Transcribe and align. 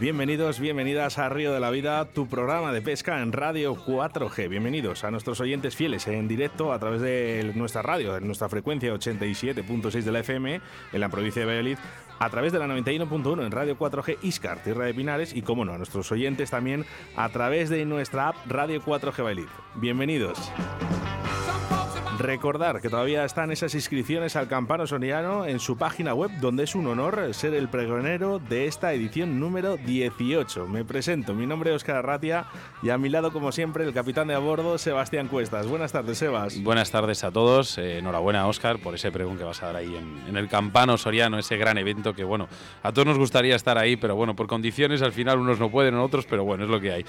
Bienvenidos, 0.00 0.60
bienvenidas 0.60 1.18
a 1.18 1.28
Río 1.28 1.52
de 1.52 1.60
la 1.60 1.68
Vida, 1.68 2.06
tu 2.06 2.26
programa 2.26 2.72
de 2.72 2.80
pesca 2.80 3.20
en 3.20 3.32
Radio 3.32 3.76
4G. 3.76 4.48
Bienvenidos 4.48 5.04
a 5.04 5.10
nuestros 5.10 5.40
oyentes 5.40 5.76
fieles 5.76 6.06
en 6.06 6.26
directo 6.26 6.72
a 6.72 6.78
través 6.78 7.02
de 7.02 7.52
nuestra 7.54 7.82
radio, 7.82 8.16
en 8.16 8.26
nuestra 8.26 8.48
frecuencia 8.48 8.94
87.6 8.94 10.02
de 10.02 10.10
la 10.10 10.20
FM 10.20 10.62
en 10.94 11.00
la 11.00 11.10
provincia 11.10 11.40
de 11.40 11.46
Valladolid, 11.46 11.76
a 12.18 12.30
través 12.30 12.50
de 12.50 12.60
la 12.60 12.66
91.1 12.66 13.44
en 13.44 13.52
Radio 13.52 13.76
4G 13.76 14.16
Iscar, 14.22 14.62
Tierra 14.62 14.86
de 14.86 14.94
Pinares, 14.94 15.36
y 15.36 15.42
como 15.42 15.66
no, 15.66 15.74
a 15.74 15.76
nuestros 15.76 16.10
oyentes 16.12 16.50
también 16.50 16.86
a 17.14 17.28
través 17.28 17.68
de 17.68 17.84
nuestra 17.84 18.28
app 18.28 18.36
Radio 18.46 18.80
4G 18.80 19.22
Valladolid. 19.22 19.48
Bienvenidos. 19.74 20.50
Recordar 22.20 22.82
que 22.82 22.90
todavía 22.90 23.24
están 23.24 23.50
esas 23.50 23.74
inscripciones 23.74 24.36
al 24.36 24.46
Campano 24.46 24.86
Soriano 24.86 25.46
en 25.46 25.58
su 25.58 25.78
página 25.78 26.12
web, 26.12 26.30
donde 26.38 26.64
es 26.64 26.74
un 26.74 26.86
honor 26.86 27.32
ser 27.32 27.54
el 27.54 27.70
pregonero 27.70 28.38
de 28.38 28.66
esta 28.66 28.92
edición 28.92 29.40
número 29.40 29.78
18. 29.78 30.66
Me 30.66 30.84
presento, 30.84 31.32
mi 31.32 31.46
nombre 31.46 31.70
es 31.70 31.76
Óscar 31.76 31.96
Arratia 31.96 32.44
y 32.82 32.90
a 32.90 32.98
mi 32.98 33.08
lado, 33.08 33.32
como 33.32 33.52
siempre, 33.52 33.84
el 33.84 33.94
capitán 33.94 34.28
de 34.28 34.34
a 34.34 34.38
bordo, 34.38 34.76
Sebastián 34.76 35.28
Cuestas. 35.28 35.66
Buenas 35.66 35.92
tardes, 35.92 36.18
Sebas. 36.18 36.62
Buenas 36.62 36.90
tardes 36.90 37.24
a 37.24 37.30
todos. 37.30 37.78
Eh, 37.78 38.00
enhorabuena, 38.00 38.46
Óscar, 38.46 38.80
por 38.80 38.94
ese 38.94 39.10
pregón 39.10 39.38
que 39.38 39.44
vas 39.44 39.62
a 39.62 39.66
dar 39.68 39.76
ahí 39.76 39.96
en, 39.96 40.36
el 40.36 40.46
Campano 40.46 40.98
Soriano, 40.98 41.38
ese 41.38 41.56
gran 41.56 41.78
evento 41.78 42.12
que, 42.12 42.24
bueno, 42.24 42.48
a 42.82 42.92
todos 42.92 43.06
nos 43.06 43.16
gustaría 43.16 43.56
estar 43.56 43.78
ahí, 43.78 43.96
pero 43.96 44.14
bueno, 44.14 44.36
por 44.36 44.46
condiciones 44.46 45.00
al 45.00 45.12
final 45.12 45.38
unos 45.38 45.58
no 45.58 45.70
pueden, 45.70 45.94
otros, 45.94 46.26
pero 46.26 46.44
bueno, 46.44 46.64
es 46.64 46.70
lo 46.70 46.80
que 46.80 46.92
hay. 46.92 47.06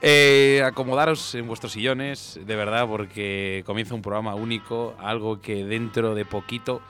Eh, 0.00 0.62
acomodaros 0.64 1.34
en 1.34 1.46
vuestros 1.46 1.72
sillones, 1.72 2.40
de 2.42 2.56
verdad, 2.56 2.88
porque 2.88 3.62
comienza 3.66 3.94
un 3.94 4.00
programa 4.00 4.34
único 4.34 4.53
algo 4.98 5.40
que 5.40 5.64
dentro 5.64 6.14
de 6.14 6.24
poquito 6.24 6.80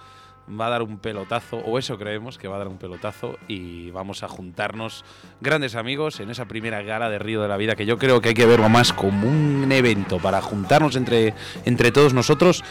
va 0.49 0.67
a 0.67 0.71
dar 0.71 0.83
un 0.83 0.99
pelotazo, 0.99 1.57
o 1.59 1.79
eso 1.79 1.99
creemos 1.99 2.39
que 2.39 2.49
va 2.49 2.57
a 2.57 2.59
dar 2.59 2.69
un 2.69 2.77
pelotazo, 2.77 3.39
y 3.49 3.91
vamos 3.91 4.23
a 4.23 4.29
juntarnos 4.29 5.05
grandes 5.41 5.75
amigos 5.75 6.21
en 6.21 6.31
esa 6.31 6.47
primera 6.47 6.83
gala 6.83 7.09
de 7.09 7.19
Río 7.19 7.43
de 7.43 7.49
la 7.49 7.57
Vida, 7.57 7.77
que 7.77 7.87
yo 7.87 7.99
creo 7.99 8.21
que 8.21 8.31
hay 8.31 8.35
que 8.35 8.47
verlo 8.47 8.69
más 8.69 8.93
como 8.93 9.29
un 9.29 9.71
evento 9.73 10.19
para 10.19 10.43
juntarnos 10.43 10.97
entre, 10.97 11.35
entre 11.65 11.93
todos 11.93 12.15
nosotros. 12.15 12.63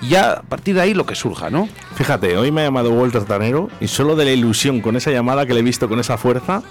Y 0.00 0.10
ya 0.10 0.34
a 0.34 0.42
partir 0.42 0.76
de 0.76 0.82
ahí 0.82 0.94
lo 0.94 1.06
que 1.06 1.16
surja, 1.16 1.50
¿no? 1.50 1.68
Fíjate, 1.96 2.36
hoy 2.36 2.52
me 2.52 2.60
ha 2.60 2.64
llamado 2.64 2.92
Walter 2.92 3.24
Tanero 3.24 3.68
y 3.80 3.88
solo 3.88 4.14
de 4.14 4.26
la 4.26 4.30
ilusión 4.30 4.80
con 4.80 4.94
esa 4.94 5.10
llamada 5.10 5.44
que 5.44 5.54
le 5.54 5.60
he 5.60 5.64
visto 5.64 5.88
con 5.88 5.98
esa 5.98 6.16
fuerza, 6.18 6.62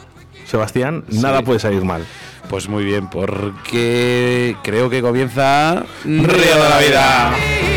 Sebastián, 0.49 1.03
nada 1.09 1.41
puede 1.41 1.59
salir 1.59 1.83
mal. 1.83 2.05
Pues 2.49 2.69
muy 2.69 2.85
bien, 2.85 3.09
porque 3.09 4.55
creo 4.63 4.89
que 4.89 5.01
comienza 5.01 5.83
Río 6.05 6.23
de 6.27 6.69
la 6.69 6.79
Vida. 6.79 7.76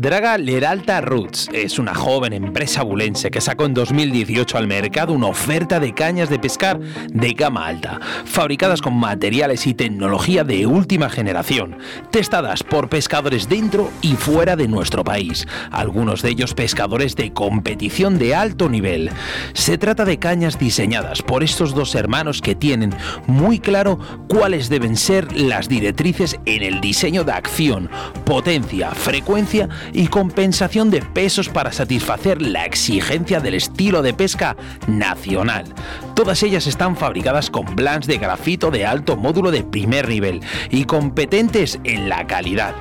Draga 0.00 0.38
Leralta 0.38 1.00
Roots 1.00 1.48
es 1.52 1.80
una 1.80 1.92
joven 1.92 2.32
empresa 2.32 2.84
bulense 2.84 3.32
que 3.32 3.40
sacó 3.40 3.64
en 3.64 3.74
2018 3.74 4.56
al 4.56 4.68
mercado 4.68 5.12
una 5.12 5.26
oferta 5.26 5.80
de 5.80 5.92
cañas 5.92 6.30
de 6.30 6.38
pescar 6.38 6.78
de 6.78 7.32
gama 7.32 7.66
alta, 7.66 7.98
fabricadas 8.24 8.80
con 8.80 8.94
materiales 8.94 9.66
y 9.66 9.74
tecnología 9.74 10.44
de 10.44 10.66
última 10.66 11.10
generación, 11.10 11.78
testadas 12.12 12.62
por 12.62 12.88
pescadores 12.88 13.48
dentro 13.48 13.90
y 14.00 14.12
fuera 14.12 14.54
de 14.54 14.68
nuestro 14.68 15.02
país, 15.02 15.48
algunos 15.72 16.22
de 16.22 16.30
ellos 16.30 16.54
pescadores 16.54 17.16
de 17.16 17.32
competición 17.32 18.18
de 18.18 18.36
alto 18.36 18.68
nivel. 18.68 19.10
Se 19.52 19.78
trata 19.78 20.04
de 20.04 20.20
cañas 20.20 20.60
diseñadas 20.60 21.22
por 21.22 21.42
estos 21.42 21.74
dos 21.74 21.96
hermanos 21.96 22.40
que 22.40 22.54
tienen 22.54 22.94
muy 23.26 23.58
claro 23.58 23.98
cuáles 24.28 24.68
deben 24.68 24.96
ser 24.96 25.36
las 25.36 25.68
directrices 25.68 26.38
en 26.44 26.62
el 26.62 26.80
diseño 26.80 27.24
de 27.24 27.32
acción, 27.32 27.90
potencia, 28.24 28.92
frecuencia 28.92 29.68
y 29.92 30.08
compensación 30.08 30.90
de 30.90 31.02
pesos 31.02 31.48
para 31.48 31.72
satisfacer 31.72 32.42
la 32.42 32.64
exigencia 32.64 33.40
del 33.40 33.54
estilo 33.54 34.02
de 34.02 34.14
pesca 34.14 34.56
nacional. 34.86 35.64
Todas 36.14 36.42
ellas 36.42 36.66
están 36.66 36.96
fabricadas 36.96 37.50
con 37.50 37.76
blancs 37.76 38.06
de 38.06 38.18
grafito 38.18 38.70
de 38.70 38.86
alto 38.86 39.16
módulo 39.16 39.50
de 39.50 39.62
primer 39.62 40.08
nivel 40.08 40.40
y 40.70 40.84
competentes 40.84 41.78
en 41.84 42.08
la 42.08 42.26
calidad. 42.26 42.74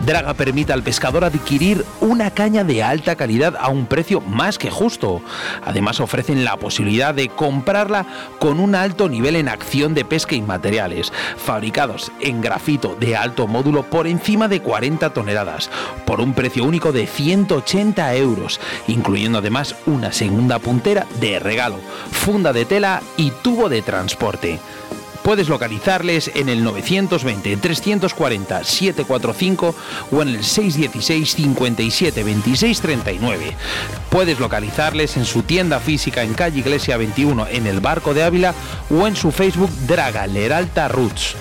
Draga 0.00 0.34
permite 0.34 0.72
al 0.72 0.82
pescador 0.82 1.24
adquirir 1.24 1.84
una 2.00 2.30
caña 2.30 2.62
de 2.62 2.82
alta 2.82 3.16
calidad 3.16 3.56
a 3.58 3.68
un 3.68 3.86
precio 3.86 4.20
más 4.20 4.58
que 4.58 4.70
justo. 4.70 5.22
Además 5.64 5.98
ofrecen 5.98 6.44
la 6.44 6.56
posibilidad 6.58 7.14
de 7.14 7.28
comprarla 7.28 8.04
con 8.38 8.60
un 8.60 8.74
alto 8.74 9.08
nivel 9.08 9.36
en 9.36 9.48
acción 9.48 9.94
de 9.94 10.04
pesca 10.04 10.34
y 10.34 10.42
materiales, 10.42 11.10
fabricados 11.36 12.12
en 12.20 12.42
grafito 12.42 12.96
de 13.00 13.16
alto 13.16 13.46
módulo 13.46 13.84
por 13.84 14.06
encima 14.06 14.46
de 14.46 14.60
40 14.60 15.10
toneladas, 15.10 15.70
por 16.04 16.20
un 16.20 16.34
precio 16.34 16.64
único 16.64 16.92
de 16.92 17.06
180 17.06 18.14
euros, 18.16 18.60
incluyendo 18.88 19.38
además 19.38 19.74
una 19.86 20.12
segunda 20.12 20.58
puntera 20.58 21.06
de 21.18 21.38
regalo, 21.38 21.76
funda 22.10 22.52
de 22.52 22.66
tela 22.66 23.00
y 23.16 23.30
tubo 23.30 23.70
de 23.70 23.80
transporte. 23.80 24.60
Puedes 25.24 25.48
localizarles 25.48 26.30
en 26.34 26.50
el 26.50 26.62
920 26.62 27.56
340 27.56 28.62
745 28.62 29.74
o 30.12 30.20
en 30.20 30.28
el 30.28 30.44
616 30.44 31.32
57 31.32 32.22
26 32.22 32.80
39. 32.82 33.56
Puedes 34.10 34.38
localizarles 34.38 35.16
en 35.16 35.24
su 35.24 35.42
tienda 35.42 35.80
física 35.80 36.22
en 36.22 36.34
calle 36.34 36.60
Iglesia 36.60 36.98
21 36.98 37.46
en 37.48 37.66
el 37.66 37.80
Barco 37.80 38.12
de 38.12 38.22
Ávila 38.22 38.52
o 38.90 39.06
en 39.06 39.16
su 39.16 39.32
Facebook 39.32 39.70
Draga 39.86 40.26
Leralta 40.26 40.88
Roots. 40.88 41.36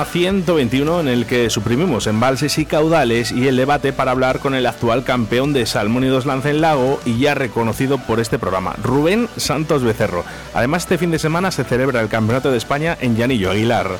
Programa 0.00 0.04
121 0.04 1.00
en 1.00 1.08
el 1.08 1.26
que 1.26 1.50
suprimimos 1.50 2.06
embalses 2.06 2.58
y 2.58 2.64
caudales 2.64 3.32
y 3.32 3.48
el 3.48 3.56
debate 3.56 3.92
para 3.92 4.12
hablar 4.12 4.38
con 4.38 4.54
el 4.54 4.66
actual 4.66 5.04
campeón 5.04 5.52
de 5.52 5.66
salmónidos 5.66 6.26
lance 6.26 6.50
en 6.50 6.60
lago 6.60 7.00
y 7.04 7.18
ya 7.18 7.34
reconocido 7.34 7.98
por 7.98 8.18
este 8.18 8.38
programa, 8.38 8.74
Rubén 8.82 9.28
Santos 9.36 9.82
Becerro. 9.82 10.24
Además, 10.54 10.84
este 10.84 10.96
fin 10.96 11.10
de 11.10 11.18
semana 11.18 11.50
se 11.50 11.64
celebra 11.64 12.00
el 12.00 12.08
Campeonato 12.08 12.50
de 12.50 12.58
España 12.58 12.96
en 13.00 13.16
Llanillo 13.16 13.50
Aguilar. 13.50 13.90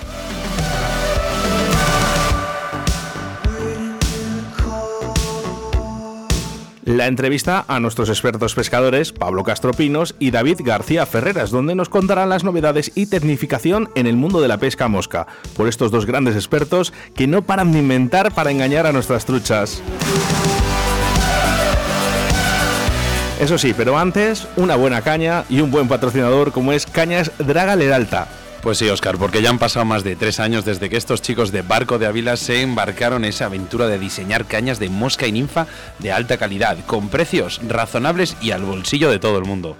La 6.84 7.06
entrevista 7.06 7.64
a 7.68 7.80
nuestros 7.80 8.08
expertos 8.08 8.54
pescadores 8.54 9.12
Pablo 9.12 9.44
Castropinos 9.44 10.14
y 10.18 10.30
David 10.30 10.60
García 10.64 11.06
Ferreras, 11.06 11.50
donde 11.50 11.74
nos 11.74 11.88
contarán 11.88 12.28
las 12.28 12.44
novedades 12.44 12.92
y 12.94 13.06
tecnificación 13.06 13.90
en 13.94 14.06
el 14.06 14.16
mundo 14.16 14.40
de 14.40 14.48
la 14.48 14.58
pesca 14.58 14.88
mosca, 14.88 15.26
por 15.56 15.68
estos 15.68 15.90
dos 15.90 16.06
grandes 16.06 16.36
expertos 16.36 16.92
que 17.14 17.26
no 17.26 17.42
paran 17.42 17.72
de 17.72 17.80
inventar 17.80 18.32
para 18.32 18.50
engañar 18.50 18.86
a 18.86 18.92
nuestras 18.92 19.24
truchas. 19.24 19.82
Eso 23.40 23.56
sí, 23.56 23.74
pero 23.74 23.98
antes, 23.98 24.46
una 24.56 24.76
buena 24.76 25.00
caña 25.02 25.44
y 25.48 25.60
un 25.60 25.70
buen 25.70 25.88
patrocinador 25.88 26.52
como 26.52 26.72
es 26.72 26.86
Cañas 26.86 27.32
Draga 27.38 27.74
Leralta 27.74 28.28
pues 28.62 28.78
sí, 28.78 28.88
Oscar, 28.88 29.16
porque 29.16 29.42
ya 29.42 29.50
han 29.50 29.58
pasado 29.58 29.84
más 29.84 30.04
de 30.04 30.16
tres 30.16 30.40
años 30.40 30.64
desde 30.64 30.90
que 30.90 30.96
estos 30.96 31.22
chicos 31.22 31.50
de 31.52 31.62
Barco 31.62 31.98
de 31.98 32.06
Ávila 32.06 32.36
se 32.36 32.60
embarcaron 32.60 33.24
en 33.24 33.30
esa 33.30 33.46
aventura 33.46 33.86
de 33.86 33.98
diseñar 33.98 34.44
cañas 34.44 34.78
de 34.78 34.88
mosca 34.88 35.26
y 35.26 35.32
ninfa 35.32 35.66
de 35.98 36.12
alta 36.12 36.36
calidad, 36.36 36.78
con 36.86 37.08
precios 37.08 37.60
razonables 37.66 38.36
y 38.40 38.50
al 38.50 38.62
bolsillo 38.62 39.10
de 39.10 39.18
todo 39.18 39.38
el 39.38 39.44
mundo. 39.44 39.76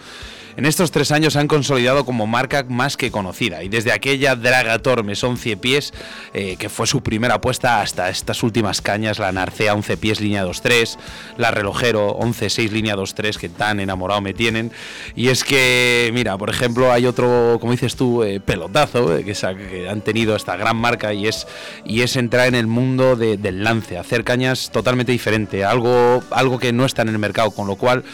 En 0.57 0.67
estos 0.67 0.91
tres 0.91 1.13
años 1.13 1.37
han 1.37 1.47
consolidado 1.47 2.05
como 2.05 2.27
marca 2.27 2.65
más 2.69 2.97
que 2.97 3.11
conocida 3.11 3.63
y 3.63 3.69
desde 3.69 3.93
aquella 3.93 4.37
Dragator 4.37 5.05
Mesón 5.05 5.31
11 5.31 5.57
pies, 5.59 5.93
eh, 6.35 6.57
que 6.59 6.69
fue 6.69 6.87
su 6.87 7.03
primera 7.03 7.35
apuesta, 7.35 7.81
hasta 7.81 8.09
estas 8.09 8.43
últimas 8.43 8.81
cañas, 8.81 9.19
la 9.19 9.31
Narcea 9.31 9.75
11 9.75 9.97
pies 9.97 10.21
línea 10.21 10.45
2.3, 10.45 10.99
la 11.37 11.51
Relojero 11.51 12.19
11.6 12.19 12.71
línea 12.71 12.97
2.3 12.97 13.37
que 13.37 13.49
tan 13.49 13.79
enamorado 13.79 14.21
me 14.21 14.35
tienen. 14.35 14.73
Y 15.15 15.29
es 15.29 15.45
que, 15.45 16.11
mira, 16.13 16.37
por 16.37 16.51
ejemplo, 16.51 16.91
hay 16.91 17.07
otro, 17.07 17.59
como 17.61 17.73
dices 17.73 17.95
tú, 17.95 18.25
eh, 18.25 18.41
pelotazo 18.41 19.17
eh, 19.17 19.25
que, 19.25 19.35
que, 19.35 19.89
han 19.89 20.01
tenido 20.01 20.35
esta 20.35 20.57
gran 20.57 20.77
marca 20.77 21.15
y 21.15 21.29
es, 21.29 21.47
y 21.85 22.03
es 22.03 22.17
entrar 22.17 22.49
en 22.49 22.57
el 22.57 22.67
mundo 22.67 23.15
del 23.17 23.63
lance, 23.63 23.99
hacer 23.99 24.25
cañas 24.25 24.71
totalmente 24.73 25.13
diferente, 25.13 25.65
algo, 25.65 26.23
algo 26.31 26.59
que 26.59 26.73
no 26.73 26.85
está 26.85 27.03
en 27.03 27.09
el 27.09 27.19
mercado, 27.19 27.53
con 27.53 27.67
lo 27.67 27.77
cual 27.77 28.05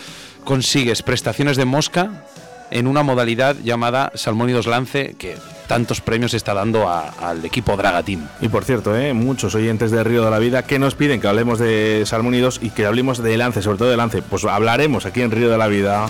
consigues 0.46 1.02
prestaciones 1.02 1.58
de 1.58 1.66
mosca 1.66 2.08
en 2.70 2.86
una 2.86 3.02
modalidad 3.02 3.54
llamada 3.62 4.10
Salmónidos 4.14 4.66
Lance, 4.66 5.14
que 5.18 5.36
tantos 5.66 6.00
premios 6.00 6.32
está 6.32 6.54
dando 6.54 6.88
al 6.88 7.44
equipo 7.44 7.76
Draga 7.76 8.02
Team. 8.02 8.26
Y 8.40 8.48
por 8.48 8.64
cierto, 8.64 8.96
¿eh? 8.96 9.12
muchos 9.12 9.54
oyentes 9.54 9.90
de 9.90 10.02
Río 10.02 10.24
de 10.24 10.30
la 10.30 10.38
Vida 10.38 10.62
que 10.62 10.78
nos 10.78 10.94
piden 10.94 11.20
que 11.20 11.28
hablemos 11.28 11.58
de 11.58 12.04
Salmónidos 12.06 12.60
y 12.62 12.70
que 12.70 12.86
hablemos 12.86 13.22
de 13.22 13.36
lance, 13.36 13.60
sobre 13.60 13.76
todo 13.78 13.90
de 13.90 13.98
lance. 13.98 14.22
Pues 14.22 14.44
hablaremos 14.44 15.04
aquí 15.04 15.20
en 15.20 15.32
Río 15.32 15.50
de 15.50 15.58
la 15.58 15.66
Vida. 15.66 16.06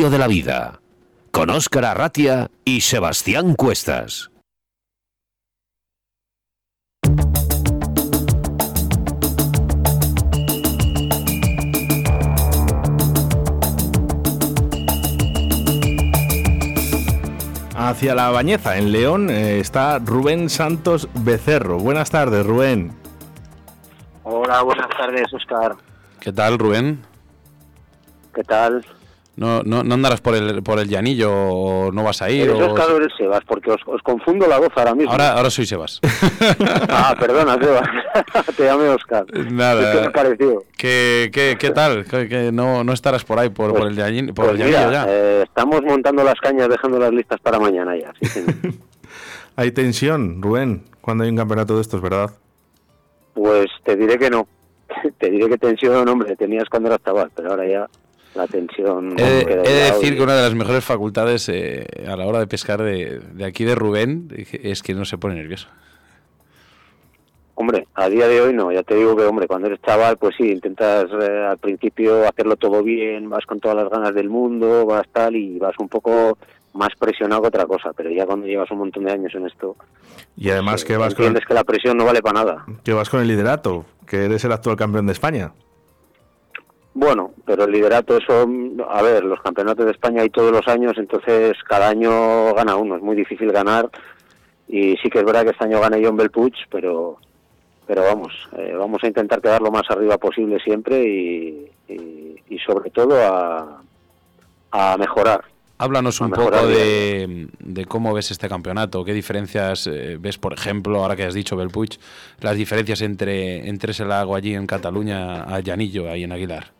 Río 0.00 0.08
de 0.08 0.16
la 0.16 0.28
Vida, 0.28 0.80
con 1.30 1.50
Óscar 1.50 1.84
Arratia 1.84 2.50
y 2.64 2.80
Sebastián 2.80 3.54
Cuestas. 3.54 4.30
Hacia 17.76 18.14
la 18.14 18.30
Bañeza, 18.30 18.78
en 18.78 18.92
León, 18.92 19.28
eh, 19.28 19.60
está 19.60 19.98
Rubén 19.98 20.48
Santos 20.48 21.10
Becerro. 21.12 21.76
Buenas 21.76 22.10
tardes, 22.10 22.46
Rubén. 22.46 22.92
Hola, 24.22 24.62
buenas 24.62 24.88
tardes, 24.96 25.30
Óscar. 25.34 25.76
¿Qué 26.20 26.32
tal, 26.32 26.58
Rubén? 26.58 27.02
¿Qué 28.34 28.42
tal? 28.44 28.82
No, 29.36 29.62
no, 29.62 29.82
no 29.84 29.94
andarás 29.94 30.20
por 30.20 30.34
el, 30.34 30.62
por 30.62 30.78
el 30.80 30.88
llanillo 30.88 31.32
o 31.32 31.92
no 31.92 32.04
vas 32.04 32.20
a 32.20 32.30
ir. 32.30 32.50
o... 32.50 32.72
Oscar 32.72 32.88
eres 32.96 33.12
Sebas, 33.16 33.40
porque 33.46 33.70
os, 33.70 33.80
os, 33.86 34.02
confundo 34.02 34.46
la 34.46 34.58
voz 34.58 34.70
ahora 34.74 34.94
mismo. 34.94 35.10
Ahora, 35.10 35.32
ahora 35.32 35.50
soy 35.50 35.66
Sebas. 35.66 36.00
ah, 36.88 37.14
perdona, 37.18 37.54
Sebas. 37.54 37.88
Te 38.56 38.64
llamé 38.64 38.88
Oscar. 38.88 39.24
Nada. 39.50 40.02
¿Qué 40.02 40.10
pareció? 40.10 40.64
¿Qué, 40.76 41.30
qué, 41.32 41.56
qué 41.58 41.70
tal? 41.70 42.04
¿Que, 42.04 42.50
no, 42.52 42.84
no 42.84 42.92
estarás 42.92 43.24
por 43.24 43.38
ahí, 43.38 43.48
por, 43.48 43.72
por 43.72 43.88
el, 43.88 44.34
por 44.34 44.46
pues 44.46 44.60
el 44.60 44.66
mira, 44.66 44.90
ya? 44.90 45.06
Eh, 45.08 45.42
estamos 45.44 45.80
montando 45.82 46.24
las 46.24 46.38
cañas, 46.40 46.68
dejando 46.68 46.98
las 46.98 47.12
listas 47.12 47.40
para 47.40 47.58
mañana 47.58 47.96
ya. 47.96 48.12
Sí, 48.20 48.44
hay 49.56 49.70
tensión, 49.70 50.42
Rubén, 50.42 50.84
cuando 51.00 51.24
hay 51.24 51.30
un 51.30 51.36
campeonato 51.36 51.76
de 51.76 51.82
estos, 51.82 52.02
¿verdad? 52.02 52.30
Pues 53.34 53.66
te 53.84 53.96
diré 53.96 54.18
que 54.18 54.28
no. 54.28 54.46
te 55.18 55.30
diré 55.30 55.48
que 55.48 55.56
tensión, 55.56 56.06
hombre, 56.08 56.36
tenías 56.36 56.68
cuando 56.68 56.88
eras 56.88 57.02
chaval, 57.04 57.30
pero 57.34 57.50
ahora 57.50 57.66
ya 57.66 57.86
la 58.34 58.46
tensión. 58.46 59.18
He, 59.18 59.40
he 59.42 59.44
de 59.44 59.92
decir 59.92 60.16
que 60.16 60.22
una 60.22 60.36
de 60.36 60.42
las 60.42 60.54
mejores 60.54 60.84
facultades 60.84 61.48
eh, 61.48 61.86
a 62.06 62.16
la 62.16 62.26
hora 62.26 62.38
de 62.38 62.46
pescar 62.46 62.82
de, 62.82 63.20
de, 63.32 63.44
aquí 63.44 63.64
de 63.64 63.74
Rubén 63.74 64.28
es 64.34 64.82
que 64.82 64.94
no 64.94 65.04
se 65.04 65.18
pone 65.18 65.34
nervioso. 65.34 65.68
Hombre, 67.54 67.86
a 67.94 68.08
día 68.08 68.26
de 68.26 68.40
hoy 68.40 68.54
no, 68.54 68.72
ya 68.72 68.82
te 68.82 68.94
digo 68.94 69.14
que, 69.14 69.24
hombre, 69.24 69.46
cuando 69.46 69.66
eres 69.66 69.82
chaval, 69.82 70.16
pues 70.16 70.34
sí, 70.38 70.50
intentas 70.50 71.10
eh, 71.12 71.46
al 71.50 71.58
principio 71.58 72.26
hacerlo 72.26 72.56
todo 72.56 72.82
bien, 72.82 73.28
vas 73.28 73.44
con 73.44 73.60
todas 73.60 73.76
las 73.76 73.90
ganas 73.90 74.14
del 74.14 74.30
mundo, 74.30 74.86
vas 74.86 75.06
tal 75.12 75.36
y 75.36 75.58
vas 75.58 75.74
un 75.78 75.90
poco 75.90 76.38
más 76.72 76.88
presionado 76.98 77.42
que 77.42 77.48
otra 77.48 77.66
cosa, 77.66 77.92
pero 77.94 78.08
ya 78.10 78.24
cuando 78.24 78.46
llevas 78.46 78.70
un 78.70 78.78
montón 78.78 79.04
de 79.04 79.12
años 79.12 79.34
en 79.34 79.46
esto... 79.46 79.76
Y 80.38 80.48
además 80.48 80.76
pues, 80.76 80.84
que 80.86 80.96
vas 80.96 81.12
entiendes 81.12 81.42
con... 81.42 81.48
que 81.48 81.54
la 81.54 81.64
presión 81.64 81.98
no 81.98 82.06
vale 82.06 82.22
para 82.22 82.44
nada. 82.44 82.64
Que 82.82 82.94
vas 82.94 83.10
con 83.10 83.20
el 83.20 83.28
liderato, 83.28 83.84
que 84.06 84.24
eres 84.24 84.42
el 84.44 84.52
actual 84.52 84.76
campeón 84.76 85.04
de 85.04 85.12
España. 85.12 85.52
Bueno, 86.92 87.32
pero 87.46 87.64
el 87.64 87.70
liderato, 87.70 88.16
eso, 88.16 88.48
a 88.88 89.02
ver, 89.02 89.24
los 89.24 89.40
campeonatos 89.40 89.86
de 89.86 89.92
España 89.92 90.22
hay 90.22 90.30
todos 90.30 90.50
los 90.50 90.66
años, 90.66 90.94
entonces 90.96 91.56
cada 91.68 91.88
año 91.88 92.52
gana 92.54 92.76
uno, 92.76 92.96
es 92.96 93.02
muy 93.02 93.16
difícil 93.16 93.52
ganar. 93.52 93.88
Y 94.66 94.96
sí 94.98 95.08
que 95.08 95.20
es 95.20 95.24
verdad 95.24 95.44
que 95.44 95.50
este 95.50 95.64
año 95.64 95.80
gane 95.80 96.04
John 96.04 96.16
Belpuch, 96.16 96.54
pero, 96.70 97.18
pero 97.86 98.02
vamos, 98.02 98.32
eh, 98.56 98.74
vamos 98.76 99.02
a 99.02 99.06
intentar 99.06 99.40
quedar 99.40 99.62
lo 99.62 99.70
más 99.70 99.82
arriba 99.88 100.18
posible 100.18 100.58
siempre 100.60 101.02
y, 101.02 101.70
y, 101.88 102.36
y 102.48 102.58
sobre 102.58 102.90
todo 102.90 103.16
a, 103.20 103.82
a 104.70 104.96
mejorar. 104.96 105.44
Háblanos 105.78 106.20
un 106.20 106.30
poco 106.30 106.66
de, 106.66 107.48
de, 107.58 107.84
cómo 107.86 108.12
ves 108.12 108.30
este 108.30 108.48
campeonato, 108.48 109.02
qué 109.02 109.14
diferencias 109.14 109.86
eh, 109.86 110.18
ves, 110.20 110.36
por 110.36 110.52
ejemplo, 110.52 111.00
ahora 111.00 111.16
que 111.16 111.24
has 111.24 111.32
dicho 111.32 111.56
Belpuig, 111.56 111.98
las 112.40 112.54
diferencias 112.54 113.00
entre, 113.00 113.66
entre 113.66 113.92
ese 113.92 114.04
lago 114.04 114.36
allí 114.36 114.54
en 114.54 114.66
Cataluña 114.66 115.44
a 115.44 115.60
Llanillo, 115.60 116.10
ahí 116.10 116.24
en 116.24 116.32
Aguilar. 116.32 116.79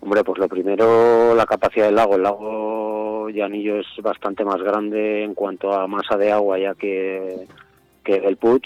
Hombre, 0.00 0.22
pues 0.22 0.38
lo 0.38 0.48
primero, 0.48 1.34
la 1.34 1.46
capacidad 1.46 1.86
del 1.86 1.96
lago. 1.96 2.14
El 2.14 2.22
lago 2.22 3.28
Llanillo 3.30 3.80
es 3.80 3.86
bastante 4.02 4.44
más 4.44 4.62
grande 4.62 5.24
en 5.24 5.34
cuanto 5.34 5.72
a 5.72 5.86
masa 5.86 6.16
de 6.16 6.32
agua 6.32 6.58
ya 6.58 6.74
que, 6.74 7.46
el 8.04 8.36
Puig. 8.36 8.62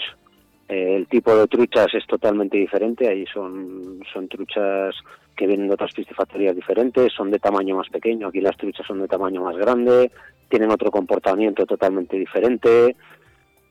Eh, 0.69 0.95
el 0.95 1.07
tipo 1.07 1.35
de 1.35 1.47
truchas 1.47 1.87
es 1.93 2.07
totalmente 2.07 2.57
diferente, 2.57 3.09
ahí 3.09 3.25
son, 3.25 3.99
son 4.13 4.29
truchas 4.29 4.95
que 5.35 5.45
vienen 5.45 5.67
de 5.67 5.73
otras 5.73 5.93
piscifactorías 5.93 6.55
diferentes, 6.55 7.11
son 7.11 7.31
de 7.31 7.39
tamaño 7.39 7.75
más 7.75 7.89
pequeño, 7.89 8.27
aquí 8.27 8.39
las 8.39 8.55
truchas 8.55 8.87
son 8.87 9.01
de 9.01 9.07
tamaño 9.07 9.43
más 9.43 9.57
grande, 9.57 10.11
tienen 10.47 10.71
otro 10.71 10.89
comportamiento 10.89 11.65
totalmente 11.65 12.17
diferente, 12.17 12.95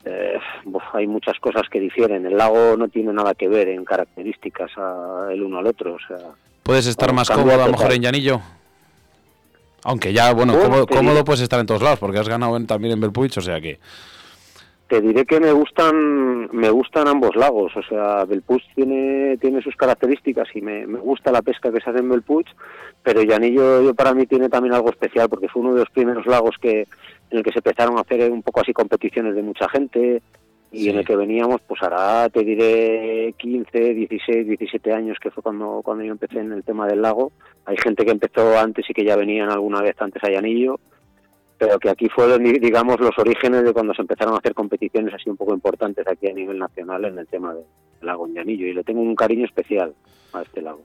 eh, 0.05 0.39
hay 0.93 1.07
muchas 1.07 1.39
cosas 1.39 1.63
que 1.71 1.81
difieren, 1.81 2.27
el 2.27 2.37
lago 2.37 2.77
no 2.77 2.89
tiene 2.89 3.13
nada 3.15 3.35
que 3.35 3.49
ver 3.49 3.69
en 3.69 3.85
características 3.85 4.73
el 5.31 5.43
uno 5.43 5.59
al 5.59 5.67
otro, 5.67 5.95
o 5.95 5.99
sea... 6.07 6.19
¿Puedes 6.63 6.87
estar 6.87 7.13
más 7.13 7.31
cómodo 7.31 7.55
a 7.63 7.67
lo 7.67 7.73
mejor 7.73 7.93
en 7.93 8.03
Llanillo? 8.03 8.41
Aunque 9.85 10.13
ya, 10.13 10.33
bueno, 10.33 10.55
cómodo, 10.87 11.25
puedes 11.25 11.41
estar 11.41 11.59
en 11.59 11.67
todos 11.67 11.83
lados, 11.83 11.99
porque 11.99 12.19
has 12.19 12.29
ganado 12.29 12.59
también 12.67 12.93
en 12.93 13.01
Belpuich, 13.01 13.37
o 13.39 13.41
sea 13.41 13.61
que 13.61 13.81
te 14.93 15.01
diré 15.01 15.25
que 15.25 15.41
me 15.41 15.53
gustan 15.53 16.51
me 16.53 16.69
gustan 16.69 17.09
ambos 17.09 17.35
lagos. 17.35 17.75
O 17.75 17.83
sea 17.83 18.27
Belpuig 18.27 18.61
tiene 18.75 19.39
tiene 19.39 19.63
sus 19.63 19.75
características 19.75 20.49
y 20.55 20.61
me, 20.61 20.85
gusta 20.85 21.33
la 21.33 21.41
pesca 21.41 21.73
que 21.73 21.81
se 21.81 21.89
hace 21.89 22.01
en 22.01 22.11
Belpuig 22.11 22.45
pero 23.03 23.23
Llanillo 23.23 23.95
para 23.95 24.13
mí 24.13 24.27
tiene 24.27 24.51
también 24.51 24.75
algo 24.75 24.91
especial 24.91 25.31
porque 25.31 25.49
fue 25.49 25.63
uno 25.63 25.73
de 25.73 25.81
los 25.81 25.89
primeros 25.89 26.27
lagos 26.27 26.57
que 26.61 26.87
en 27.31 27.39
el 27.39 27.43
que 27.43 27.53
se 27.53 27.61
empezaron 27.61 27.97
a 27.97 28.03
hacer 28.03 28.31
un 28.31 28.43
poco 28.43 28.61
así 28.61 28.75
competiciones 28.75 29.35
de 29.35 29.43
mucha 29.43 29.67
gente 29.71 30.21
y 30.73 30.89
en 30.89 30.99
el 30.99 31.05
que 31.05 31.17
veníamos 31.17 31.61
pues 31.67 31.83
hará 31.83 32.29
te 32.31 32.43
diré 32.43 33.35
15 33.37 33.95
16 33.95 34.47
17 34.47 34.93
años 34.93 35.19
que 35.21 35.31
fue 35.31 35.43
cuando 35.43 35.83
cuando 35.85 36.03
yo 36.03 36.13
empecé 36.13 36.41
en 36.41 36.53
el 36.53 36.65
tema 36.65 36.87
del 36.87 37.03
lago 37.03 37.31
hay 37.67 37.77
gente 37.77 38.05
que 38.05 38.11
empezó 38.11 38.59
antes 38.59 38.89
y 38.89 38.95
que 38.95 39.05
ya 39.05 39.17
venían 39.17 39.51
alguna 39.51 39.83
vez 39.83 39.95
antes 40.01 40.23
a 40.25 40.31
Llanillo 40.31 40.81
pero 41.63 41.79
que 41.79 41.91
aquí 41.91 42.09
fueron, 42.09 42.43
digamos, 42.43 42.99
los 42.99 43.17
orígenes 43.19 43.63
de 43.63 43.73
cuando 43.73 43.95
se 43.95 44.03
empezaron 44.03 44.35
a 44.35 44.39
hacer 44.39 44.53
competiciones 44.53 45.15
así 45.15 45.31
un 45.31 45.37
poco 45.37 45.55
importantes 45.55 46.05
aquí 46.09 46.27
a 46.27 46.33
nivel 46.33 46.59
nacional 46.59 47.05
en 47.05 47.17
el 47.17 47.29
tema 47.29 47.55
del 47.55 47.63
lago 48.01 48.27
Ñanillo, 48.27 48.67
y 48.67 48.75
le 48.75 48.83
tengo 48.83 49.01
un 49.01 49.15
cariño 49.15 49.45
especial 49.45 49.95
a 50.33 50.43
este 50.43 50.61
lago. 50.61 50.83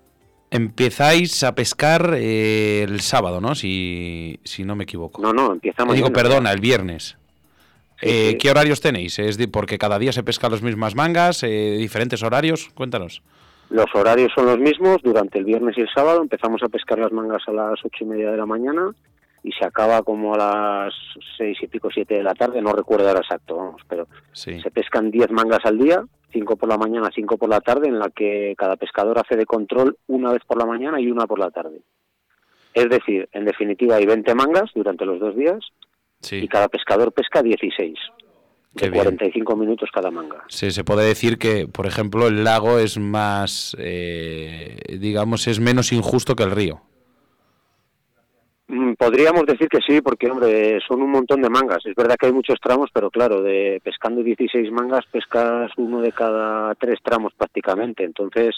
Empezáis 0.51 1.44
a 1.44 1.56
pescar 1.56 2.13
eh, 2.15 2.84
el 2.84 3.01
sábado, 3.01 3.41
¿no? 3.41 3.56
Si, 3.56 4.39
si 4.44 4.63
no 4.63 4.75
me 4.75 4.84
equivoco. 4.84 5.20
No, 5.20 5.34
no, 5.34 5.51
empezamos. 5.51 5.96
Digo, 5.96 6.13
perdona, 6.13 6.51
el 6.51 6.62
viernes. 6.62 7.17
Eh, 8.01 8.38
¿Qué 8.39 8.51
horarios 8.51 8.82
tenéis? 8.82 9.20
¿Es 9.20 9.38
porque 9.48 9.77
cada 9.77 9.98
día 9.98 10.12
se 10.12 10.24
pescan 10.24 10.51
las 10.51 10.62
mismas 10.62 10.96
mangas? 10.96 11.44
Eh, 11.44 11.75
¿Diferentes 11.77 12.22
horarios? 12.24 12.70
Cuéntanos. 12.75 13.22
Los 13.70 13.94
horarios 13.94 14.32
son 14.34 14.46
los 14.46 14.60
mismos. 14.60 15.01
Durante 15.04 15.39
el 15.39 15.46
viernes 15.46 15.77
y 15.77 15.82
el 15.82 15.89
sábado 15.94 16.22
empezamos 16.22 16.62
a 16.63 16.70
pescar 16.70 17.00
las 17.00 17.12
mangas 17.12 17.44
a 17.48 17.51
las 17.51 17.80
ocho 17.84 18.04
y 18.04 18.06
media 18.06 18.32
de 18.32 18.38
la 18.38 18.46
mañana 18.46 18.92
y 19.44 19.51
se 19.51 19.66
acaba 19.66 20.01
como 20.04 20.36
a 20.36 20.38
las 20.38 20.94
seis 21.38 21.58
y 21.62 21.68
pico, 21.68 21.89
siete 21.94 22.16
de 22.16 22.24
la 22.24 22.34
tarde, 22.34 22.62
no 22.62 22.74
recuerdo 22.74 23.08
ahora 23.08 23.22
exacto, 23.22 23.56
vamos, 23.56 23.82
pero 23.88 24.08
se 24.34 24.72
pescan 24.72 25.12
diez 25.12 25.30
mangas 25.32 25.63
al 25.63 25.77
día, 25.77 26.04
cinco 26.32 26.58
por 26.58 26.68
la 26.68 26.77
mañana, 26.77 27.10
cinco 27.13 27.38
por 27.38 27.48
la 27.48 27.62
tarde, 27.62 27.88
en 27.88 28.00
la 28.00 28.10
que 28.10 28.56
cada 28.58 28.75
pescador 28.75 29.18
hace 29.20 29.38
de 29.38 29.46
control 29.46 29.98
una 30.08 30.34
vez 30.34 30.44
por 30.46 30.58
la 30.58 30.66
mañana 30.66 31.00
y 31.00 31.10
una 31.10 31.27
por 31.27 31.39
la 31.39 31.51
tarde. 31.51 31.80
Es 32.74 32.89
decir, 32.89 33.30
en 33.32 33.46
definitiva 33.46 33.96
hay 33.96 34.06
20 34.06 34.36
mangas 34.36 34.70
durante 34.75 35.06
los 35.06 35.20
dos 35.20 35.36
días 35.36 35.60
y 36.31 36.47
cada 36.47 36.67
pescador 36.67 37.12
pesca 37.12 37.41
16. 37.41 37.97
de 38.74 38.91
45 38.91 39.55
minutos 39.55 39.89
cada 39.91 40.12
manga. 40.12 40.43
Sí, 40.50 40.69
se 40.69 40.83
puede 40.83 41.07
decir 41.07 41.38
que, 41.39 41.67
por 41.67 41.88
ejemplo, 41.88 42.27
el 42.27 42.43
lago 42.43 42.77
es 42.77 43.00
más, 43.00 43.75
eh, 43.79 44.77
digamos, 45.00 45.47
es 45.47 45.59
menos 45.59 45.91
injusto 45.91 46.36
que 46.36 46.43
el 46.43 46.51
río. 46.51 46.81
Mm, 48.67 48.93
podríamos 48.93 49.45
decir 49.45 49.69
que 49.69 49.79
sí, 49.79 50.01
porque 50.01 50.29
hombre, 50.29 50.79
son 50.86 51.01
un 51.01 51.09
montón 51.09 51.41
de 51.41 51.50
mangas. 51.50 51.86
Es 51.86 51.95
verdad 51.95 52.17
que 52.19 52.27
hay 52.27 52.33
muchos 52.33 52.59
tramos, 52.62 52.89
pero 52.93 53.09
claro, 53.09 53.41
de 53.41 53.81
pescando 53.83 54.21
16 54.21 54.71
mangas, 54.71 55.05
pescas 55.09 55.71
uno 55.77 56.01
de 56.01 56.12
cada 56.12 56.75
tres 56.75 57.00
tramos 57.01 57.33
prácticamente. 57.33 58.03
Entonces, 58.03 58.55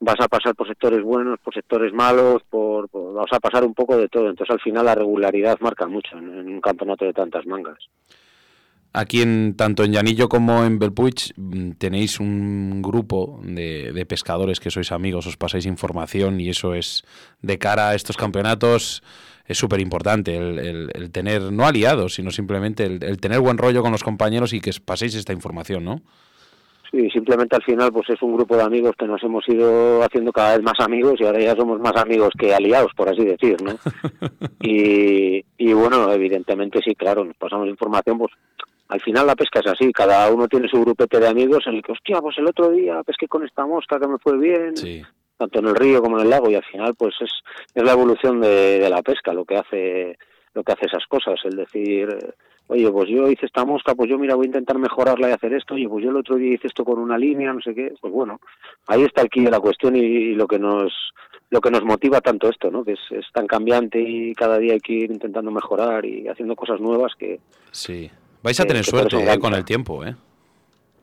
vas 0.00 0.20
a 0.20 0.28
pasar 0.28 0.54
por 0.54 0.68
sectores 0.68 1.02
buenos, 1.02 1.38
por 1.40 1.54
sectores 1.54 1.92
malos, 1.92 2.42
por, 2.48 2.88
vas 2.90 3.32
a 3.32 3.40
pasar 3.40 3.64
un 3.64 3.74
poco 3.74 3.96
de 3.96 4.08
todo. 4.08 4.28
Entonces, 4.28 4.52
al 4.52 4.60
final, 4.60 4.84
la 4.84 4.94
regularidad 4.94 5.58
marca 5.60 5.86
mucho 5.86 6.16
en, 6.18 6.28
un 6.28 6.60
campeonato 6.60 7.04
de 7.04 7.12
tantas 7.12 7.46
mangas. 7.46 7.78
Aquí, 8.92 9.20
en, 9.20 9.56
tanto 9.56 9.84
en 9.84 9.92
Llanillo 9.92 10.28
como 10.28 10.64
en 10.64 10.78
Belpuig, 10.78 11.34
mm, 11.36 11.72
tenéis 11.72 12.18
un 12.18 12.80
grupo 12.80 13.40
de, 13.42 13.92
de 13.92 14.06
pescadores 14.06 14.58
que 14.58 14.70
sois 14.70 14.90
amigos, 14.90 15.26
os 15.26 15.36
pasáis 15.36 15.66
información 15.66 16.40
y 16.40 16.48
eso 16.48 16.74
es 16.74 17.04
de 17.42 17.58
cara 17.58 17.90
a 17.90 17.94
estos 17.94 18.16
campeonatos 18.16 19.02
es 19.46 19.58
súper 19.58 19.80
importante 19.80 20.36
el, 20.36 21.10
tener, 21.12 21.52
no 21.52 21.66
aliados, 21.66 22.14
sino 22.14 22.30
simplemente 22.30 22.84
el, 22.84 23.20
tener 23.20 23.40
buen 23.40 23.58
rollo 23.58 23.82
con 23.82 23.92
los 23.92 24.02
compañeros 24.02 24.52
y 24.52 24.60
que 24.60 24.72
paséis 24.84 25.14
esta 25.14 25.32
información, 25.32 25.84
¿no? 25.84 26.02
Sí, 26.90 27.10
simplemente 27.10 27.56
al 27.56 27.62
final 27.62 27.92
pues 27.92 28.08
es 28.10 28.22
un 28.22 28.34
grupo 28.34 28.56
de 28.56 28.62
amigos 28.62 28.94
que 28.98 29.06
nos 29.06 29.22
hemos 29.22 29.46
ido 29.48 30.02
haciendo 30.02 30.32
cada 30.32 30.56
vez 30.56 30.62
más 30.64 30.78
amigos 30.80 31.14
y 31.18 31.24
ahora 31.24 31.40
ya 31.40 31.56
somos 31.56 31.80
más 31.80 31.96
amigos 31.96 32.30
que 32.38 32.54
aliados, 32.54 32.92
por 32.96 33.08
así 33.08 33.24
decir, 33.24 33.56
¿no? 33.62 33.74
y, 34.60 35.44
y 35.58 35.72
bueno, 35.72 36.12
evidentemente 36.12 36.80
sí, 36.84 36.94
claro, 36.94 37.24
nos 37.24 37.36
pasamos 37.36 37.68
información, 37.68 38.18
pues 38.18 38.32
al 38.88 39.00
final 39.00 39.26
la 39.26 39.34
pesca 39.34 39.60
es 39.60 39.66
así, 39.66 39.92
cada 39.92 40.30
uno 40.30 40.46
tiene 40.46 40.68
su 40.68 40.80
grupete 40.80 41.18
de 41.18 41.28
amigos 41.28 41.64
en 41.66 41.74
el 41.74 41.82
que, 41.82 41.92
hostia, 41.92 42.20
pues 42.20 42.38
el 42.38 42.46
otro 42.46 42.70
día 42.70 43.02
pesqué 43.02 43.26
con 43.26 43.44
esta 43.44 43.66
mosca 43.66 43.98
que 43.98 44.06
me 44.06 44.18
fue 44.18 44.38
bien, 44.38 44.76
sí 44.76 45.02
tanto 45.36 45.58
en 45.58 45.66
el 45.66 45.74
río 45.74 46.02
como 46.02 46.18
en 46.18 46.24
el 46.24 46.30
lago 46.30 46.50
y 46.50 46.54
al 46.54 46.64
final 46.64 46.94
pues 46.96 47.14
es, 47.20 47.30
es 47.74 47.82
la 47.82 47.92
evolución 47.92 48.40
de, 48.40 48.88
la 48.88 49.02
pesca 49.02 49.32
lo 49.32 49.44
que 49.44 49.56
hace 49.56 50.18
lo 50.54 50.62
que 50.62 50.72
hace 50.72 50.86
esas 50.86 51.04
cosas 51.06 51.38
el 51.44 51.56
decir 51.56 52.08
oye 52.68 52.90
pues 52.90 53.08
yo 53.08 53.28
hice 53.28 53.46
esta 53.46 53.64
mosca 53.64 53.94
pues 53.94 54.10
yo 54.10 54.18
mira 54.18 54.34
voy 54.34 54.46
a 54.46 54.48
intentar 54.48 54.78
mejorarla 54.78 55.28
y 55.28 55.32
hacer 55.32 55.52
esto 55.54 55.74
oye 55.74 55.88
pues 55.88 56.04
yo 56.04 56.10
el 56.10 56.16
otro 56.16 56.36
día 56.36 56.54
hice 56.54 56.66
esto 56.66 56.84
con 56.84 56.98
una 56.98 57.16
línea 57.16 57.52
no 57.52 57.60
sé 57.60 57.74
qué 57.74 57.94
pues 58.00 58.12
bueno 58.12 58.40
ahí 58.86 59.02
está 59.02 59.22
aquí 59.22 59.40
la 59.40 59.60
cuestión 59.60 59.96
y, 59.96 60.34
lo 60.34 60.46
que 60.46 60.58
nos 60.58 60.92
lo 61.50 61.60
que 61.60 61.70
nos 61.70 61.84
motiva 61.84 62.20
tanto 62.20 62.48
esto 62.48 62.70
no 62.70 62.84
que 62.84 62.92
es, 62.92 63.00
es, 63.10 63.24
tan 63.32 63.46
cambiante 63.46 64.00
y 64.00 64.34
cada 64.34 64.58
día 64.58 64.74
hay 64.74 64.80
que 64.80 64.92
ir 64.92 65.10
intentando 65.10 65.50
mejorar 65.50 66.04
y 66.04 66.26
haciendo 66.28 66.56
cosas 66.56 66.80
nuevas 66.80 67.12
que 67.16 67.40
sí. 67.70 68.10
Vais 68.42 68.58
a 68.60 68.64
tener 68.64 68.84
suerte 68.84 69.16
eh, 69.16 69.38
con 69.38 69.54
el 69.54 69.64
tiempo 69.64 70.04
eh. 70.04 70.14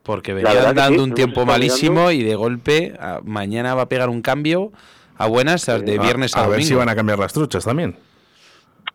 Porque 0.02 0.34
venían 0.34 0.74
dando 0.74 1.02
un 1.02 1.14
tiempo 1.14 1.46
malísimo 1.46 2.10
y 2.10 2.22
de 2.22 2.34
golpe 2.34 2.92
mañana 3.24 3.74
va 3.74 3.82
a 3.82 3.88
pegar 3.88 4.10
un 4.10 4.20
cambio 4.20 4.70
a 5.16 5.26
buenas 5.26 5.64
de 5.64 5.98
viernes 5.98 6.36
a, 6.36 6.44
a, 6.44 6.48
ver 6.48 6.62
si 6.62 6.74
van 6.74 6.90
a 6.90 6.94
cambiar 6.94 7.18
las 7.18 7.32
truchas 7.32 7.64
también. 7.64 7.96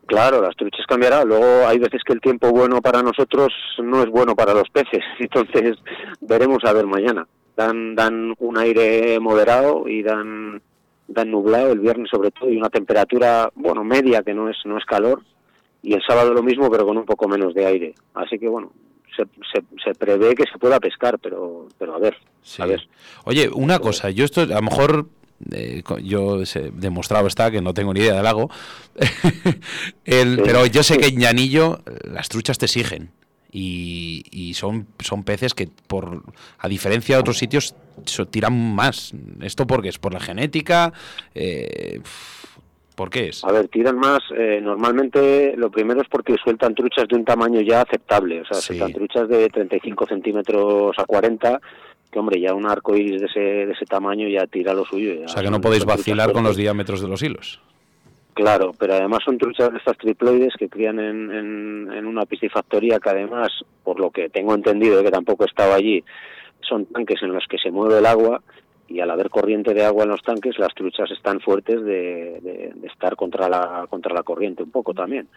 Claro, 0.09 0.41
las 0.41 0.55
truchas 0.55 0.87
cambiarán. 0.87 1.27
Luego 1.27 1.67
hay 1.67 1.77
veces 1.77 2.01
que 2.03 2.13
el 2.13 2.19
tiempo 2.19 2.49
bueno 2.49 2.81
para 2.81 3.03
nosotros 3.03 3.53
no 3.77 4.01
es 4.01 4.09
bueno 4.09 4.35
para 4.35 4.55
los 4.55 4.67
peces. 4.71 5.03
Entonces 5.19 5.77
veremos 6.19 6.65
a 6.65 6.73
ver 6.73 6.87
mañana. 6.87 7.27
Dan, 7.55 7.93
dan 7.93 8.33
un 8.39 8.57
aire 8.57 9.19
moderado 9.19 9.87
y 9.87 10.01
dan, 10.01 10.63
dan 11.07 11.29
nublado 11.29 11.73
el 11.73 11.79
viernes 11.79 12.09
sobre 12.09 12.31
todo 12.31 12.49
y 12.49 12.57
una 12.57 12.69
temperatura, 12.69 13.51
bueno, 13.53 13.83
media 13.83 14.23
que 14.23 14.33
no 14.33 14.49
es, 14.49 14.57
no 14.65 14.79
es 14.79 14.85
calor. 14.85 15.21
Y 15.83 15.93
el 15.93 16.01
sábado 16.01 16.33
lo 16.33 16.41
mismo 16.41 16.71
pero 16.71 16.87
con 16.87 16.97
un 16.97 17.05
poco 17.05 17.27
menos 17.27 17.53
de 17.53 17.67
aire. 17.67 17.93
Así 18.15 18.39
que 18.39 18.47
bueno, 18.47 18.71
se, 19.15 19.93
prevé 19.93 20.33
que 20.33 20.45
se 20.51 20.57
pueda 20.57 20.79
pescar, 20.79 21.19
pero, 21.19 21.67
pero 21.77 21.93
a 21.93 21.99
ver, 21.99 22.17
a 22.57 22.65
ver. 22.65 22.81
Oye, 23.25 23.47
una 23.53 23.77
cosa, 23.77 24.09
yo 24.09 24.25
esto 24.25 24.41
a 24.41 24.45
lo 24.45 24.61
mejor 24.63 25.05
eh, 25.51 25.83
yo 26.03 26.41
he 26.41 26.71
demostrado 26.73 27.27
está 27.27 27.51
que 27.51 27.61
no 27.61 27.73
tengo 27.73 27.93
ni 27.93 28.01
idea 28.01 28.15
del 28.15 28.23
lago, 28.23 28.49
pero 30.03 30.65
yo 30.65 30.83
sé 30.83 30.97
que 30.97 31.07
en 31.07 31.19
Llanillo 31.19 31.81
las 32.03 32.29
truchas 32.29 32.57
te 32.57 32.65
exigen 32.65 33.11
y, 33.51 34.23
y, 34.31 34.53
son, 34.53 34.87
son 34.99 35.23
peces 35.23 35.53
que 35.53 35.67
por 35.87 36.23
a 36.59 36.67
diferencia 36.67 37.15
de 37.15 37.21
otros 37.21 37.37
sitios 37.37 37.75
tiran 38.29 38.75
más. 38.75 39.13
¿Esto 39.41 39.65
porque 39.65 39.89
es? 39.89 39.97
¿Por 39.97 40.13
la 40.13 40.19
genética? 40.19 40.93
Eh, 41.33 41.99
¿Por 42.95 43.09
qué 43.09 43.29
es? 43.29 43.43
A 43.43 43.51
ver, 43.51 43.67
tiran 43.69 43.97
más. 43.97 44.19
Eh, 44.37 44.59
normalmente 44.61 45.55
lo 45.55 45.71
primero 45.71 46.01
es 46.01 46.07
porque 46.09 46.35
sueltan 46.43 46.75
truchas 46.75 47.07
de 47.07 47.15
un 47.15 47.25
tamaño 47.25 47.61
ya 47.61 47.81
aceptable. 47.81 48.41
O 48.41 48.45
sea, 48.45 48.55
sueltan 48.55 48.93
truchas 48.93 49.27
de 49.27 49.49
35 49.49 50.05
centímetros 50.05 50.99
a 50.99 51.05
40 51.05 51.61
que 52.11 52.19
hombre, 52.19 52.39
ya 52.41 52.53
un 52.53 52.69
arco 52.69 52.95
iris 52.95 53.21
de 53.21 53.27
ese, 53.27 53.39
de 53.39 53.71
ese 53.71 53.85
tamaño 53.85 54.27
ya 54.27 54.47
tira 54.47 54.73
lo 54.73 54.85
suyo. 54.85 55.13
o 55.25 55.27
sea 55.27 55.43
que 55.43 55.51
no 55.51 55.61
podéis 55.61 55.85
vacilar 55.85 56.31
con 56.31 56.43
los 56.43 56.57
diámetros 56.57 57.01
de 57.01 57.07
los 57.07 57.21
hilos. 57.21 57.61
Claro, 58.33 58.73
pero 58.79 58.93
además 58.93 59.19
son 59.25 59.37
truchas 59.37 59.71
de 59.71 59.79
estas 59.79 59.97
triploides 59.97 60.53
que 60.57 60.69
crían 60.69 60.97
en, 60.99 61.29
en, 61.91 62.05
una 62.05 62.25
piscifactoría 62.25 62.99
que 62.99 63.09
además, 63.09 63.49
por 63.83 63.99
lo 63.99 64.11
que 64.11 64.29
tengo 64.29 64.55
entendido, 64.55 65.03
que 65.03 65.11
tampoco 65.11 65.43
he 65.43 65.47
estado 65.47 65.73
allí, 65.73 66.03
son 66.61 66.85
tanques 66.85 67.21
en 67.21 67.33
los 67.33 67.45
que 67.49 67.57
se 67.57 67.69
mueve 67.69 67.99
el 67.99 68.05
agua 68.05 68.41
y 68.87 69.01
al 69.01 69.11
haber 69.11 69.29
corriente 69.29 69.73
de 69.73 69.83
agua 69.83 70.03
en 70.03 70.09
los 70.09 70.23
tanques, 70.23 70.57
las 70.57 70.73
truchas 70.73 71.11
están 71.11 71.39
fuertes 71.41 71.83
de, 71.83 72.73
estar 72.83 73.15
contra 73.15 73.47
la, 73.47 73.85
contra 73.89 74.13
la 74.13 74.23
corriente 74.23 74.63
un 74.63 74.71
poco 74.71 74.93
también. 74.93 75.27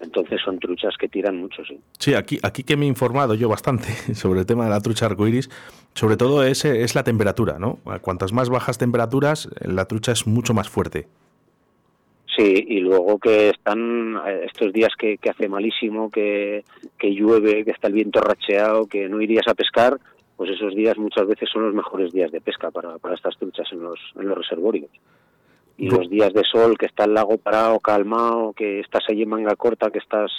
Entonces 0.00 0.40
son 0.44 0.58
truchas 0.60 0.94
que 0.96 1.08
tiran 1.08 1.36
mucho, 1.36 1.64
sí. 1.64 1.78
Sí, 1.98 2.14
aquí, 2.14 2.38
aquí 2.42 2.62
que 2.62 2.76
me 2.76 2.84
he 2.84 2.88
informado 2.88 3.34
yo 3.34 3.48
bastante 3.48 3.88
sobre 4.14 4.40
el 4.40 4.46
tema 4.46 4.64
de 4.64 4.70
la 4.70 4.80
trucha 4.80 5.06
arcoiris, 5.06 5.50
sobre 5.94 6.16
todo 6.16 6.44
es, 6.44 6.64
es 6.64 6.94
la 6.94 7.02
temperatura, 7.02 7.58
¿no? 7.58 7.78
Cuantas 8.00 8.32
más 8.32 8.48
bajas 8.48 8.78
temperaturas, 8.78 9.48
la 9.60 9.86
trucha 9.86 10.12
es 10.12 10.26
mucho 10.26 10.54
más 10.54 10.68
fuerte. 10.68 11.06
Sí, 12.36 12.66
y 12.68 12.78
luego 12.78 13.18
que 13.18 13.50
están 13.50 14.16
eh, 14.24 14.46
estos 14.46 14.72
días 14.72 14.92
que, 14.96 15.18
que 15.18 15.30
hace 15.30 15.48
malísimo, 15.48 16.08
que, 16.08 16.62
que 16.96 17.12
llueve, 17.12 17.64
que 17.64 17.72
está 17.72 17.88
el 17.88 17.94
viento 17.94 18.20
racheado, 18.20 18.86
que 18.86 19.08
no 19.08 19.20
irías 19.20 19.48
a 19.48 19.54
pescar, 19.54 19.98
pues 20.36 20.52
esos 20.52 20.72
días 20.76 20.96
muchas 20.96 21.26
veces 21.26 21.48
son 21.52 21.64
los 21.64 21.74
mejores 21.74 22.12
días 22.12 22.30
de 22.30 22.40
pesca 22.40 22.70
para, 22.70 22.96
para 22.98 23.16
estas 23.16 23.36
truchas 23.36 23.66
en 23.72 23.82
los, 23.82 23.98
en 24.14 24.28
los 24.28 24.38
reservorios. 24.38 24.90
Y 25.78 25.88
los 25.88 26.10
días 26.10 26.32
de 26.34 26.42
sol, 26.42 26.76
que 26.76 26.86
está 26.86 27.04
el 27.04 27.14
lago 27.14 27.38
parado, 27.38 27.78
calmado, 27.78 28.52
que 28.52 28.80
estás 28.80 29.04
allí 29.08 29.22
en 29.22 29.28
manga 29.28 29.54
corta, 29.56 29.90
que 29.90 30.00
estás, 30.00 30.30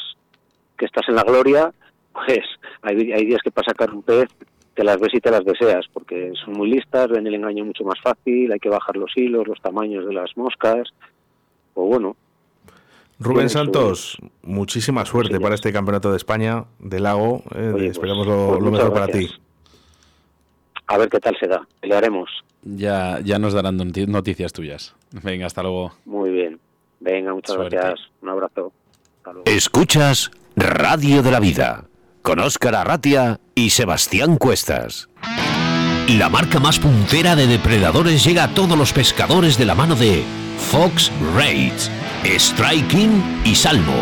que 0.78 0.86
estás 0.86 1.08
en 1.08 1.16
la 1.16 1.24
gloria, 1.24 1.74
pues 2.14 2.46
hay, 2.82 3.12
hay 3.12 3.26
días 3.26 3.42
que 3.44 3.50
para 3.50 3.70
sacar 3.70 3.92
un 3.92 4.04
pez 4.04 4.28
te 4.80 4.84
las 4.84 5.00
ves 5.00 5.14
y 5.14 5.20
te 5.20 5.32
las 5.32 5.44
deseas, 5.44 5.86
porque 5.92 6.32
son 6.44 6.54
muy 6.54 6.70
listas, 6.70 7.10
ven 7.10 7.28
el 7.28 7.36
engaño 7.36 7.66
mucho 7.66 7.84
más 7.84 8.00
fácil, 8.02 8.52
hay 8.52 8.60
que 8.60 8.70
bajar 8.70 8.96
los 8.96 9.12
hilos, 9.16 9.48
los 9.48 9.60
tamaños 9.62 10.06
de 10.06 10.14
las 10.14 10.36
moscas, 10.38 10.88
o 11.74 11.86
bueno. 11.86 12.16
Rubén 13.20 13.50
Santos, 13.50 14.18
muchísima 14.42 15.06
suerte 15.06 15.38
para 15.42 15.56
este 15.56 15.74
campeonato 15.74 16.12
de 16.12 16.18
España 16.18 16.64
de 16.80 17.02
lago. 17.02 17.44
Eh, 17.54 17.60
Oye, 17.60 17.72
pues, 17.72 17.92
esperamos 17.92 18.26
lo, 18.26 18.48
pues 18.52 18.62
lo 18.62 18.72
mejor 18.72 18.94
para 18.94 19.08
ti. 19.08 19.30
A 20.90 20.98
ver 20.98 21.08
qué 21.10 21.20
tal 21.20 21.38
se 21.40 21.48
da, 21.48 21.62
pelearemos. 21.82 22.30
Ya, 22.64 23.20
ya 23.24 23.38
nos 23.40 23.54
darán 23.54 23.78
noti- 23.78 24.08
noticias 24.08 24.52
tuyas. 24.54 24.96
Venga, 25.12 25.46
hasta 25.46 25.62
luego. 25.64 25.94
Muy 26.06 26.30
bien. 26.32 26.60
Venga, 27.00 27.34
muchas 27.34 27.56
Suerte. 27.56 27.76
gracias. 27.78 28.08
Un 28.22 28.30
abrazo. 28.30 28.74
Hasta 29.18 29.32
luego. 29.34 29.44
Escuchas 29.50 30.32
Radio 30.56 31.22
de 31.24 31.32
la 31.32 31.40
Vida 31.40 31.86
con 32.22 32.40
Óscar 32.40 32.76
Arratia 32.76 33.40
y 33.56 33.70
Sebastián 33.70 34.36
Cuestas. 34.38 35.10
La 36.18 36.28
marca 36.28 36.60
más 36.60 36.80
puntera 36.80 37.36
de 37.36 37.46
depredadores 37.48 38.26
llega 38.26 38.44
a 38.46 38.54
todos 38.56 38.78
los 38.78 38.92
pescadores 38.92 39.58
de 39.58 39.66
la 39.66 39.76
mano 39.76 39.96
de 39.96 40.24
Fox 40.72 41.12
Raids, 41.36 41.90
Striking 42.26 43.42
y 43.46 43.54
Salmo. 43.56 43.94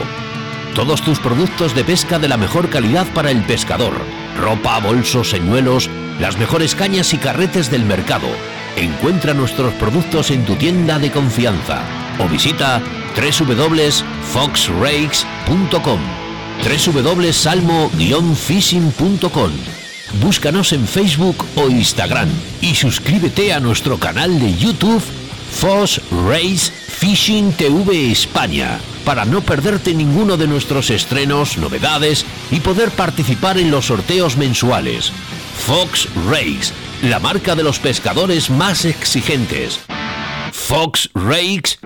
Todos 0.74 1.01
tus 1.03 1.20
productos 1.20 1.75
de 1.75 1.84
pesca 1.84 2.17
de 2.17 2.27
la 2.29 2.38
mejor 2.38 2.70
calidad 2.70 3.06
para 3.13 3.29
el 3.29 3.44
pescador. 3.44 3.94
Ropa, 4.38 4.79
bolsos, 4.79 5.29
señuelos, 5.29 5.89
las 6.20 6.38
mejores 6.38 6.75
cañas 6.75 7.13
y 7.13 7.17
carretes 7.17 7.72
del 7.72 7.84
mercado. 7.84 8.27
Encuentra 8.75 9.34
nuestros 9.34 9.74
productos 9.74 10.29
en 10.32 10.44
tu 10.46 10.56
tienda 10.56 11.00
de 11.00 11.12
confianza 11.12 11.82
o 12.20 12.27
visita 12.27 12.82
www.foxrakes.com 13.15 16.00
www.salmo-fishing.com 16.63 19.51
Búscanos 20.22 20.72
en 20.74 20.88
Facebook 20.88 21.46
o 21.56 21.70
Instagram 21.70 22.29
y 22.62 22.75
suscríbete 22.75 23.51
a 23.53 23.60
nuestro 23.60 23.98
canal 23.98 24.39
de 24.39 24.56
YouTube 24.56 25.03
Fox 25.51 26.00
Race 26.27 26.72
Fishing 26.72 27.51
TV 27.53 28.12
España 28.12 28.79
para 29.07 29.23
no 29.23 29.39
perderte 29.39 29.93
ninguno 29.93 30.35
de 30.35 30.47
nuestros 30.47 30.89
estrenos, 30.89 31.57
novedades 31.57 32.25
y 32.51 32.59
poder 32.59 32.91
participar 32.91 33.57
en 33.57 33.71
los 33.71 33.85
sorteos 33.85 34.35
mensuales. 34.35 35.13
Fox 35.65 36.09
Race, 36.29 36.73
la 37.03 37.17
marca 37.17 37.55
de 37.55 37.63
los 37.63 37.79
pescadores 37.79 38.49
más 38.49 38.83
exigentes. 38.83 39.79
Fox 40.51 41.09
Rakes 41.13 41.79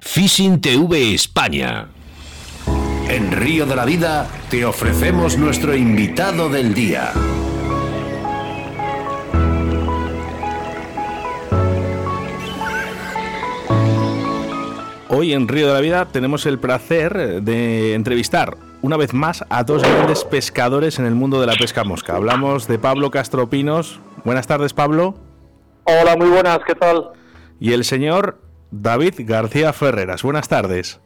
Fishing 0.00 0.60
TV 0.60 1.14
España. 1.14 1.88
En 3.08 3.32
Río 3.32 3.66
de 3.66 3.74
la 3.74 3.84
Vida 3.84 4.28
te 4.48 4.64
ofrecemos 4.64 5.36
nuestro 5.36 5.74
invitado 5.74 6.50
del 6.50 6.72
día. 6.72 7.12
Hoy 15.16 15.32
en 15.32 15.46
Río 15.46 15.68
de 15.68 15.74
la 15.74 15.80
Vida 15.80 16.06
tenemos 16.06 16.44
el 16.44 16.58
placer 16.58 17.40
de 17.40 17.94
entrevistar 17.94 18.56
una 18.82 18.96
vez 18.96 19.14
más 19.14 19.44
a 19.48 19.62
dos 19.62 19.80
grandes 19.84 20.24
pescadores 20.24 20.98
en 20.98 21.06
el 21.06 21.14
mundo 21.14 21.40
de 21.40 21.46
la 21.46 21.52
pesca 21.52 21.84
mosca. 21.84 22.16
Hablamos 22.16 22.66
de 22.66 22.80
Pablo 22.80 23.12
Castropinos. 23.12 24.00
Buenas 24.24 24.48
tardes, 24.48 24.72
Pablo. 24.74 25.14
Hola, 25.84 26.16
muy 26.16 26.30
buenas, 26.30 26.58
¿qué 26.66 26.74
tal? 26.74 27.12
Y 27.60 27.74
el 27.74 27.84
señor 27.84 28.40
David 28.72 29.14
García 29.18 29.72
Ferreras. 29.72 30.24
Buenas 30.24 30.48
tardes. 30.48 31.00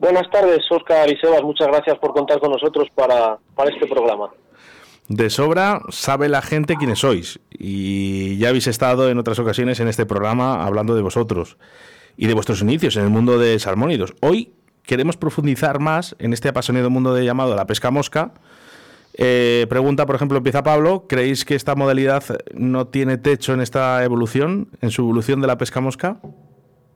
Buenas 0.00 0.28
tardes, 0.32 0.58
Oscar 0.68 1.08
y 1.08 1.16
Sebas, 1.18 1.44
muchas 1.44 1.68
gracias 1.68 1.96
por 1.98 2.14
contar 2.14 2.40
con 2.40 2.50
nosotros 2.50 2.88
para, 2.96 3.38
para 3.54 3.70
este 3.70 3.86
programa. 3.86 4.30
De 5.06 5.30
sobra 5.30 5.82
sabe 5.90 6.28
la 6.28 6.42
gente 6.42 6.74
quiénes 6.74 6.98
sois. 6.98 7.38
Y 7.48 8.38
ya 8.38 8.48
habéis 8.48 8.66
estado 8.66 9.08
en 9.08 9.18
otras 9.18 9.38
ocasiones 9.38 9.78
en 9.78 9.86
este 9.86 10.04
programa 10.04 10.64
hablando 10.64 10.96
de 10.96 11.02
vosotros 11.02 11.58
y 12.16 12.26
de 12.26 12.34
vuestros 12.34 12.62
inicios 12.62 12.96
en 12.96 13.04
el 13.04 13.10
mundo 13.10 13.38
de 13.38 13.58
salmónidos. 13.58 14.14
Hoy 14.20 14.52
queremos 14.82 15.16
profundizar 15.16 15.80
más 15.80 16.16
en 16.18 16.32
este 16.32 16.48
apasionado 16.48 16.90
mundo 16.90 17.14
de 17.14 17.24
llamado 17.24 17.54
la 17.54 17.66
pesca 17.66 17.90
mosca. 17.90 18.32
Eh, 19.18 19.66
pregunta, 19.68 20.06
por 20.06 20.16
ejemplo, 20.16 20.38
empieza 20.38 20.62
Pablo. 20.62 21.06
¿Creéis 21.08 21.44
que 21.44 21.54
esta 21.54 21.74
modalidad 21.74 22.22
no 22.54 22.86
tiene 22.88 23.18
techo 23.18 23.54
en 23.54 23.60
esta 23.60 24.02
evolución, 24.04 24.68
en 24.80 24.90
su 24.90 25.02
evolución 25.02 25.40
de 25.40 25.46
la 25.46 25.58
pesca 25.58 25.80
mosca? 25.80 26.18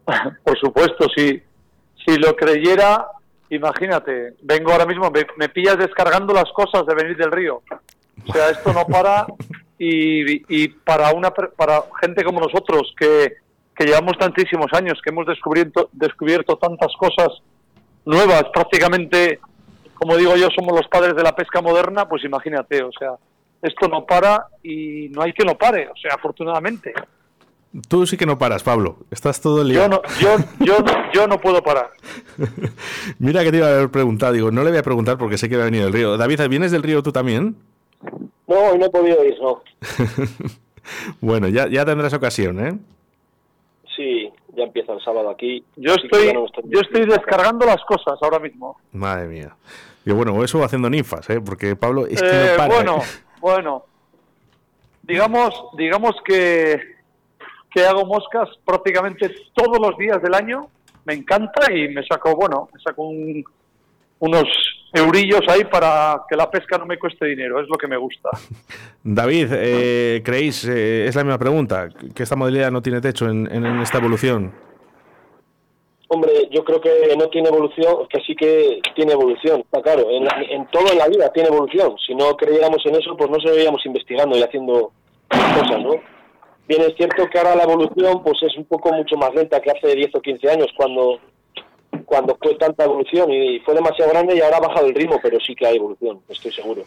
Por 0.45 0.59
supuesto, 0.59 1.07
si, 1.15 1.43
si 2.05 2.17
lo 2.19 2.35
creyera, 2.37 3.07
imagínate, 3.49 4.35
vengo 4.43 4.73
ahora 4.73 4.87
mismo, 4.87 5.11
me, 5.11 5.27
me 5.37 5.49
pillas 5.49 5.79
descargando 5.79 6.35
las 6.35 6.51
cosas 6.53 6.85
de 6.87 6.95
venir 6.95 7.17
del 7.17 7.33
río. 7.33 7.63
O 8.27 8.33
sea, 8.33 8.51
esto 8.51 8.73
no 8.73 8.87
para 8.87 9.27
y, 9.79 10.43
y 10.55 10.69
para, 10.69 11.13
una, 11.13 11.31
para 11.31 11.85
gente 12.01 12.23
como 12.23 12.41
nosotros 12.41 12.93
que, 12.99 13.37
que 13.81 13.87
llevamos 13.87 14.19
tantísimos 14.19 14.67
años, 14.75 15.01
que 15.03 15.09
hemos 15.09 15.27
descubierto, 15.27 15.89
descubierto 15.93 16.57
tantas 16.59 16.93
cosas 16.99 17.29
nuevas, 18.05 18.45
prácticamente, 18.53 19.41
como 19.95 20.17
digo 20.19 20.37
yo, 20.37 20.49
somos 20.55 20.77
los 20.79 20.87
padres 20.89 21.17
de 21.17 21.23
la 21.23 21.35
pesca 21.35 21.63
moderna, 21.63 22.07
pues 22.07 22.23
imagínate, 22.25 22.83
o 22.83 22.91
sea, 22.93 23.13
esto 23.63 23.89
no 23.89 24.05
para 24.05 24.49
y 24.63 25.09
no 25.09 25.23
hay 25.23 25.33
que 25.33 25.47
no 25.47 25.55
pare, 25.57 25.89
o 25.89 25.97
sea, 25.97 26.15
afortunadamente. 26.15 26.93
Tú 27.89 28.07
sí 28.07 28.19
que 28.19 28.27
no 28.27 28.37
paras, 28.37 28.63
Pablo. 28.63 28.99
Estás 29.11 29.41
todo 29.41 29.63
el 29.63 29.69
día. 29.69 29.79
Yo 29.83 29.89
no, 29.89 30.03
yo, 30.21 30.37
yo, 30.59 30.79
no- 30.81 31.13
yo 31.15 31.27
no 31.27 31.39
puedo 31.41 31.63
parar. 31.63 31.91
Mira 33.19 33.43
que 33.45 33.51
te 33.53 33.59
iba 33.59 33.69
a 33.69 33.71
haber 33.71 33.91
preguntado. 33.91 34.33
Digo, 34.33 34.51
no 34.51 34.63
le 34.65 34.71
voy 34.71 34.79
a 34.81 34.83
preguntar 34.83 35.17
porque 35.19 35.39
sé 35.39 35.49
que 35.49 35.57
va 35.57 35.63
a 35.63 35.67
venir 35.67 35.85
del 35.85 35.93
río. 35.93 36.17
David, 36.19 36.41
¿vienes 36.49 36.73
del 36.73 36.83
río 36.83 37.01
tú 37.03 37.13
también? 37.13 37.57
No, 38.49 38.57
hoy 38.57 38.79
no 38.79 38.87
he 38.87 38.91
podido 38.91 39.25
ir, 39.25 39.37
no. 39.41 39.63
Bueno, 41.21 41.47
ya, 41.49 41.69
ya 41.69 41.85
tendrás 41.85 42.13
ocasión, 42.13 42.59
¿eh? 42.67 42.77
Empieza 44.71 44.93
el 44.93 45.01
sábado 45.03 45.31
aquí. 45.31 45.65
Yo 45.75 45.95
estoy, 45.95 46.27
ya 46.27 46.33
no 46.33 46.47
estoy- 46.47 46.63
yo 46.69 46.79
estoy 46.81 47.05
descargando 47.07 47.67
las 47.67 47.83
cosas 47.85 48.17
ahora 48.23 48.39
mismo. 48.39 48.77
Madre 48.93 49.27
mía. 49.27 49.57
Y 50.07 50.13
bueno, 50.13 50.45
eso 50.45 50.63
haciendo 50.63 50.89
ninfas, 50.89 51.29
¿eh? 51.29 51.41
Porque 51.45 51.75
Pablo 51.75 52.07
es 52.07 52.23
que 52.23 52.29
Eh, 52.29 52.49
no 52.53 52.57
para. 52.57 52.75
bueno, 52.75 52.97
¿eh? 52.99 53.25
bueno. 53.41 53.85
Digamos, 55.03 55.53
digamos 55.77 56.15
que, 56.25 56.81
que 57.75 57.85
hago 57.85 58.07
moscas 58.07 58.49
prácticamente 58.65 59.35
todos 59.55 59.81
los 59.81 59.99
días 59.99 60.23
del 60.23 60.35
año. 60.35 60.69
Me 61.05 61.15
encanta 61.15 61.73
y 61.73 61.89
me 61.89 62.05
saco, 62.07 62.37
bueno, 62.37 62.69
me 62.73 62.81
saco 62.81 63.03
un- 63.09 63.45
unos 64.21 64.45
eurillos 64.93 65.41
ahí 65.49 65.65
para 65.65 66.23
que 66.29 66.37
la 66.37 66.51
pesca 66.51 66.79
no 66.79 66.87
me 66.87 66.99
cueste 66.99 67.27
dinero. 67.27 67.61
Es 67.61 67.69
lo 67.69 67.77
que 67.77 67.87
me 67.89 67.97
gusta. 67.97 68.31
David, 69.05 69.49
eh, 69.53 70.23
¿creéis, 70.25 70.65
eh, 70.67 71.07
es 71.07 71.15
la 71.17 71.25
misma 71.25 71.39
pregunta, 71.39 71.89
que 72.15 72.23
esta 72.23 72.37
modalidad 72.37 72.71
no 72.71 72.81
tiene 72.83 73.01
techo 73.01 73.29
en, 73.29 73.47
en- 73.53 73.67
en 73.67 73.81
esta 73.81 73.99
evolución? 73.99 74.53
Hombre, 76.13 76.33
yo 76.51 76.65
creo 76.65 76.81
que 76.81 77.15
no 77.17 77.29
tiene 77.29 77.49
evolución, 77.51 78.09
que 78.09 78.21
sí 78.27 78.35
que 78.35 78.81
tiene 78.97 79.13
evolución, 79.13 79.61
está 79.61 79.81
claro. 79.81 80.11
En, 80.11 80.25
la- 80.25 80.43
en 80.51 80.67
todo 80.71 80.91
en 80.91 80.99
la 80.99 81.07
vida 81.07 81.33
tiene 81.33 81.49
evolución. 81.51 81.95
Si 82.05 82.15
no 82.17 82.37
creyéramos 82.37 82.85
en 82.85 82.97
eso, 82.97 83.17
pues 83.17 83.31
no 83.31 83.39
seguiríamos 83.41 83.81
investigando 83.87 84.37
y 84.37 84.43
haciendo 84.43 84.91
cosas, 85.29 85.81
¿no? 85.83 85.91
Bien, 86.67 86.83
es 86.83 86.95
cierto 86.97 87.29
que 87.31 87.39
ahora 87.39 87.55
la 87.57 87.63
evolución 87.65 88.23
pues 88.25 88.39
es 88.43 88.57
un 88.57 88.65
poco 88.65 88.93
mucho 88.93 89.17
más 89.17 89.33
lenta 89.35 89.61
que 89.61 89.71
hace 89.71 89.95
10 89.95 90.15
o 90.15 90.21
15 90.21 90.51
años, 90.51 90.67
cuando 90.77 91.21
cuando 92.05 92.37
fue 92.43 92.55
tanta 92.57 92.85
evolución 92.85 93.31
y 93.31 93.61
fue 93.61 93.75
demasiado 93.75 94.11
grande 94.11 94.37
y 94.37 94.41
ahora 94.41 94.57
ha 94.59 94.61
bajado 94.61 94.87
el 94.87 94.95
ritmo, 94.95 95.19
pero 95.23 95.39
sí 95.41 95.55
que 95.55 95.67
hay 95.67 95.77
evolución, 95.77 96.21
estoy 96.29 96.53
seguro. 96.53 96.83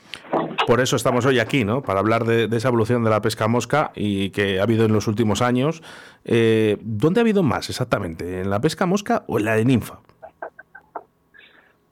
Por 0.67 0.79
eso 0.81 0.95
estamos 0.95 1.25
hoy 1.25 1.39
aquí, 1.39 1.63
¿no? 1.63 1.81
Para 1.81 1.99
hablar 1.99 2.23
de, 2.25 2.47
de 2.47 2.57
esa 2.57 2.69
evolución 2.69 3.03
de 3.03 3.09
la 3.09 3.21
pesca 3.21 3.47
mosca 3.47 3.91
y 3.95 4.29
que 4.31 4.59
ha 4.59 4.63
habido 4.63 4.85
en 4.85 4.93
los 4.93 5.07
últimos 5.07 5.41
años. 5.41 5.81
Eh, 6.25 6.77
¿Dónde 6.81 7.19
ha 7.19 7.23
habido 7.23 7.43
más 7.43 7.69
exactamente? 7.69 8.41
¿En 8.41 8.49
la 8.49 8.59
pesca 8.61 8.85
mosca 8.85 9.23
o 9.27 9.39
en 9.39 9.45
la 9.45 9.55
de 9.55 9.65
ninfa? 9.65 9.99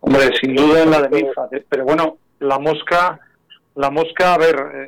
Hombre, 0.01 0.29
sin 0.41 0.55
duda 0.55 0.83
en 0.83 0.91
la 0.91 1.01
de 1.01 1.21
ninfa. 1.21 1.47
eh, 1.51 1.63
Pero 1.69 1.85
bueno, 1.85 2.17
la 2.39 2.59
mosca, 2.59 3.19
la 3.75 3.89
mosca, 3.89 4.33
a 4.33 4.37
ver, 4.37 4.55
eh, 4.73 4.87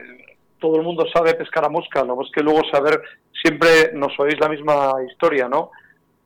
todo 0.59 0.77
el 0.77 0.83
mundo 0.83 1.05
sabe 1.13 1.33
pescar 1.35 1.65
a 1.65 1.69
mosca. 1.69 2.03
Lo 2.03 2.17
que 2.17 2.23
es 2.25 2.31
que 2.33 2.41
luego 2.41 2.61
saber, 2.71 3.01
siempre 3.41 3.91
nos 3.93 4.17
oís 4.19 4.39
la 4.39 4.49
misma 4.49 4.91
historia, 5.11 5.47
¿no? 5.47 5.71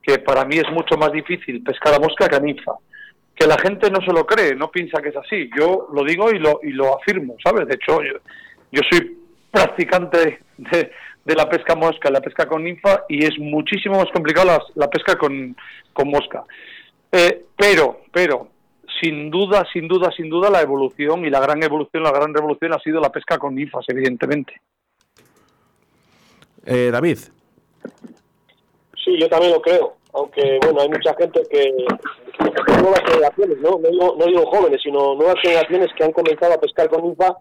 Que 0.08 0.20
para 0.20 0.46
mí 0.46 0.56
es 0.56 0.72
mucho 0.72 0.96
más 0.98 1.12
difícil 1.12 1.62
pescar 1.62 1.94
a 1.94 2.00
mosca 2.00 2.30
que 2.30 2.38
a 2.38 2.40
ninfa. 2.40 2.74
Que 3.36 3.46
la 3.46 3.58
gente 3.60 3.92
no 3.92 4.00
se 4.02 4.14
lo 4.14 4.26
cree, 4.26 4.56
no 4.56 4.72
piensa 4.72 5.02
que 5.02 5.10
es 5.10 5.18
así. 5.18 5.50
Yo 5.56 5.90
lo 5.94 6.04
digo 6.04 6.32
y 6.32 6.40
lo, 6.40 6.62
y 6.64 6.72
lo 6.72 6.98
afirmo, 6.98 7.36
¿sabes? 7.44 7.68
De 7.68 7.76
hecho, 7.76 8.00
yo, 8.72 8.82
soy 8.90 9.18
practicante 9.52 10.40
de, 10.58 10.92
de 11.28 11.36
la 11.36 11.50
pesca 11.50 11.76
mosca, 11.76 12.10
la 12.10 12.22
pesca 12.22 12.48
con 12.48 12.64
ninfa, 12.64 13.04
y 13.10 13.26
es 13.26 13.38
muchísimo 13.38 13.98
más 13.98 14.10
complicado 14.14 14.48
la, 14.48 14.64
la 14.76 14.90
pesca 14.90 15.18
con, 15.18 15.58
con 15.92 16.10
mosca. 16.10 16.46
Eh, 17.12 17.46
pero, 17.58 18.04
pero, 18.14 18.48
sin 19.02 19.30
duda, 19.30 19.66
sin 19.74 19.90
duda, 19.90 20.10
sin 20.16 20.30
duda, 20.30 20.50
la 20.50 20.62
evolución 20.62 21.26
y 21.26 21.30
la 21.30 21.42
gran 21.42 21.62
evolución, 21.62 22.04
la 22.04 22.12
gran 22.12 22.34
revolución 22.34 22.74
ha 22.74 22.80
sido 22.80 23.02
la 23.02 23.12
pesca 23.12 23.38
con 23.38 23.56
ninfas, 23.56 23.84
evidentemente. 23.90 24.62
Eh, 26.66 26.90
David. 26.92 27.18
Sí, 29.08 29.18
yo 29.18 29.30
también 29.30 29.54
lo 29.54 29.62
creo, 29.62 29.94
aunque 30.12 30.60
bueno, 30.62 30.82
hay 30.82 30.90
mucha 30.90 31.16
gente 31.16 31.42
que, 31.50 31.72
nuevas 32.82 33.00
generaciones, 33.08 33.58
¿no? 33.60 33.80
No 33.80 33.90
digo, 33.90 34.16
no 34.20 34.26
digo 34.26 34.46
jóvenes, 34.48 34.82
sino 34.84 35.16
nuevas 35.16 35.38
generaciones 35.42 35.88
que 35.96 36.04
han 36.04 36.12
comenzado 36.12 36.54
a 36.54 36.60
pescar 36.60 36.90
con 36.90 37.04
ninfa, 37.04 37.38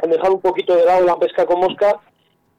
han 0.00 0.10
dejado 0.10 0.34
un 0.34 0.40
poquito 0.40 0.76
de 0.76 0.84
lado 0.84 1.04
la 1.04 1.18
pesca 1.18 1.46
con 1.46 1.58
mosca 1.58 2.00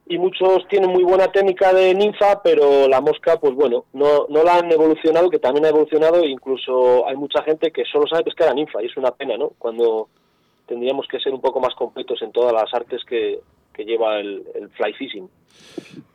y 0.06 0.18
muchos 0.18 0.68
tienen 0.68 0.92
muy 0.92 1.04
buena 1.04 1.28
técnica 1.30 1.72
de 1.72 1.96
ninfa, 1.96 2.44
pero 2.44 2.90
la 2.90 3.00
mosca, 3.00 3.38
pues 3.40 3.56
bueno, 3.56 3.86
no, 3.94 4.26
no 4.28 4.44
la 4.44 4.58
han 4.58 4.70
evolucionado, 4.70 5.30
que 5.30 5.40
también 5.40 5.66
ha 5.66 5.70
evolucionado, 5.70 6.22
e 6.22 6.28
incluso 6.28 7.08
hay 7.08 7.16
mucha 7.16 7.42
gente 7.44 7.72
que 7.72 7.86
solo 7.86 8.06
sabe 8.08 8.26
pescar 8.26 8.50
a 8.50 8.54
ninfa, 8.54 8.84
y 8.84 8.88
es 8.88 8.98
una 8.98 9.12
pena, 9.12 9.38
¿no? 9.38 9.54
Cuando 9.58 10.10
tendríamos 10.68 11.08
que 11.08 11.22
ser 11.22 11.34
un 11.34 11.40
poco 11.40 11.62
más 11.62 11.74
completos 11.74 12.22
en 12.22 12.34
todas 12.34 12.52
las 12.52 12.74
artes 12.74 13.02
que, 13.06 13.40
que 13.76 13.84
lleva 13.84 14.20
el, 14.20 14.44
el 14.56 14.70
fly 14.70 14.94
fishing. 14.94 15.30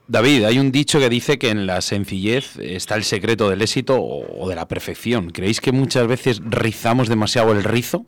David, 0.09 0.45
hay 0.45 0.59
un 0.59 0.73
dicho 0.73 0.99
que 0.99 1.09
dice 1.09 1.39
que 1.39 1.51
en 1.51 1.67
la 1.67 1.81
sencillez 1.81 2.59
está 2.59 2.97
el 2.97 3.05
secreto 3.05 3.49
del 3.49 3.63
éxito 3.63 3.97
o 4.01 4.49
de 4.49 4.57
la 4.57 4.67
perfección. 4.67 5.31
¿Creéis 5.31 5.61
que 5.61 5.71
muchas 5.71 6.09
veces 6.09 6.41
rizamos 6.45 7.09
demasiado 7.09 7.53
el 7.53 7.63
rizo? 7.63 8.05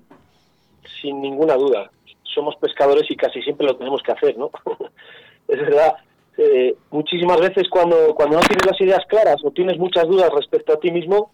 Sin 1.01 1.23
ninguna 1.23 1.55
duda. 1.55 1.91
Somos 2.25 2.57
pescadores 2.57 3.09
y 3.09 3.15
casi 3.15 3.41
siempre 3.43 3.67
lo 3.67 3.77
tenemos 3.77 4.03
que 4.03 4.11
hacer, 4.11 4.37
¿no? 4.37 4.51
es 5.49 5.61
verdad, 5.61 5.95
eh, 6.39 6.75
muchísimas 6.91 7.39
veces 7.39 7.69
cuando, 7.69 8.15
cuando 8.15 8.37
no 8.37 8.43
tienes 8.43 8.67
las 8.67 8.81
ideas 8.81 9.05
claras 9.07 9.37
o 9.45 9.51
tienes 9.51 9.79
muchas 9.79 10.09
dudas 10.09 10.31
respecto 10.35 10.73
a 10.73 10.81
ti 10.81 10.91
mismo, 10.91 11.31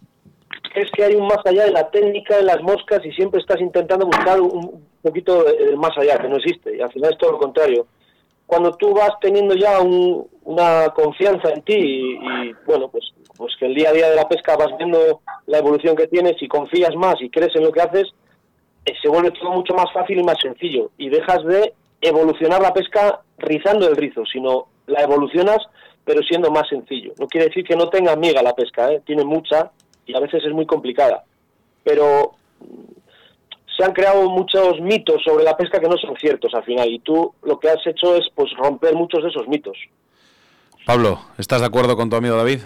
es 0.75 0.91
que 0.91 1.03
hay 1.03 1.15
un 1.15 1.25
más 1.25 1.39
allá 1.45 1.65
de 1.65 1.71
la 1.71 1.89
técnica, 1.89 2.37
de 2.37 2.43
las 2.43 2.61
moscas 2.61 3.03
y 3.05 3.11
siempre 3.13 3.39
estás 3.39 3.59
intentando 3.61 4.05
buscar 4.05 4.39
un 4.39 4.85
poquito 5.01 5.43
del 5.43 5.77
más 5.77 5.97
allá, 5.97 6.19
que 6.19 6.27
no 6.27 6.37
existe. 6.37 6.77
Y 6.77 6.81
al 6.81 6.91
final 6.91 7.11
es 7.11 7.17
todo 7.17 7.31
lo 7.31 7.39
contrario. 7.39 7.87
Cuando 8.49 8.71
tú 8.71 8.95
vas 8.95 9.11
teniendo 9.21 9.53
ya 9.53 9.79
una 9.79 10.89
confianza 10.95 11.51
en 11.51 11.61
ti 11.61 11.75
y, 11.75 12.51
bueno, 12.65 12.89
pues, 12.89 13.13
pues 13.37 13.53
que 13.59 13.67
el 13.67 13.75
día 13.75 13.89
a 13.89 13.93
día 13.93 14.09
de 14.09 14.15
la 14.15 14.27
pesca 14.27 14.57
vas 14.57 14.75
viendo 14.75 15.21
la 15.45 15.59
evolución 15.59 15.95
que 15.95 16.07
tienes 16.07 16.33
y 16.41 16.47
confías 16.47 16.95
más 16.95 17.21
y 17.21 17.29
crees 17.29 17.55
en 17.55 17.63
lo 17.63 17.71
que 17.71 17.81
haces, 17.81 18.07
eh, 18.85 18.93
se 18.99 19.07
vuelve 19.07 19.29
todo 19.29 19.51
mucho 19.51 19.75
más 19.75 19.93
fácil 19.93 20.17
y 20.17 20.23
más 20.23 20.37
sencillo. 20.41 20.89
Y 20.97 21.09
dejas 21.09 21.45
de 21.45 21.73
evolucionar 22.01 22.59
la 22.59 22.73
pesca 22.73 23.21
rizando 23.37 23.87
el 23.87 23.95
rizo, 23.95 24.23
sino 24.25 24.65
la 24.87 25.03
evolucionas 25.03 25.59
pero 26.03 26.23
siendo 26.23 26.49
más 26.49 26.67
sencillo. 26.67 27.13
No 27.19 27.27
quiere 27.27 27.49
decir 27.49 27.63
que 27.63 27.75
no 27.75 27.87
tenga 27.87 28.15
miga 28.15 28.41
la 28.41 28.55
pesca, 28.55 28.91
¿eh? 28.91 29.03
tiene 29.05 29.23
mucha 29.23 29.69
y 30.07 30.17
a 30.17 30.19
veces 30.19 30.43
es 30.43 30.51
muy 30.51 30.65
complicada. 30.65 31.23
Pero 31.83 32.31
se 33.79 33.85
han 33.85 33.93
creado 33.93 34.29
muchos 34.29 34.81
mitos 34.81 35.23
sobre 35.23 35.45
la 35.45 35.55
pesca 35.55 35.79
que 35.79 35.87
no 35.87 35.95
son 35.97 36.13
ciertos 36.17 36.53
al 36.53 36.65
final 36.65 36.89
y 36.89 36.99
tú 36.99 37.33
lo 37.43 37.57
que 37.57 37.69
has 37.69 37.87
hecho 37.87 38.13
es 38.15 38.27
pues 38.35 38.51
romper 38.57 38.93
muchos 38.93 39.23
de 39.23 39.29
esos 39.29 39.47
mitos. 39.47 39.77
Pablo, 40.85 41.21
¿estás 41.37 41.61
de 41.61 41.67
acuerdo 41.67 41.95
con 41.95 42.09
tu 42.09 42.17
amigo 42.17 42.35
David? 42.35 42.59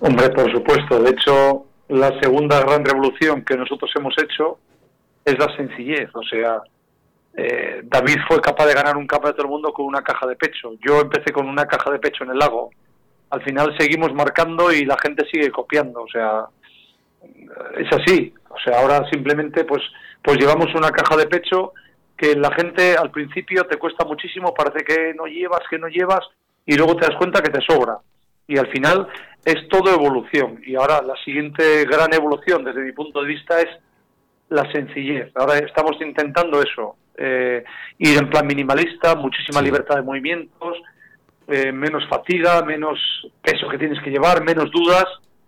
Hombre, 0.00 0.28
por 0.28 0.52
supuesto. 0.52 1.00
De 1.00 1.10
hecho, 1.10 1.64
la 1.88 2.20
segunda 2.20 2.60
gran 2.60 2.84
revolución 2.84 3.42
que 3.42 3.56
nosotros 3.56 3.90
hemos 3.96 4.14
hecho 4.22 4.58
es 5.24 5.38
la 5.38 5.56
sencillez. 5.56 6.10
O 6.14 6.22
sea, 6.24 6.60
eh, 7.34 7.80
David 7.84 8.16
fue 8.28 8.38
capaz 8.42 8.66
de 8.66 8.74
ganar 8.74 8.98
un 8.98 9.06
campeonato 9.06 9.42
del 9.42 9.50
mundo 9.50 9.72
con 9.72 9.86
una 9.86 10.02
caja 10.02 10.26
de 10.26 10.36
pecho. 10.36 10.72
Yo 10.86 11.00
empecé 11.00 11.32
con 11.32 11.48
una 11.48 11.64
caja 11.64 11.90
de 11.90 11.98
pecho 11.98 12.24
en 12.24 12.32
el 12.32 12.38
lago. 12.38 12.70
Al 13.30 13.42
final 13.42 13.74
seguimos 13.78 14.12
marcando 14.12 14.70
y 14.70 14.84
la 14.84 14.98
gente 14.98 15.24
sigue 15.32 15.50
copiando. 15.50 16.02
O 16.02 16.08
sea, 16.08 16.44
es 17.78 17.92
así. 17.92 18.32
O 18.48 18.58
sea, 18.64 18.80
ahora 18.80 19.08
simplemente 19.10 19.64
pues, 19.64 19.82
pues 20.22 20.38
llevamos 20.38 20.74
una 20.74 20.90
caja 20.90 21.16
de 21.16 21.26
pecho 21.26 21.72
que 22.16 22.36
la 22.36 22.52
gente 22.54 22.94
al 22.96 23.10
principio 23.10 23.64
te 23.64 23.78
cuesta 23.78 24.04
muchísimo, 24.04 24.54
parece 24.54 24.84
que 24.84 25.14
no 25.14 25.26
llevas, 25.26 25.62
que 25.68 25.78
no 25.78 25.88
llevas, 25.88 26.20
y 26.64 26.76
luego 26.76 26.96
te 26.96 27.06
das 27.06 27.16
cuenta 27.16 27.42
que 27.42 27.50
te 27.50 27.60
sobra. 27.60 27.98
Y 28.46 28.58
al 28.58 28.68
final 28.68 29.08
es 29.44 29.68
todo 29.68 29.92
evolución. 29.92 30.60
Y 30.64 30.76
ahora 30.76 31.02
la 31.02 31.16
siguiente 31.24 31.84
gran 31.84 32.12
evolución 32.14 32.64
desde 32.64 32.82
mi 32.82 32.92
punto 32.92 33.22
de 33.22 33.28
vista 33.28 33.60
es 33.60 33.68
la 34.50 34.70
sencillez. 34.70 35.32
Ahora 35.34 35.58
estamos 35.58 35.96
intentando 36.00 36.62
eso, 36.62 36.96
eh, 37.16 37.64
ir 37.98 38.18
en 38.18 38.30
plan 38.30 38.46
minimalista, 38.46 39.14
muchísima 39.14 39.60
libertad 39.62 39.96
de 39.96 40.02
movimientos, 40.02 40.78
eh, 41.48 41.72
menos 41.72 42.06
fatiga, 42.08 42.62
menos 42.62 42.98
peso 43.42 43.68
que 43.68 43.78
tienes 43.78 44.00
que 44.02 44.10
llevar, 44.10 44.44
menos 44.44 44.70
dudas, 44.70 45.06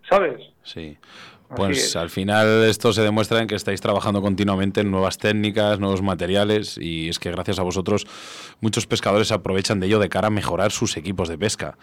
¿sabes? 0.09 0.41
Sí. 0.63 0.99
Pues 1.57 1.97
al 1.97 2.11
final 2.11 2.65
esto 2.65 2.93
se 2.93 3.03
demuestra 3.03 3.41
en 3.41 3.47
que 3.47 3.55
estáis 3.55 3.81
trabajando 3.81 4.23
continuamente 4.23 4.81
en 4.81 4.91
nuevas 4.91 5.19
técnicas, 5.19 5.79
nuevos 5.79 6.03
materiales 6.03 6.79
y 6.79 7.09
es 7.09 7.19
que 7.19 7.31
gracias 7.31 7.59
a 7.59 7.63
vosotros 7.63 8.07
muchos 8.61 8.87
pescadores 8.87 9.33
aprovechan 9.33 9.81
de 9.81 9.87
ello 9.87 9.99
de 9.99 10.09
cara 10.09 10.29
a 10.29 10.31
mejorar 10.31 10.73
sus 10.73 10.97
equipos 10.97 11.29
de 11.29 11.39
pesca. 11.39 11.77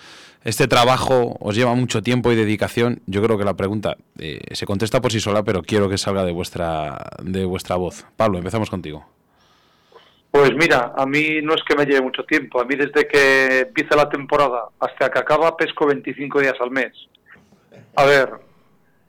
Este 0.43 0.67
trabajo 0.67 1.37
os 1.39 1.55
lleva 1.55 1.75
mucho 1.75 2.01
tiempo 2.01 2.31
y 2.31 2.35
dedicación. 2.35 3.01
Yo 3.05 3.21
creo 3.21 3.37
que 3.37 3.45
la 3.45 3.55
pregunta 3.55 3.97
eh, 4.17 4.39
se 4.51 4.65
contesta 4.65 5.01
por 5.01 5.11
sí 5.11 5.19
sola, 5.19 5.43
pero 5.43 5.61
quiero 5.61 5.89
que 5.89 5.97
salga 5.97 6.23
de 6.25 6.31
vuestra, 6.31 6.97
de 7.21 7.45
vuestra 7.45 7.75
voz. 7.75 8.05
Pablo, 8.17 8.37
empezamos 8.37 8.69
contigo. 8.69 9.05
Pues 10.31 10.53
mira, 10.55 10.93
a 10.95 11.05
mí 11.05 11.41
no 11.43 11.53
es 11.53 11.61
que 11.63 11.75
me 11.75 11.85
lleve 11.85 12.01
mucho 12.01 12.23
tiempo. 12.23 12.61
A 12.61 12.65
mí 12.65 12.75
desde 12.75 13.05
que 13.07 13.59
empieza 13.59 13.95
la 13.95 14.09
temporada 14.09 14.69
hasta 14.79 15.11
que 15.11 15.19
acaba 15.19 15.57
pesco 15.57 15.85
25 15.85 16.39
días 16.39 16.55
al 16.61 16.71
mes. 16.71 16.93
A 17.95 18.05
ver, 18.05 18.29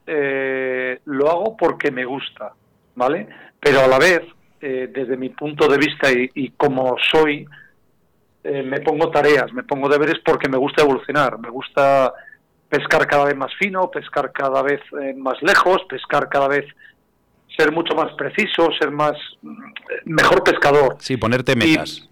eh, 0.07 1.01
lo 1.05 1.31
hago 1.31 1.57
porque 1.57 1.91
me 1.91 2.05
gusta, 2.05 2.53
¿vale? 2.95 3.29
Pero 3.61 3.81
a 3.81 3.87
la 3.87 3.99
vez, 3.99 4.23
eh, 4.61 4.91
desde 4.93 5.17
mi 5.17 5.31
punto 5.31 5.69
de 5.69 5.79
vista 5.79 6.09
y, 6.12 6.51
como 6.51 6.97
soy, 7.11 7.47
eh, 8.45 8.62
me 8.62 8.81
pongo 8.81 9.11
tareas, 9.11 9.53
me 9.53 9.62
pongo 9.62 9.88
deberes 9.88 10.19
porque 10.25 10.49
me 10.49 10.59
gusta 10.59 10.83
evolucionar, 10.83 11.38
me 11.38 11.51
gusta 11.51 12.12
pescar 12.69 13.07
cada 13.07 13.27
vez 13.27 13.37
más 13.37 13.53
fino, 13.59 13.91
pescar 13.91 14.33
cada 14.33 14.62
vez 14.62 14.81
más 15.17 15.41
lejos, 15.43 15.83
pescar 15.88 16.29
cada 16.29 16.49
vez 16.49 16.65
ser 17.57 17.71
mucho 17.71 17.95
más 17.95 18.12
preciso, 18.15 18.71
ser 18.81 18.91
más 18.91 19.12
mejor 20.05 20.43
pescador. 20.43 20.97
Sí, 20.99 21.17
ponerte 21.17 21.55
metas. 21.55 22.09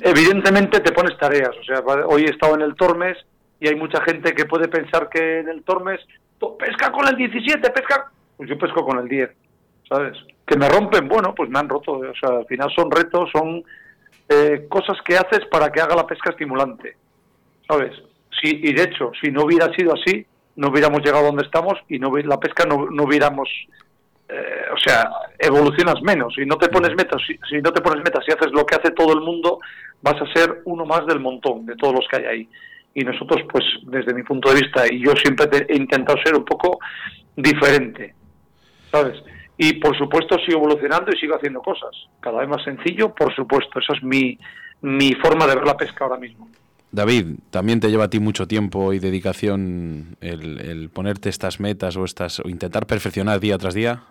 evidentemente 0.00 0.80
te 0.80 0.92
pones 0.92 1.18
tareas. 1.18 1.50
O 1.60 1.64
sea, 1.64 1.80
hoy 2.06 2.22
he 2.22 2.30
estado 2.30 2.54
en 2.54 2.62
el 2.62 2.74
Tormes 2.74 3.18
y 3.60 3.68
hay 3.68 3.74
mucha 3.74 4.02
gente 4.02 4.34
que 4.34 4.44
puede 4.44 4.68
pensar 4.68 5.08
que 5.08 5.40
en 5.40 5.48
el 5.48 5.62
Tormes 5.62 6.00
pesca 6.58 6.90
con 6.90 7.06
el 7.08 7.16
17, 7.16 7.70
pesca. 7.70 8.10
Pues 8.36 8.48
yo 8.48 8.58
pesco 8.58 8.84
con 8.84 8.98
el 8.98 9.08
10, 9.08 9.30
¿sabes? 9.88 10.16
Que 10.46 10.56
me 10.56 10.68
rompen, 10.68 11.08
bueno, 11.08 11.34
pues 11.34 11.48
me 11.50 11.58
han 11.58 11.68
roto. 11.68 11.92
O 11.92 12.14
sea, 12.14 12.38
al 12.38 12.46
final 12.46 12.70
son 12.74 12.90
retos, 12.90 13.30
son 13.32 13.62
eh, 14.28 14.66
cosas 14.68 14.98
que 15.04 15.16
haces 15.16 15.46
para 15.50 15.70
que 15.70 15.80
haga 15.80 15.96
la 15.96 16.06
pesca 16.06 16.30
estimulante, 16.30 16.96
¿sabes? 17.68 17.92
Sí, 18.40 18.60
y 18.62 18.72
de 18.72 18.82
hecho, 18.82 19.12
si 19.20 19.30
no 19.30 19.44
hubiera 19.44 19.72
sido 19.74 19.94
así, 19.94 20.26
no 20.56 20.68
hubiéramos 20.68 21.00
llegado 21.02 21.26
donde 21.26 21.44
estamos 21.44 21.74
y 21.88 21.98
no 21.98 22.14
la 22.16 22.40
pesca 22.40 22.64
no, 22.66 22.90
no 22.90 23.04
hubiéramos 23.04 23.48
eh, 24.32 24.64
o 24.72 24.78
sea, 24.78 25.10
evolucionas 25.38 26.00
menos. 26.02 26.34
Si 26.34 26.46
no 26.46 26.56
te 26.56 26.68
pones 26.68 26.94
metas, 26.96 27.20
si, 27.26 27.60
no 27.60 27.70
te 27.70 27.82
pones 27.82 28.02
metas 28.02 28.24
y 28.26 28.32
haces 28.32 28.50
lo 28.52 28.64
que 28.64 28.76
hace 28.76 28.90
todo 28.92 29.12
el 29.12 29.20
mundo, 29.20 29.58
vas 30.00 30.16
a 30.20 30.32
ser 30.32 30.62
uno 30.64 30.86
más 30.86 31.06
del 31.06 31.20
montón 31.20 31.66
de 31.66 31.76
todos 31.76 31.94
los 31.94 32.06
que 32.08 32.16
hay 32.16 32.24
ahí. 32.24 32.48
Y 32.94 33.04
nosotros, 33.04 33.40
pues, 33.50 33.64
desde 33.84 34.14
mi 34.14 34.22
punto 34.22 34.52
de 34.52 34.60
vista, 34.60 34.84
y 34.90 35.02
yo 35.02 35.12
siempre 35.16 35.46
he 35.68 35.76
intentado 35.76 36.18
ser 36.22 36.36
un 36.36 36.44
poco 36.44 36.78
diferente, 37.34 38.14
¿sabes? 38.90 39.22
Y 39.56 39.74
por 39.74 39.96
supuesto 39.96 40.36
sigo 40.44 40.58
evolucionando 40.58 41.10
y 41.12 41.18
sigo 41.18 41.36
haciendo 41.36 41.60
cosas. 41.60 41.90
Cada 42.20 42.40
vez 42.40 42.48
más 42.48 42.64
sencillo, 42.64 43.14
por 43.14 43.34
supuesto. 43.34 43.78
Esa 43.78 43.94
es 43.96 44.02
mi, 44.02 44.38
mi 44.80 45.14
forma 45.14 45.46
de 45.46 45.54
ver 45.54 45.64
la 45.64 45.76
pesca 45.76 46.04
ahora 46.04 46.18
mismo. 46.18 46.48
David, 46.90 47.38
también 47.50 47.80
te 47.80 47.88
lleva 47.88 48.04
a 48.04 48.10
ti 48.10 48.18
mucho 48.18 48.46
tiempo 48.46 48.92
y 48.92 48.98
dedicación 48.98 50.16
el, 50.20 50.60
el 50.60 50.90
ponerte 50.90 51.28
estas 51.28 51.60
metas 51.60 51.96
o 51.96 52.04
estas 52.04 52.40
o 52.40 52.48
intentar 52.48 52.86
perfeccionar 52.86 53.40
día 53.40 53.56
tras 53.56 53.74
día. 53.74 54.02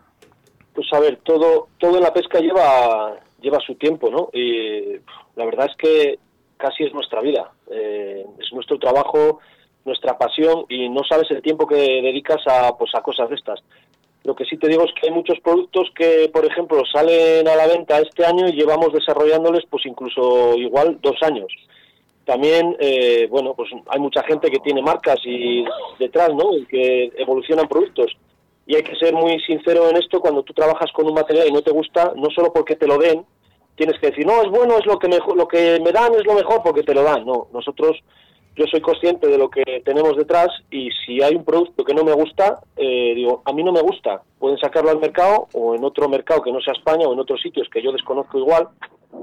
Pues 0.74 0.88
a 0.94 1.00
ver, 1.00 1.20
todo, 1.24 1.68
todo 1.78 1.98
en 1.98 2.04
la 2.04 2.14
pesca 2.14 2.40
lleva, 2.40 3.20
lleva 3.42 3.60
su 3.60 3.76
tiempo, 3.76 4.10
¿no? 4.10 4.30
Y 4.34 5.00
la 5.36 5.46
verdad 5.46 5.68
es 5.70 5.76
que 5.78 6.20
casi 6.58 6.84
es 6.86 6.94
nuestra 6.94 7.22
vida, 7.22 7.52
eh, 7.72 8.26
es 8.40 8.54
nuestro 8.54 8.78
trabajo, 8.78 9.40
nuestra 9.86 10.18
pasión 10.18 10.66
y 10.70 10.90
no 10.90 11.02
sabes 11.08 11.30
el 11.32 11.42
tiempo 11.42 11.68
que 11.68 11.76
dedicas 11.76 12.42
a, 12.48 12.78
pues, 12.78 12.92
a 12.94 13.02
cosas 13.02 13.30
de 13.30 13.36
estas. 13.36 13.60
Lo 14.24 14.36
que 14.36 14.46
sí 14.46 14.58
te 14.58 14.68
digo 14.68 14.84
es 14.84 14.92
que 14.94 15.08
hay 15.08 15.14
muchos 15.14 15.40
productos 15.40 15.90
que, 15.96 16.30
por 16.32 16.46
ejemplo, 16.46 16.84
salen 16.92 17.48
a 17.48 17.56
la 17.56 17.68
venta 17.68 18.00
este 18.00 18.24
año 18.24 18.48
y 18.48 18.54
llevamos 18.54 18.94
desarrollándoles 18.94 19.66
pues 19.70 19.86
incluso 19.86 20.56
igual 20.58 21.00
dos 21.02 21.16
años. 21.24 21.52
También, 22.24 22.78
eh, 22.80 23.28
bueno, 23.32 23.56
pues 23.56 23.72
hay 23.88 24.00
mucha 24.00 24.22
gente 24.24 24.52
que 24.52 24.60
tiene 24.60 24.84
marcas 24.84 25.18
y 25.26 25.66
detrás, 25.98 26.30
¿no? 26.36 26.56
Y 26.56 26.66
que 26.68 27.12
evolucionan 27.18 27.68
productos 27.68 28.16
y 28.72 28.76
hay 28.76 28.84
que 28.84 28.96
ser 28.96 29.14
muy 29.14 29.40
sincero 29.42 29.90
en 29.90 29.98
esto 29.98 30.20
cuando 30.20 30.44
tú 30.44 30.54
trabajas 30.54 30.92
con 30.94 31.08
un 31.08 31.14
material 31.14 31.48
y 31.48 31.52
no 31.52 31.62
te 31.62 31.72
gusta, 31.72 32.14
no 32.16 32.30
solo 32.34 32.54
porque 32.54 32.76
te 32.76 32.88
lo 32.88 32.98
den, 32.98 33.26
tienes 33.76 34.00
que 34.00 34.08
decir, 34.08 34.26
no, 34.26 34.42
es 34.42 34.50
bueno, 34.50 34.78
es 34.78 34.86
lo 34.86 35.00
que, 35.00 35.08
mejor, 35.08 35.36
lo 35.38 35.48
que 35.48 35.80
me 35.84 35.92
dan 35.92 36.14
es 36.14 36.26
lo 36.26 36.34
mejor 36.34 36.62
porque 36.64 36.84
te 36.84 36.94
lo 36.94 37.04
dan. 37.04 37.26
No, 37.26 37.48
nosotros 37.54 37.98
yo 38.56 38.66
soy 38.68 38.82
consciente 38.82 39.28
de 39.28 39.38
lo 39.38 39.50
que 39.50 39.82
tenemos 39.86 40.18
detrás 40.18 40.50
y 40.70 40.90
si 41.06 41.22
hay 41.22 41.36
un 41.36 41.46
producto 41.46 41.84
que 41.84 41.94
no 41.94 42.04
me 42.04 42.14
gusta, 42.14 42.60
eh, 42.76 43.14
digo, 43.16 43.42
a 43.46 43.54
mí 43.54 43.64
no 43.64 43.72
me 43.72 43.82
gusta, 43.82 44.22
pueden 44.40 44.58
sacarlo 44.58 44.92
al 44.92 45.00
mercado 45.00 45.48
o 45.54 45.74
en 45.74 45.84
otro 45.84 46.10
mercado 46.10 46.42
que 46.42 46.52
no 46.52 46.60
sea 46.60 46.74
España 46.74 47.08
o 47.08 47.14
en 47.14 47.20
otros 47.20 47.42
sitios 47.42 47.70
que 47.72 47.82
yo 47.82 47.92
desconozco 47.92 48.38
igual, 48.38 48.68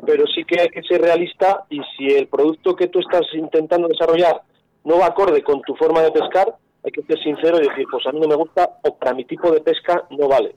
pero 0.06 0.24
sí 0.26 0.44
que 0.44 0.60
hay 0.60 0.68
que 0.68 0.82
ser 0.82 1.02
realista 1.02 1.64
y 1.68 1.80
si 1.96 2.06
el 2.06 2.26
producto 2.26 2.74
que 2.74 2.88
tú 2.88 3.00
estás 3.00 3.26
intentando 3.34 3.88
desarrollar 3.88 4.40
no 4.84 4.98
va 4.98 5.06
acorde 5.06 5.42
con 5.42 5.60
tu 5.62 5.74
forma 5.76 6.00
de 6.02 6.12
pescar, 6.12 6.54
hay 6.84 6.90
que 6.90 7.02
ser 7.02 7.22
sincero 7.22 7.58
y 7.58 7.68
decir, 7.68 7.86
pues 7.90 8.06
a 8.06 8.12
mí 8.12 8.20
no 8.20 8.28
me 8.28 8.34
gusta 8.34 8.78
o 8.82 8.96
para 8.96 9.12
mi 9.12 9.24
tipo 9.24 9.50
de 9.50 9.60
pesca 9.60 10.04
no 10.10 10.28
vale. 10.28 10.54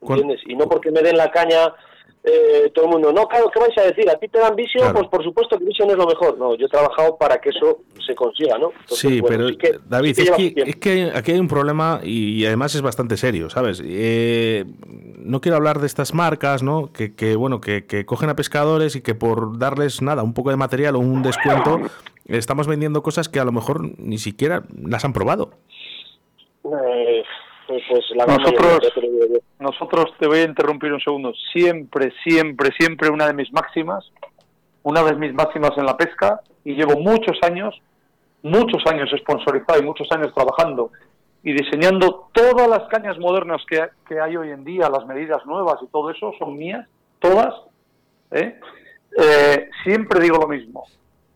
¿Entiendes? 0.00 0.40
Y 0.46 0.54
no 0.56 0.66
porque 0.66 0.90
me 0.90 1.00
den 1.00 1.16
la 1.16 1.30
caña 1.30 1.72
eh, 2.24 2.70
todo 2.72 2.84
el 2.84 2.90
mundo, 2.92 3.12
no, 3.12 3.26
claro, 3.26 3.50
¿qué 3.52 3.58
vais 3.58 3.76
a 3.78 3.82
decir? 3.82 4.08
¿A 4.08 4.14
ti 4.14 4.28
te 4.28 4.38
dan 4.38 4.54
visión? 4.54 4.92
Pues 4.92 5.08
por 5.08 5.24
supuesto 5.24 5.58
que 5.58 5.64
visión 5.64 5.90
es 5.90 5.96
lo 5.96 6.06
mejor. 6.06 6.38
No, 6.38 6.54
yo 6.54 6.66
he 6.66 6.68
trabajado 6.68 7.16
para 7.16 7.38
que 7.38 7.48
eso 7.50 7.80
se 8.06 8.14
consiga, 8.14 8.58
¿no? 8.58 8.70
sí, 8.86 9.20
pero 9.26 9.48
David, 9.86 10.18
es, 10.18 10.76
que, 10.76 11.10
aquí 11.12 11.32
hay 11.32 11.40
un 11.40 11.48
problema 11.48 12.00
y, 12.04 12.46
además 12.46 12.76
es 12.76 12.82
bastante 12.82 13.16
serio, 13.16 13.50
¿sabes? 13.50 13.82
Eh, 13.84 14.64
no 15.18 15.40
quiero 15.40 15.56
hablar 15.56 15.80
de 15.80 15.86
estas 15.86 16.14
marcas, 16.14 16.62
¿no? 16.62 16.90
Que, 16.92 17.34
bueno, 17.34 17.60
que, 17.60 18.04
cogen 18.06 18.30
a 18.30 18.36
pescadores 18.36 18.94
y 18.94 19.02
que 19.02 19.16
por 19.16 19.58
darles 19.58 20.00
nada, 20.00 20.22
un 20.22 20.34
poco 20.34 20.50
de 20.50 20.56
material 20.56 20.94
o 20.94 21.00
un 21.00 21.24
descuento, 21.24 21.80
estamos 22.26 22.68
vendiendo 22.68 23.02
cosas 23.02 23.28
que 23.28 23.40
a 23.40 23.44
lo 23.44 23.50
mejor 23.50 23.98
ni 23.98 24.18
siquiera 24.18 24.62
las 24.80 25.04
han 25.04 25.12
probado. 25.12 25.50
Eh, 26.64 27.24
pues, 27.72 28.04
pues 28.14 28.28
nosotros, 28.28 28.92
nosotros, 29.58 30.14
te 30.18 30.26
voy 30.26 30.38
a 30.40 30.44
interrumpir 30.44 30.92
un 30.92 31.00
segundo, 31.00 31.32
siempre, 31.52 32.12
siempre, 32.22 32.70
siempre 32.78 33.08
una 33.08 33.26
de 33.26 33.34
mis 33.34 33.52
máximas, 33.52 34.12
una 34.82 35.02
de 35.02 35.14
mis 35.14 35.32
máximas 35.32 35.70
en 35.76 35.86
la 35.86 35.96
pesca, 35.96 36.40
y 36.64 36.74
llevo 36.74 36.98
muchos 36.98 37.38
años, 37.42 37.80
muchos 38.42 38.84
años 38.86 39.10
sponsorizado 39.16 39.80
y 39.80 39.84
muchos 39.84 40.10
años 40.12 40.34
trabajando 40.34 40.90
y 41.42 41.52
diseñando 41.52 42.28
todas 42.32 42.68
las 42.68 42.88
cañas 42.88 43.18
modernas 43.18 43.62
que, 43.68 43.88
que 44.06 44.20
hay 44.20 44.36
hoy 44.36 44.50
en 44.50 44.64
día, 44.64 44.90
las 44.90 45.06
medidas 45.06 45.44
nuevas 45.46 45.76
y 45.82 45.86
todo 45.86 46.10
eso 46.10 46.32
son 46.38 46.56
mías, 46.56 46.86
todas. 47.18 47.54
¿eh? 48.32 48.60
Eh, 49.18 49.70
siempre 49.82 50.20
digo 50.20 50.36
lo 50.38 50.48
mismo, 50.48 50.84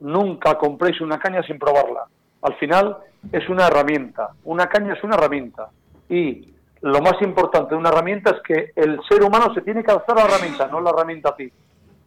nunca 0.01 0.59
compréis 0.59 1.01
una 1.01 1.18
caña 1.18 1.42
sin 1.42 1.59
probarla. 1.59 2.05
Al 2.42 2.55
final 2.57 2.99
es 3.33 3.49
una 3.49 3.68
herramienta, 3.68 4.31
una 4.44 4.66
caña 4.66 4.92
es 4.94 5.03
una 5.03 5.16
herramienta 5.16 5.70
y 6.09 6.55
lo 6.83 7.01
más 7.01 7.21
importante 7.23 7.75
de 7.75 7.81
una 7.81 7.88
herramienta 7.88 8.31
es 8.31 8.42
que 8.42 8.73
el 8.77 9.01
ser 9.09 9.23
humano 9.23 9.53
se 9.55 9.62
tiene 9.62 9.83
que 9.83 9.90
adaptar 9.90 10.19
a 10.19 10.23
la 10.23 10.29
herramienta, 10.29 10.69
no 10.69 10.81
la 10.81 10.90
herramienta 10.90 11.31
a 11.31 11.37
ti. 11.37 11.51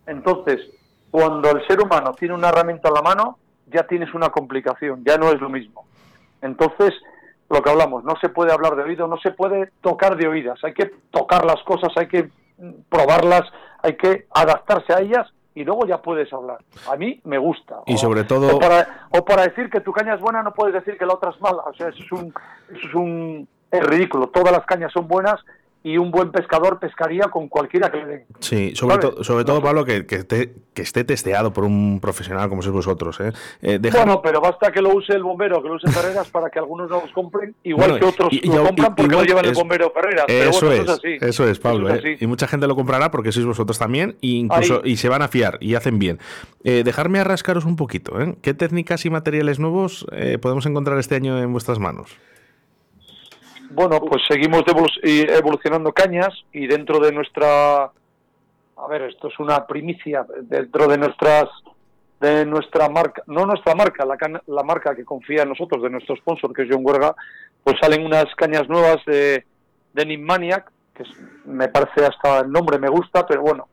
Entonces, 0.05 0.59
cuando 1.11 1.49
el 1.51 1.65
ser 1.67 1.81
humano 1.81 2.13
tiene 2.13 2.33
una 2.33 2.49
herramienta 2.49 2.87
en 2.87 2.93
la 2.93 3.01
mano, 3.01 3.39
ya 3.67 3.83
tienes 3.83 4.13
una 4.13 4.29
complicación, 4.29 5.03
ya 5.05 5.17
no 5.17 5.29
es 5.29 5.41
lo 5.41 5.49
mismo. 5.49 5.85
Entonces, 6.41 6.93
lo 7.49 7.61
que 7.61 7.69
hablamos, 7.69 8.03
no 8.03 8.15
se 8.21 8.29
puede 8.29 8.51
hablar 8.51 8.75
de 8.75 8.83
oído, 8.83 9.07
no 9.07 9.17
se 9.17 9.31
puede 9.31 9.71
tocar 9.81 10.15
de 10.15 10.27
oídas, 10.27 10.59
hay 10.63 10.73
que 10.73 10.91
tocar 11.11 11.45
las 11.45 11.61
cosas, 11.63 11.91
hay 11.97 12.07
que 12.07 12.29
probarlas, 12.89 13.43
hay 13.81 13.95
que 13.95 14.27
adaptarse 14.31 14.93
a 14.93 14.99
ellas 14.99 15.27
y 15.55 15.63
luego 15.63 15.85
ya 15.87 16.01
puedes 16.01 16.31
hablar. 16.31 16.59
A 16.89 16.95
mí 16.95 17.19
me 17.23 17.37
gusta. 17.37 17.79
Y 17.85 17.97
sobre 17.97 18.23
todo... 18.23 18.55
O 18.55 18.59
para, 18.59 19.07
o 19.09 19.25
para, 19.25 19.43
decir 19.43 19.69
que 19.69 19.81
tu 19.81 19.91
caña 19.91 20.13
es 20.13 20.21
buena 20.21 20.43
no 20.43 20.53
puedes 20.53 20.73
decir 20.73 20.97
que 20.97 21.05
la 21.05 21.15
otra 21.15 21.31
es 21.31 21.41
mala. 21.41 21.63
O 21.63 21.73
sea, 21.73 21.89
eso 21.89 22.03
es 22.03 22.11
un, 22.11 22.33
eso 22.69 22.87
es 22.87 22.93
un 22.93 23.47
es 23.71 23.83
ridículo. 23.83 24.27
Todas 24.27 24.51
las 24.51 24.65
cañas 24.65 24.91
son 24.91 25.07
buenas 25.07 25.39
y 25.81 25.97
un 25.97 26.11
buen 26.11 26.31
pescador 26.31 26.77
pescaría 26.77 27.25
con 27.25 27.47
cualquiera 27.47 27.89
que 27.89 27.97
le 27.97 28.05
den. 28.05 28.25
Sí, 28.39 28.75
sobre, 28.75 28.97
todo 28.97 29.23
sobre 29.23 29.45
todo, 29.45 29.61
Pablo, 29.61 29.85
que, 29.85 30.05
que, 30.05 30.17
esté, 30.17 31.03
testeado 31.05 31.53
por 31.53 31.63
un 31.63 31.99
profesional 32.01 32.49
como 32.49 32.61
sois 32.61 32.73
vosotros. 32.73 33.19
¿eh? 33.21 33.31
eh 33.61 33.79
bueno, 33.93 34.21
pero 34.21 34.41
basta 34.41 34.73
que 34.73 34.81
lo 34.81 34.93
use 34.93 35.13
el 35.13 35.23
bombero, 35.23 35.61
que 35.63 35.69
lo 35.69 35.75
use 35.75 35.89
Ferreras 35.89 36.29
para 36.29 36.49
que 36.49 36.59
algunos 36.59 36.89
no 36.89 37.01
los 37.01 37.11
compren, 37.13 37.55
igual 37.63 37.97
que 37.97 38.05
otros 38.05 38.33
lo 38.43 38.63
compran 38.65 38.93
porque 38.93 39.15
lo 39.15 39.23
llevan 39.23 39.45
el 39.45 39.53
bombero 39.53 39.91
Ferreras. 39.91 40.25
Eso, 40.27 40.71
es, 40.71 40.99
eso, 41.21 41.47
es, 41.47 41.59
Pablo. 41.59 41.95
¿eh? 41.95 42.17
Y 42.19 42.27
mucha 42.27 42.47
gente 42.47 42.67
lo 42.67 42.75
comprará 42.75 43.09
porque 43.09 43.31
sois 43.31 43.45
vosotros 43.45 43.79
también 43.79 44.17
y 44.19 44.37
incluso 44.37 44.81
y 44.83 44.97
se 44.97 45.07
van 45.07 45.21
a 45.21 45.29
fiar 45.29 45.57
y 45.61 45.75
hacen 45.75 45.97
bien. 45.97 46.19
Eh, 46.65 46.83
dejarme 46.83 47.19
arrascaros 47.19 47.63
un 47.63 47.77
poquito. 47.77 48.19
¿eh? 48.21 48.35
¿Qué 48.41 48.53
técnicas 48.53 49.05
y 49.05 49.09
materiales 49.09 49.59
nuevos 49.59 50.05
podemos 50.41 50.65
encontrar 50.65 50.99
este 50.99 51.15
año 51.15 51.41
en 51.41 51.53
vuestras 51.53 51.79
manos? 51.79 52.17
Bueno, 53.71 53.99
pues 53.99 54.23
seguimos 54.27 54.63
evolucionando 55.03 55.91
cañas 55.91 56.29
y 56.51 56.65
dentro 56.65 56.99
de 56.99 57.11
nuestra, 57.11 57.83
a 57.83 58.87
ver, 58.89 59.03
esto 59.03 59.27
es 59.27 59.39
una 59.39 59.67
primicia, 59.67 60.25
dentro 60.41 60.87
de 60.87 60.97
nuestras, 60.97 61.45
de 62.19 62.47
nuestra 62.47 62.89
marca, 62.89 63.21
no 63.27 63.45
nuestra 63.45 63.75
marca, 63.75 64.05
la, 64.05 64.17
la 64.47 64.63
marca 64.63 64.95
que 64.95 65.05
confía 65.05 65.43
en 65.43 65.49
nosotros, 65.49 65.83
de 65.83 65.89
nuestro 65.91 66.15
sponsor, 66.15 66.51
que 66.51 66.63
es 66.63 66.69
John 66.71 66.81
Huerga, 66.83 67.15
pues 67.63 67.77
salen 67.79 68.03
unas 68.03 68.25
cañas 68.35 68.67
nuevas 68.67 69.05
de, 69.05 69.45
de 69.93 70.05
Nimmaniac, 70.05 70.71
que 70.95 71.03
me 71.45 71.67
parece 71.67 72.05
hasta 72.05 72.39
el 72.39 72.51
nombre 72.51 72.79
me 72.79 72.89
gusta, 72.89 73.27
pero 73.27 73.43
bueno, 73.43 73.67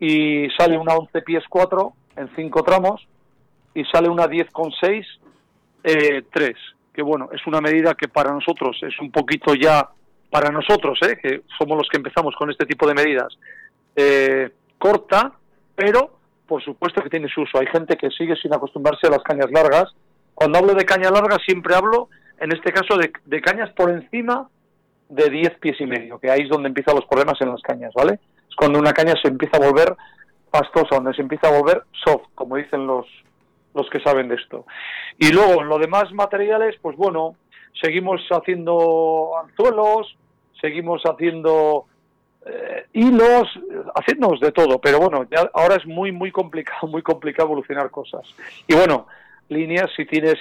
y 0.00 0.48
sale 0.58 0.76
una 0.76 0.96
11 0.96 1.22
pies 1.22 1.44
4 1.48 1.92
en 2.16 2.28
5 2.34 2.62
tramos 2.64 3.06
y 3.74 3.84
sale 3.84 4.08
una 4.08 4.26
10,6 4.26 5.06
eh, 5.84 6.24
3 6.32 6.56
que 6.92 7.02
bueno, 7.02 7.28
es 7.32 7.46
una 7.46 7.60
medida 7.60 7.94
que 7.94 8.08
para 8.08 8.32
nosotros 8.32 8.78
es 8.82 8.98
un 9.00 9.10
poquito 9.10 9.54
ya, 9.54 9.88
para 10.30 10.50
nosotros, 10.50 10.98
¿eh? 11.02 11.18
que 11.20 11.42
somos 11.58 11.76
los 11.76 11.88
que 11.88 11.96
empezamos 11.96 12.34
con 12.36 12.50
este 12.50 12.66
tipo 12.66 12.86
de 12.86 12.94
medidas, 12.94 13.36
eh, 13.96 14.50
corta, 14.78 15.32
pero 15.74 16.20
por 16.50 16.64
supuesto 16.64 17.00
que 17.00 17.10
tiene 17.10 17.28
su 17.28 17.42
uso. 17.42 17.60
Hay 17.60 17.66
gente 17.68 17.96
que 17.96 18.10
sigue 18.10 18.34
sin 18.34 18.52
acostumbrarse 18.52 19.06
a 19.06 19.10
las 19.10 19.22
cañas 19.22 19.52
largas. 19.52 19.94
Cuando 20.34 20.58
hablo 20.58 20.74
de 20.74 20.84
caña 20.84 21.08
larga 21.08 21.36
siempre 21.46 21.76
hablo, 21.76 22.08
en 22.40 22.50
este 22.50 22.72
caso, 22.72 22.96
de, 22.96 23.40
cañas 23.40 23.70
por 23.70 23.88
encima 23.88 24.48
de 25.08 25.30
10 25.30 25.58
pies 25.60 25.80
y 25.80 25.86
medio, 25.86 26.18
que 26.18 26.28
ahí 26.28 26.40
es 26.40 26.48
donde 26.48 26.68
empiezan 26.68 26.96
los 26.96 27.04
problemas 27.06 27.40
en 27.40 27.50
las 27.50 27.62
cañas, 27.62 27.92
¿vale? 27.94 28.14
Es 28.48 28.56
cuando 28.56 28.80
una 28.80 28.92
caña 28.92 29.14
se 29.22 29.28
empieza 29.28 29.58
a 29.58 29.60
volver 29.60 29.94
pastosa, 30.50 30.96
donde 30.96 31.14
se 31.14 31.22
empieza 31.22 31.46
a 31.46 31.56
volver 31.56 31.84
soft, 32.04 32.26
como 32.34 32.56
dicen 32.56 32.84
los, 32.84 33.06
los 33.74 33.88
que 33.90 34.00
saben 34.00 34.28
de 34.28 34.36
esto. 34.36 34.66
Y 35.18 35.32
luego, 35.32 35.62
en 35.62 35.68
lo 35.68 35.78
demás 35.78 36.12
materiales, 36.12 36.76
pues 36.80 36.96
bueno, 36.96 37.36
seguimos 37.80 38.20
haciendo 38.30 39.32
anzuelos, 39.42 40.16
seguimos 40.60 41.02
haciendo 41.04 41.86
eh, 42.46 42.86
hilos, 42.92 43.48
haciéndonos 43.94 44.40
de 44.40 44.52
todo, 44.52 44.80
pero 44.80 44.98
bueno, 44.98 45.26
ya 45.30 45.50
ahora 45.54 45.76
es 45.76 45.86
muy, 45.86 46.12
muy 46.12 46.30
complicado, 46.30 46.86
muy 46.88 47.02
complicado 47.02 47.48
evolucionar 47.48 47.90
cosas. 47.90 48.22
Y 48.66 48.74
bueno, 48.74 49.06
líneas, 49.48 49.90
si 49.96 50.06
tienes, 50.06 50.36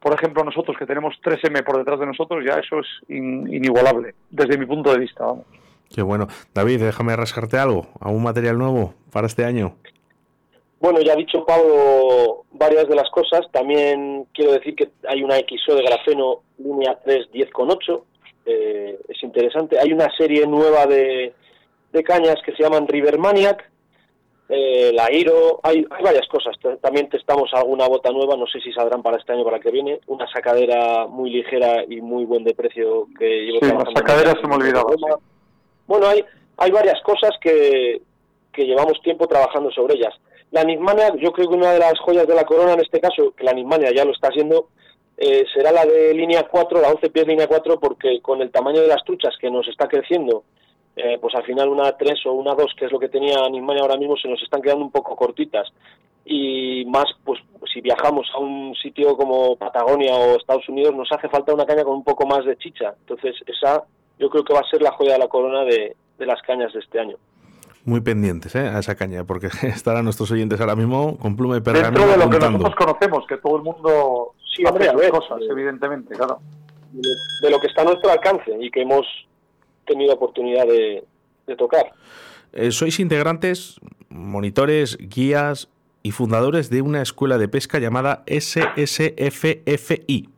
por 0.00 0.14
ejemplo, 0.14 0.44
nosotros 0.44 0.76
que 0.76 0.86
tenemos 0.86 1.14
3M 1.22 1.64
por 1.64 1.78
detrás 1.78 2.00
de 2.00 2.06
nosotros, 2.06 2.44
ya 2.44 2.54
eso 2.54 2.80
es 2.80 2.86
inigualable, 3.08 4.14
desde 4.30 4.58
mi 4.58 4.66
punto 4.66 4.92
de 4.92 4.98
vista, 4.98 5.24
vamos. 5.24 5.46
Qué 5.94 6.02
bueno. 6.02 6.26
David, 6.52 6.82
déjame 6.82 7.14
rascarte 7.14 7.56
algo, 7.56 7.86
algún 8.00 8.24
material 8.24 8.58
nuevo 8.58 8.94
para 9.12 9.28
este 9.28 9.44
año. 9.44 9.76
Bueno, 10.84 11.00
ya 11.00 11.14
ha 11.14 11.16
dicho 11.16 11.46
Pablo 11.46 12.44
varias 12.52 12.86
de 12.86 12.94
las 12.94 13.08
cosas. 13.08 13.50
También 13.50 14.26
quiero 14.34 14.52
decir 14.52 14.74
que 14.74 14.90
hay 15.08 15.22
una 15.22 15.36
XO 15.36 15.76
de 15.76 15.82
grafeno 15.82 16.42
línea 16.58 16.98
3 17.02 17.30
10,8. 17.32 18.02
Eh, 18.44 18.98
es 19.08 19.22
interesante. 19.22 19.78
Hay 19.80 19.94
una 19.94 20.14
serie 20.14 20.46
nueva 20.46 20.84
de, 20.84 21.32
cañas 22.04 22.36
que 22.44 22.52
se 22.52 22.62
llaman 22.62 22.86
River 22.86 23.18
Maniac. 23.18 23.64
Eh, 24.50 24.92
la 24.92 25.10
Iro, 25.10 25.58
hay, 25.62 25.86
varias 26.02 26.28
cosas. 26.28 26.54
También 26.82 27.08
testamos 27.08 27.48
alguna 27.54 27.88
bota 27.88 28.12
nueva, 28.12 28.36
no 28.36 28.46
sé 28.46 28.60
si 28.60 28.70
saldrán 28.70 29.02
para 29.02 29.16
este 29.16 29.32
año 29.32 29.40
o 29.40 29.44
para 29.46 29.56
el 29.56 29.62
que 29.62 29.70
viene. 29.70 30.00
Una 30.08 30.30
sacadera 30.30 31.06
muy 31.06 31.30
ligera 31.30 31.82
y 31.88 32.02
muy 32.02 32.26
buen 32.26 32.44
de 32.44 32.52
precio 32.52 33.06
que 33.18 33.24
llevo 33.24 33.60
sí, 33.62 33.72
las 33.72 33.94
sacaderas 33.94 34.36
se 34.38 34.46
me 34.46 34.56
olvidaba. 34.56 34.92
Bueno, 35.86 36.08
hay, 36.08 36.22
hay 36.58 36.70
varias 36.70 37.00
cosas 37.00 37.30
que, 37.40 38.02
que 38.52 38.66
llevamos 38.66 39.00
tiempo 39.00 39.26
trabajando 39.26 39.70
sobre 39.70 39.94
ellas. 39.94 40.14
La 40.54 40.62
Nismania, 40.62 41.12
yo 41.16 41.32
creo 41.32 41.48
que 41.48 41.56
una 41.56 41.72
de 41.72 41.80
las 41.80 41.98
joyas 41.98 42.28
de 42.28 42.34
la 42.36 42.44
corona 42.44 42.74
en 42.74 42.80
este 42.80 43.00
caso, 43.00 43.34
que 43.36 43.42
la 43.42 43.52
Nismania 43.52 43.90
ya 43.92 44.04
lo 44.04 44.12
está 44.12 44.28
haciendo, 44.28 44.68
eh, 45.16 45.44
será 45.52 45.72
la 45.72 45.84
de 45.84 46.14
línea 46.14 46.46
4, 46.48 46.80
la 46.80 46.92
11 46.92 47.10
pies 47.10 47.26
línea 47.26 47.48
4, 47.48 47.80
porque 47.80 48.20
con 48.22 48.40
el 48.40 48.52
tamaño 48.52 48.80
de 48.80 48.86
las 48.86 49.02
truchas 49.02 49.34
que 49.40 49.50
nos 49.50 49.66
está 49.66 49.88
creciendo, 49.88 50.44
eh, 50.94 51.18
pues 51.20 51.34
al 51.34 51.42
final 51.42 51.70
una 51.70 51.96
3 51.96 52.26
o 52.26 52.34
una 52.34 52.54
2, 52.54 52.72
que 52.78 52.84
es 52.84 52.92
lo 52.92 53.00
que 53.00 53.08
tenía 53.08 53.48
Nismania 53.48 53.82
ahora 53.82 53.96
mismo, 53.96 54.16
se 54.16 54.28
nos 54.28 54.40
están 54.44 54.62
quedando 54.62 54.84
un 54.84 54.92
poco 54.92 55.16
cortitas. 55.16 55.66
Y 56.24 56.84
más, 56.84 57.06
pues 57.24 57.40
si 57.72 57.80
viajamos 57.80 58.28
a 58.32 58.38
un 58.38 58.76
sitio 58.76 59.16
como 59.16 59.56
Patagonia 59.56 60.14
o 60.14 60.36
Estados 60.36 60.68
Unidos, 60.68 60.94
nos 60.94 61.10
hace 61.10 61.28
falta 61.28 61.52
una 61.52 61.66
caña 61.66 61.82
con 61.82 61.94
un 61.94 62.04
poco 62.04 62.28
más 62.28 62.44
de 62.44 62.56
chicha. 62.58 62.94
Entonces, 63.00 63.34
esa 63.44 63.82
yo 64.20 64.30
creo 64.30 64.44
que 64.44 64.54
va 64.54 64.60
a 64.60 64.70
ser 64.70 64.82
la 64.82 64.92
joya 64.92 65.14
de 65.14 65.18
la 65.18 65.26
corona 65.26 65.64
de 65.64 65.96
las 66.18 66.40
cañas 66.42 66.72
de 66.72 66.78
este 66.78 67.00
año 67.00 67.16
muy 67.84 68.00
pendientes 68.00 68.54
¿eh? 68.54 68.68
a 68.68 68.78
esa 68.78 68.94
caña, 68.94 69.24
porque 69.24 69.48
estarán 69.62 70.04
nuestros 70.04 70.30
oyentes 70.30 70.60
ahora 70.60 70.76
mismo 70.76 71.18
con 71.18 71.36
pluma 71.36 71.56
y 71.56 71.60
pergamino. 71.60 72.06
Dentro 72.06 72.12
de 72.12 72.24
lo 72.24 72.30
que 72.30 72.38
nosotros 72.38 72.74
conocemos, 72.76 73.26
que 73.26 73.38
todo 73.38 73.56
el 73.56 73.62
mundo 73.62 74.34
sí, 74.54 74.62
hace 74.66 74.88
a 74.88 75.10
cosas, 75.10 75.40
evidentemente, 75.50 76.14
claro. 76.14 76.40
De, 76.92 77.50
lo 77.50 77.58
que 77.58 77.66
está 77.66 77.82
a 77.82 77.86
nuestro 77.86 78.10
alcance 78.10 78.56
y 78.60 78.70
que 78.70 78.82
hemos 78.82 79.04
tenido 79.84 80.14
oportunidad 80.14 80.66
de, 80.66 81.04
tocar. 81.58 81.92
Eh, 82.52 82.70
¿Sois 82.70 83.00
integrantes, 83.00 83.80
monitores, 84.08 84.96
guías 84.98 85.68
y 86.04 86.12
fundadores 86.12 86.70
de 86.70 86.82
una 86.82 87.02
escuela 87.02 87.38
de 87.38 87.48
pesca 87.48 87.80
llamada 87.80 88.22
SSFFI. 88.28 90.28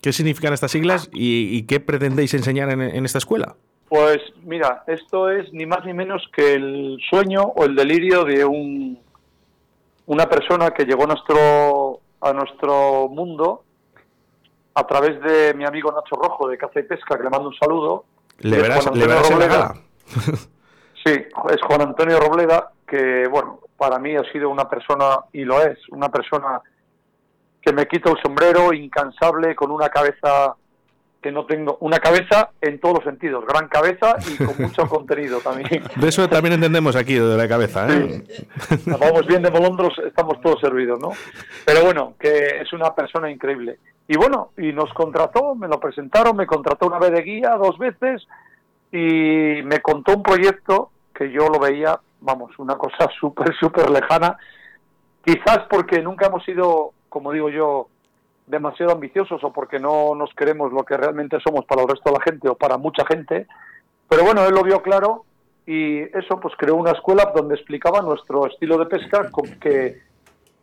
¿Qué 0.00 0.12
significan 0.12 0.54
estas 0.54 0.70
siglas 0.70 1.10
y, 1.12 1.64
qué 1.64 1.80
pretendéis 1.80 2.32
enseñar 2.34 2.70
en, 2.70 3.04
esta 3.04 3.18
escuela? 3.18 3.56
Pues 3.88 4.18
mira, 4.42 4.84
esto 4.86 5.30
es 5.30 5.52
ni 5.52 5.64
más 5.64 5.84
ni 5.84 5.94
menos 5.94 6.22
que 6.34 6.54
el 6.54 6.98
sueño 7.08 7.42
o 7.42 7.64
el 7.64 7.74
delirio 7.74 8.24
de 8.24 8.44
un, 8.44 8.98
una 10.06 10.26
persona 10.28 10.70
que 10.70 10.84
llegó 10.84 11.04
a 11.04 11.06
nuestro, 11.06 12.00
a 12.20 12.32
nuestro 12.32 13.08
mundo 13.08 13.64
a 14.74 14.86
través 14.86 15.20
de 15.22 15.54
mi 15.54 15.64
amigo 15.64 15.90
Nacho 15.90 16.16
Rojo 16.16 16.48
de 16.48 16.56
Caza 16.56 16.80
y 16.80 16.84
Pesca, 16.84 17.16
que 17.16 17.24
le 17.24 17.30
mando 17.30 17.48
un 17.48 17.56
saludo. 17.56 18.04
¿Le 18.38 18.60
verás, 18.62 18.88
¿le 18.94 19.06
verás 19.06 19.30
en 19.30 19.38
la 19.40 19.74
Sí, 21.04 21.14
es 21.50 21.62
Juan 21.66 21.82
Antonio 21.82 22.20
Robleda, 22.20 22.70
que 22.86 23.26
bueno, 23.28 23.60
para 23.76 23.98
mí 23.98 24.14
ha 24.14 24.22
sido 24.30 24.50
una 24.50 24.68
persona, 24.68 25.20
y 25.32 25.44
lo 25.44 25.60
es, 25.62 25.78
una 25.90 26.10
persona 26.10 26.60
que 27.60 27.72
me 27.72 27.88
quita 27.88 28.10
el 28.10 28.20
sombrero, 28.22 28.72
incansable, 28.72 29.56
con 29.56 29.70
una 29.70 29.88
cabeza 29.88 30.54
que 31.22 31.32
no 31.32 31.46
tengo, 31.46 31.78
una 31.80 31.98
cabeza 31.98 32.50
en 32.60 32.78
todos 32.78 32.96
los 32.96 33.04
sentidos, 33.04 33.44
gran 33.46 33.68
cabeza 33.68 34.16
y 34.30 34.36
con 34.36 34.54
mucho 34.58 34.88
contenido 34.88 35.40
también. 35.40 35.82
De 35.96 36.08
eso 36.08 36.28
también 36.28 36.54
entendemos 36.54 36.94
aquí, 36.94 37.14
de 37.14 37.36
la 37.36 37.48
cabeza. 37.48 37.88
¿eh? 37.90 38.22
vamos 38.86 39.26
bien 39.26 39.42
de 39.42 39.50
molondros, 39.50 39.98
estamos 40.06 40.40
todos 40.40 40.60
servidos, 40.60 40.98
¿no? 41.00 41.10
Pero 41.64 41.84
bueno, 41.84 42.14
que 42.18 42.60
es 42.60 42.72
una 42.72 42.94
persona 42.94 43.30
increíble. 43.30 43.78
Y 44.06 44.16
bueno, 44.16 44.52
y 44.56 44.72
nos 44.72 44.92
contrató, 44.94 45.54
me 45.54 45.68
lo 45.68 45.78
presentaron, 45.80 46.36
me 46.36 46.46
contrató 46.46 46.86
una 46.86 46.98
vez 46.98 47.12
de 47.12 47.22
guía, 47.22 47.56
dos 47.56 47.76
veces, 47.78 48.26
y 48.92 49.62
me 49.64 49.80
contó 49.82 50.16
un 50.16 50.22
proyecto 50.22 50.90
que 51.14 51.30
yo 51.30 51.48
lo 51.48 51.58
veía, 51.58 51.98
vamos, 52.20 52.58
una 52.58 52.76
cosa 52.76 53.08
súper, 53.20 53.54
súper 53.56 53.90
lejana, 53.90 54.38
quizás 55.24 55.60
porque 55.68 56.00
nunca 56.00 56.26
hemos 56.26 56.44
sido, 56.44 56.92
como 57.08 57.32
digo 57.32 57.50
yo, 57.50 57.88
demasiado 58.48 58.92
ambiciosos 58.92 59.42
o 59.44 59.52
porque 59.52 59.78
no 59.78 60.14
nos 60.14 60.32
queremos 60.34 60.72
lo 60.72 60.84
que 60.84 60.96
realmente 60.96 61.38
somos 61.40 61.64
para 61.64 61.82
el 61.82 61.88
resto 61.88 62.10
de 62.10 62.18
la 62.18 62.24
gente 62.24 62.48
o 62.48 62.54
para 62.54 62.78
mucha 62.78 63.04
gente, 63.06 63.46
pero 64.08 64.24
bueno, 64.24 64.44
él 64.46 64.54
lo 64.54 64.62
vio 64.62 64.82
claro 64.82 65.24
y 65.66 66.00
eso 66.16 66.40
pues 66.40 66.54
creó 66.56 66.76
una 66.76 66.92
escuela 66.92 67.32
donde 67.34 67.54
explicaba 67.54 68.00
nuestro 68.00 68.46
estilo 68.46 68.78
de 68.78 68.86
pesca 68.86 69.30
que 69.60 70.00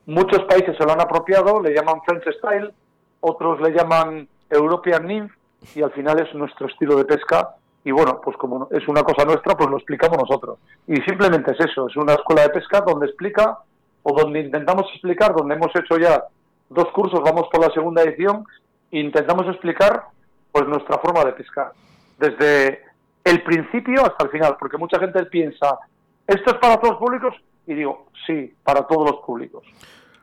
muchos 0.08 0.44
países 0.46 0.76
se 0.78 0.84
lo 0.84 0.94
han 0.94 1.02
apropiado, 1.02 1.62
le 1.62 1.74
llaman 1.74 2.02
French 2.06 2.26
Style, 2.38 2.74
otros 3.22 3.62
le 3.62 3.72
llaman 3.72 4.28
European 4.50 5.06
Nymph 5.06 5.32
y 5.76 5.82
al 5.82 5.92
final 5.92 6.20
es 6.20 6.34
nuestro 6.34 6.68
estilo 6.68 6.96
de 6.96 7.06
pesca 7.06 7.56
y 7.84 7.92
bueno, 7.92 8.20
pues 8.24 8.36
como 8.38 8.68
es 8.72 8.88
una 8.88 9.04
cosa 9.04 9.26
nuestra, 9.26 9.56
pues 9.56 9.70
lo 9.70 9.78
explicamos 9.78 10.18
nosotros. 10.18 10.58
Y 10.88 10.96
simplemente 11.02 11.52
es 11.52 11.60
eso, 11.60 11.88
es 11.88 11.96
una 11.96 12.14
escuela 12.14 12.42
de 12.42 12.50
pesca 12.50 12.82
donde 12.82 13.06
explica 13.06 13.60
o 14.02 14.20
donde 14.20 14.40
intentamos 14.40 14.88
explicar, 14.92 15.36
donde 15.36 15.54
hemos 15.54 15.76
hecho 15.76 15.98
ya 15.98 16.24
dos 16.70 16.92
cursos, 16.92 17.22
vamos 17.24 17.48
por 17.52 17.62
la 17.62 17.74
segunda 17.74 18.04
edición, 18.04 18.46
e 18.92 19.00
intentamos 19.00 19.48
explicar 19.48 20.06
pues 20.52 20.68
nuestra 20.68 20.98
forma 21.00 21.24
de 21.26 21.34
pescar, 21.34 21.72
desde 22.18 22.84
el 23.24 23.44
principio 23.44 24.06
hasta 24.06 24.26
el 24.26 24.30
final, 24.30 24.56
porque 24.60 24.78
mucha 24.78 25.00
gente 25.00 25.26
piensa, 25.26 25.80
¿esto 26.28 26.52
es 26.52 26.58
para 26.60 26.78
todos 26.78 26.92
los 26.92 27.00
públicos? 27.00 27.36
Y 27.68 27.74
digo, 27.74 28.06
sí, 28.26 28.54
para 28.64 28.84
todos 28.88 29.12
los 29.12 29.22
públicos. 29.26 29.64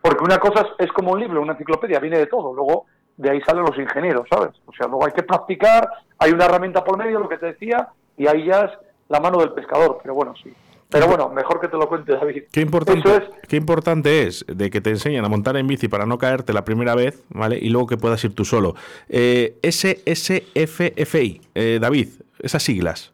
Porque 0.00 0.24
una 0.24 0.38
cosa 0.38 0.62
es, 0.62 0.87
es 0.87 0.92
como 0.92 1.12
un 1.12 1.20
libro, 1.20 1.42
una 1.42 1.52
enciclopedia, 1.52 1.98
viene 1.98 2.18
de 2.18 2.26
todo. 2.26 2.55
Luego 2.55 2.87
de 3.16 3.31
ahí 3.31 3.40
salen 3.42 3.64
los 3.64 3.76
ingenieros, 3.78 4.26
¿sabes? 4.28 4.52
O 4.66 4.72
sea, 4.72 4.87
luego 4.87 5.07
hay 5.07 5.12
que 5.12 5.22
practicar, 5.22 5.88
hay 6.18 6.33
una 6.33 6.46
herramienta 6.46 6.83
por 6.83 6.96
medio, 6.96 7.20
lo 7.20 7.28
que 7.28 7.38
te 7.38 7.46
decía, 7.46 7.88
y 8.16 8.26
ahí 8.26 8.46
ya 8.46 8.62
es 8.62 8.72
la 9.09 9.20
mano 9.20 9.38
del 9.38 9.52
pescador, 9.52 9.98
pero 10.02 10.14
bueno, 10.14 10.35
sí. 10.42 10.52
Pero 10.92 11.09
bueno, 11.09 11.31
mejor 11.31 11.61
que 11.61 11.68
te 11.68 11.76
lo 11.76 11.88
cuente 11.88 12.12
David. 12.12 12.44
Qué 12.52 12.61
importante, 12.61 13.09
es, 13.09 13.22
qué 13.48 13.57
importante 13.57 14.24
es 14.24 14.44
de 14.46 14.70
que 14.70 14.81
te 14.81 14.90
enseñen 14.90 15.24
a 15.24 15.28
montar 15.28 15.57
en 15.57 15.66
bici 15.66 15.88
para 15.88 16.05
no 16.07 16.18
caerte 16.18 16.52
la 16.52 16.64
primera 16.64 16.94
vez, 16.94 17.24
¿vale? 17.31 17.59
Y 17.61 17.70
luego 17.70 17.87
que 17.87 17.96
puedas 17.96 18.22
ir 18.24 18.35
tú 18.35 18.44
solo. 18.44 18.74
Eh, 19.09 19.59
SSFFI, 19.62 21.40
eh, 21.55 21.78
David, 21.81 22.09
esas 22.40 22.62
siglas. 22.62 23.12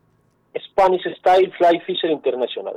Spanish 0.58 1.04
Style 1.18 1.52
Fly 1.56 1.80
Fisher 1.86 2.10
International. 2.10 2.76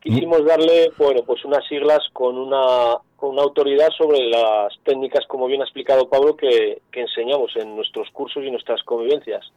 Quisimos 0.00 0.44
darle, 0.44 0.92
bueno, 0.98 1.22
pues 1.26 1.44
unas 1.44 1.66
siglas 1.66 1.98
con 2.12 2.38
una 2.38 2.98
con 3.16 3.30
una 3.30 3.42
autoridad 3.42 3.88
sobre 3.96 4.20
las 4.28 4.72
técnicas, 4.84 5.26
como 5.26 5.46
bien 5.46 5.62
ha 5.62 5.64
explicado 5.64 6.08
Pablo, 6.08 6.36
que, 6.36 6.82
enseñamos 6.92 7.50
en 7.56 7.74
nuestros 7.74 8.10
cursos 8.10 8.44
y 8.44 8.50
nuestras 8.50 8.82
convivencias. 8.82 9.50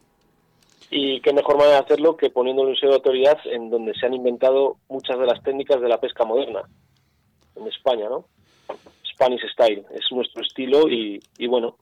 Y 0.91 1.21
qué 1.21 1.33
mejor 1.33 1.57
manera 1.57 1.75
de 1.75 1.83
hacerlo 1.83 2.17
que 2.17 2.29
poniendo 2.29 2.63
un 2.63 2.75
sello 2.75 2.89
de 2.89 2.95
autoridad 2.97 3.37
en 3.45 3.69
donde 3.69 3.93
se 3.93 4.05
han 4.05 4.13
inventado 4.13 4.77
muchas 4.87 5.19
de 5.19 5.25
las 5.25 5.41
técnicas 5.43 5.79
de 5.81 5.87
la 5.87 5.99
pesca 5.99 6.25
moderna 6.25 6.63
en 7.55 7.67
España, 7.67 8.09
¿no? 8.09 8.25
Spanish 9.13 9.45
Style, 9.51 9.85
es 9.91 10.05
nuestro 10.11 10.41
estilo 10.41 10.87
y, 10.87 11.21
bueno, 11.47 11.75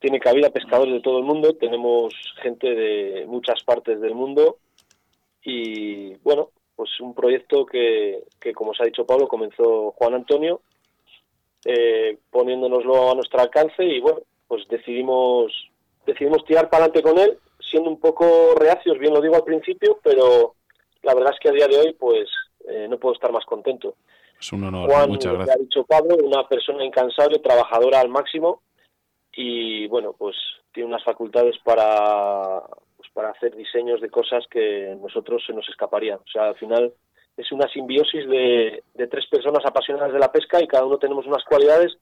tiene 0.00 0.18
cabida 0.18 0.50
pescadores 0.50 0.94
de 0.94 1.00
todo 1.00 1.18
el 1.18 1.24
mundo, 1.24 1.54
tenemos 1.54 2.14
gente 2.42 2.74
de 2.74 3.26
muchas 3.26 3.62
partes 3.62 4.00
del 4.00 4.14
mundo 4.14 4.56
y 5.44 6.14
bueno, 6.18 6.50
pues 6.74 6.90
un 7.00 7.14
proyecto 7.14 7.66
que, 7.66 8.24
que 8.40 8.52
como 8.52 8.74
se 8.74 8.82
ha 8.82 8.86
dicho 8.86 9.06
Pablo, 9.06 9.28
comenzó 9.28 9.92
Juan 9.92 10.14
Antonio 10.14 10.62
eh, 11.64 12.18
poniéndonoslo 12.30 13.12
a 13.12 13.14
nuestro 13.14 13.40
alcance 13.40 13.84
y 13.84 14.00
bueno, 14.00 14.20
pues 14.48 14.66
decidimos, 14.68 15.52
decidimos 16.04 16.44
tirar 16.44 16.68
para 16.68 16.84
adelante 16.84 17.02
con 17.02 17.18
él, 17.18 17.38
siendo 17.72 17.90
un 17.90 17.98
poco 17.98 18.54
reacios, 18.54 18.98
bien 18.98 19.14
lo 19.14 19.20
digo 19.20 19.34
al 19.34 19.44
principio, 19.44 19.98
pero 20.04 20.54
la 21.02 21.14
verdad 21.14 21.32
es 21.32 21.40
que 21.40 21.48
a 21.48 21.52
día 21.52 21.66
de 21.66 21.78
hoy 21.78 21.92
pues 21.94 22.28
eh, 22.68 22.86
no 22.88 22.98
puedo 22.98 23.14
estar 23.14 23.32
más 23.32 23.44
contento. 23.46 23.96
Es 24.38 24.52
un 24.52 24.64
honor, 24.64 25.08
muchas 25.08 25.32
gracias. 25.32 25.56
ha 25.56 25.60
dicho 25.60 25.84
Pablo, 25.84 26.16
una 26.22 26.46
persona 26.46 26.84
incansable, 26.84 27.38
trabajadora 27.38 28.00
al 28.00 28.08
máximo 28.08 28.62
y 29.32 29.86
bueno, 29.88 30.14
pues 30.16 30.36
tiene 30.72 30.88
unas 30.88 31.02
facultades 31.02 31.56
para, 31.64 32.62
pues, 32.96 33.08
para 33.14 33.30
hacer 33.30 33.56
diseños 33.56 34.00
de 34.00 34.10
cosas 34.10 34.44
que 34.50 34.94
nosotros 35.00 35.42
se 35.46 35.54
nos 35.54 35.68
escaparían. 35.68 36.18
O 36.18 36.30
sea, 36.30 36.48
al 36.48 36.56
final 36.56 36.92
es 37.36 37.50
una 37.52 37.68
simbiosis 37.68 38.28
de, 38.28 38.82
de 38.94 39.06
tres 39.06 39.26
personas 39.30 39.64
apasionadas 39.64 40.12
de 40.12 40.18
la 40.18 40.30
pesca 40.30 40.62
y 40.62 40.68
cada 40.68 40.84
uno 40.84 40.98
tenemos 40.98 41.26
unas 41.26 41.44
cualidades 41.44 41.96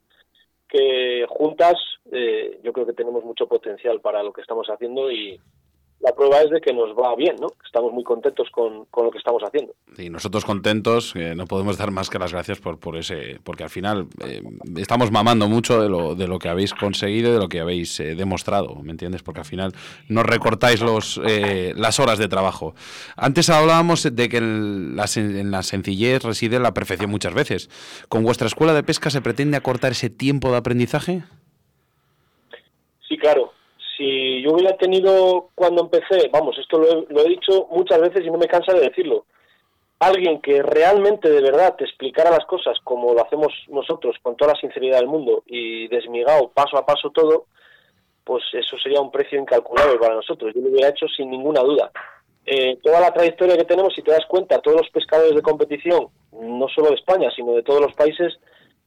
que 0.71 1.27
juntas 1.29 1.75
eh, 2.13 2.61
yo 2.63 2.73
creo 2.73 2.87
que 2.87 2.93
tenemos 2.93 3.25
mucho 3.25 3.47
potencial 3.47 4.01
para 4.01 4.23
lo 4.23 4.33
que 4.33 4.41
estamos 4.41 4.69
haciendo 4.69 5.11
y, 5.11 5.41
la 6.01 6.13
prueba 6.13 6.41
es 6.41 6.51
de 6.51 6.61
que 6.61 6.73
nos 6.73 6.97
va 6.97 7.15
bien, 7.15 7.37
¿no? 7.41 7.49
Estamos 7.65 7.93
muy 7.93 8.03
contentos 8.03 8.49
con, 8.51 8.87
lo 8.97 9.11
que 9.11 9.19
estamos 9.19 9.43
haciendo. 9.43 9.75
Y 9.99 10.09
nosotros 10.09 10.45
contentos, 10.47 11.15
no 11.15 11.47
podemos 11.47 11.77
dar 11.77 11.91
más 11.91 12.09
que 12.09 12.19
las 12.19 12.33
gracias 12.33 12.59
por, 12.59 12.79
por 12.79 12.97
ese, 12.97 13.39
porque 13.45 13.65
al 13.65 13.71
final 13.71 14.07
eh, 14.27 14.43
estamos 14.77 15.11
mamando 15.11 15.47
mucho 15.49 15.81
de 15.81 15.91
lo, 15.91 16.15
de 16.15 16.27
lo 16.27 16.39
que 16.39 16.49
habéis 16.49 16.73
conseguido 16.73 17.31
y 17.31 17.33
de 17.35 17.39
lo 17.39 17.49
que 17.49 17.61
habéis 17.61 18.01
eh, 18.01 18.15
demostrado, 18.15 18.77
¿me 18.77 18.93
entiendes? 18.93 19.23
Porque 19.23 19.41
al 19.41 19.47
final 19.47 19.73
nos 20.09 20.25
recortáis 20.25 20.81
los, 20.81 21.21
eh, 21.27 21.75
las 21.77 22.01
horas 22.01 22.19
de 22.19 22.29
trabajo. 22.29 22.75
Antes 23.17 23.51
hablábamos 23.51 24.09
de 24.11 24.29
que 24.31 24.39
en 24.39 24.97
la, 24.97 25.05
en 25.17 25.51
la 25.51 25.63
sencillez 25.63 26.25
reside 26.25 26.59
la 26.61 26.73
perfección 26.73 27.11
muchas 27.11 27.35
veces. 27.35 27.69
¿Con 28.09 28.23
vuestra 28.23 28.47
escuela 28.47 28.73
de 28.73 28.83
pesca 28.83 29.11
se 29.11 29.21
pretende 29.21 29.59
acortar 29.59 29.93
ese 29.93 30.09
tiempo 30.09 30.51
de 30.51 30.57
aprendizaje? 30.57 31.23
Sí, 33.07 33.19
claro 33.19 33.53
si 34.01 34.41
yo 34.41 34.53
hubiera 34.53 34.75
tenido 34.79 35.51
cuando 35.55 35.83
empecé, 35.83 36.31
vamos, 36.33 36.57
esto 36.59 36.79
lo 36.79 37.21
he, 37.21 37.29
dicho 37.29 37.69
muchas 37.71 38.01
veces 38.01 38.25
y 38.25 38.31
no 38.31 38.39
me 38.39 38.47
cansa 38.47 38.73
de 38.73 38.89
decirlo, 38.89 39.27
alguien 39.99 40.41
que 40.41 40.63
realmente 40.63 41.29
de 41.29 41.43
verdad 41.43 41.77
te 41.77 41.85
explicara 41.85 42.31
las 42.31 42.47
cosas 42.47 42.79
como 42.83 43.13
lo 43.13 43.23
hacemos 43.23 43.53
nosotros 43.69 44.17
con 44.23 44.39
toda 44.39 44.55
la 44.55 44.59
sinceridad 44.59 45.01
del 45.01 45.07
mundo 45.07 45.43
y 45.45 45.87
desmigado 45.89 46.49
paso 46.49 46.79
a 46.79 46.87
paso 46.87 47.11
todo, 47.11 47.45
pues 48.25 48.43
eso 48.55 48.79
sería 48.79 49.03
un 49.03 49.11
precio 49.11 49.39
incalculable 49.39 49.99
para 49.99 50.15
nosotros. 50.15 50.55
Yo 50.55 50.63
lo 50.63 50.71
hubiera 50.71 50.89
hecho 50.89 51.07
sin 51.15 51.31
ninguna 51.31 51.61
duda. 51.61 51.91
Eh, 52.47 52.79
toda 52.83 53.01
la 53.01 53.13
trayectoria 53.13 53.59
que 53.59 53.65
tenemos, 53.65 53.93
si 53.95 54.01
te 54.01 54.13
das 54.13 54.25
cuenta, 54.27 54.63
todos 54.63 54.81
los 54.81 54.91
pescadores 54.91 55.35
de 55.35 55.43
competición, 55.43 56.09
no 56.33 56.69
solo 56.69 56.89
de 56.89 56.95
España, 56.95 57.29
sino 57.37 57.53
de 57.53 57.63
todos 57.63 57.83
los 57.83 57.93
países, 57.93 58.33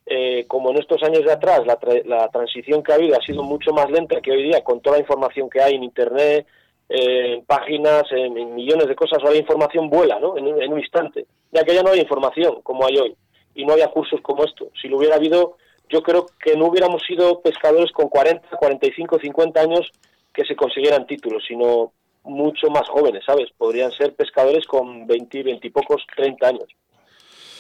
eh, 0.06 0.46
como 0.48 0.72
en 0.72 0.80
estos 0.80 1.02
años 1.04 1.24
de 1.24 1.32
atrás 1.32 1.62
la, 1.66 2.28
transición 2.28 2.84
que 2.84 2.92
ha 2.92 2.96
habido 2.96 3.18
ha 3.18 3.26
sido 3.26 3.42
mucho 3.42 3.72
más 3.72 3.90
lenta 3.90 4.20
que 4.22 4.32
hoy 4.32 4.44
día, 4.44 4.62
con 4.62 4.82
toda 4.82 4.98
la 4.98 5.02
información 5.02 5.50
que 5.50 5.62
hay 5.62 5.76
en 5.76 5.84
Internet, 5.84 6.46
eh, 6.90 7.36
en 7.36 7.46
páginas, 7.46 8.04
en, 8.12 8.56
millones 8.56 8.88
de 8.88 8.96
cosas, 8.96 9.24
la 9.24 9.36
información 9.36 9.90
vuela 9.90 10.20
¿no? 10.20 10.38
en, 10.38 10.46
un 10.46 10.80
instante, 10.80 11.26
ya 11.52 11.64
que 11.64 11.74
ya 11.74 11.84
no 11.84 11.92
hay 11.92 12.02
información 12.02 12.62
como 12.64 12.86
hay 12.86 12.98
hoy, 12.98 13.16
y 13.56 13.66
no 13.66 13.74
había 13.74 13.88
cursos 13.88 14.20
como 14.22 14.44
esto. 14.44 14.70
Si 14.82 14.90
lo 14.90 14.98
hubiera 14.98 15.16
habido, 15.16 15.56
yo 15.88 16.02
creo 16.04 16.26
que 16.44 16.58
no 16.58 16.68
hubiéramos 16.68 17.02
sido 17.04 17.42
pescadores 17.42 17.92
con 17.94 18.10
40, 18.10 18.58
45, 18.58 19.20
50 19.20 19.62
años 19.62 19.92
que 20.34 20.44
se 20.44 20.56
consiguieran 20.56 21.08
títulos, 21.08 21.44
sino 21.48 21.94
mucho 22.24 22.68
más 22.70 22.90
jóvenes, 22.90 23.24
¿sabes? 23.26 23.52
Podrían 23.58 23.92
ser 23.92 24.16
pescadores 24.16 24.66
con 24.66 25.08
20, 25.08 25.44
20 25.44 25.68
y 25.68 25.70
pocos, 25.70 26.06
30 26.16 26.48
años 26.48 26.68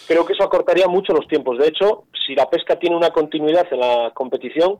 creo 0.08 0.26
que 0.26 0.34
eso 0.34 0.44
acortaría 0.44 0.88
mucho 0.88 1.14
los 1.14 1.28
tiempos. 1.28 1.58
De 1.58 1.68
hecho, 1.68 2.06
si 2.26 2.36
la 2.36 2.50
pesca 2.50 2.78
tiene 2.78 2.96
una 2.96 3.12
continuidad 3.12 3.68
en 3.72 3.80
la 3.80 4.12
competición, 4.14 4.78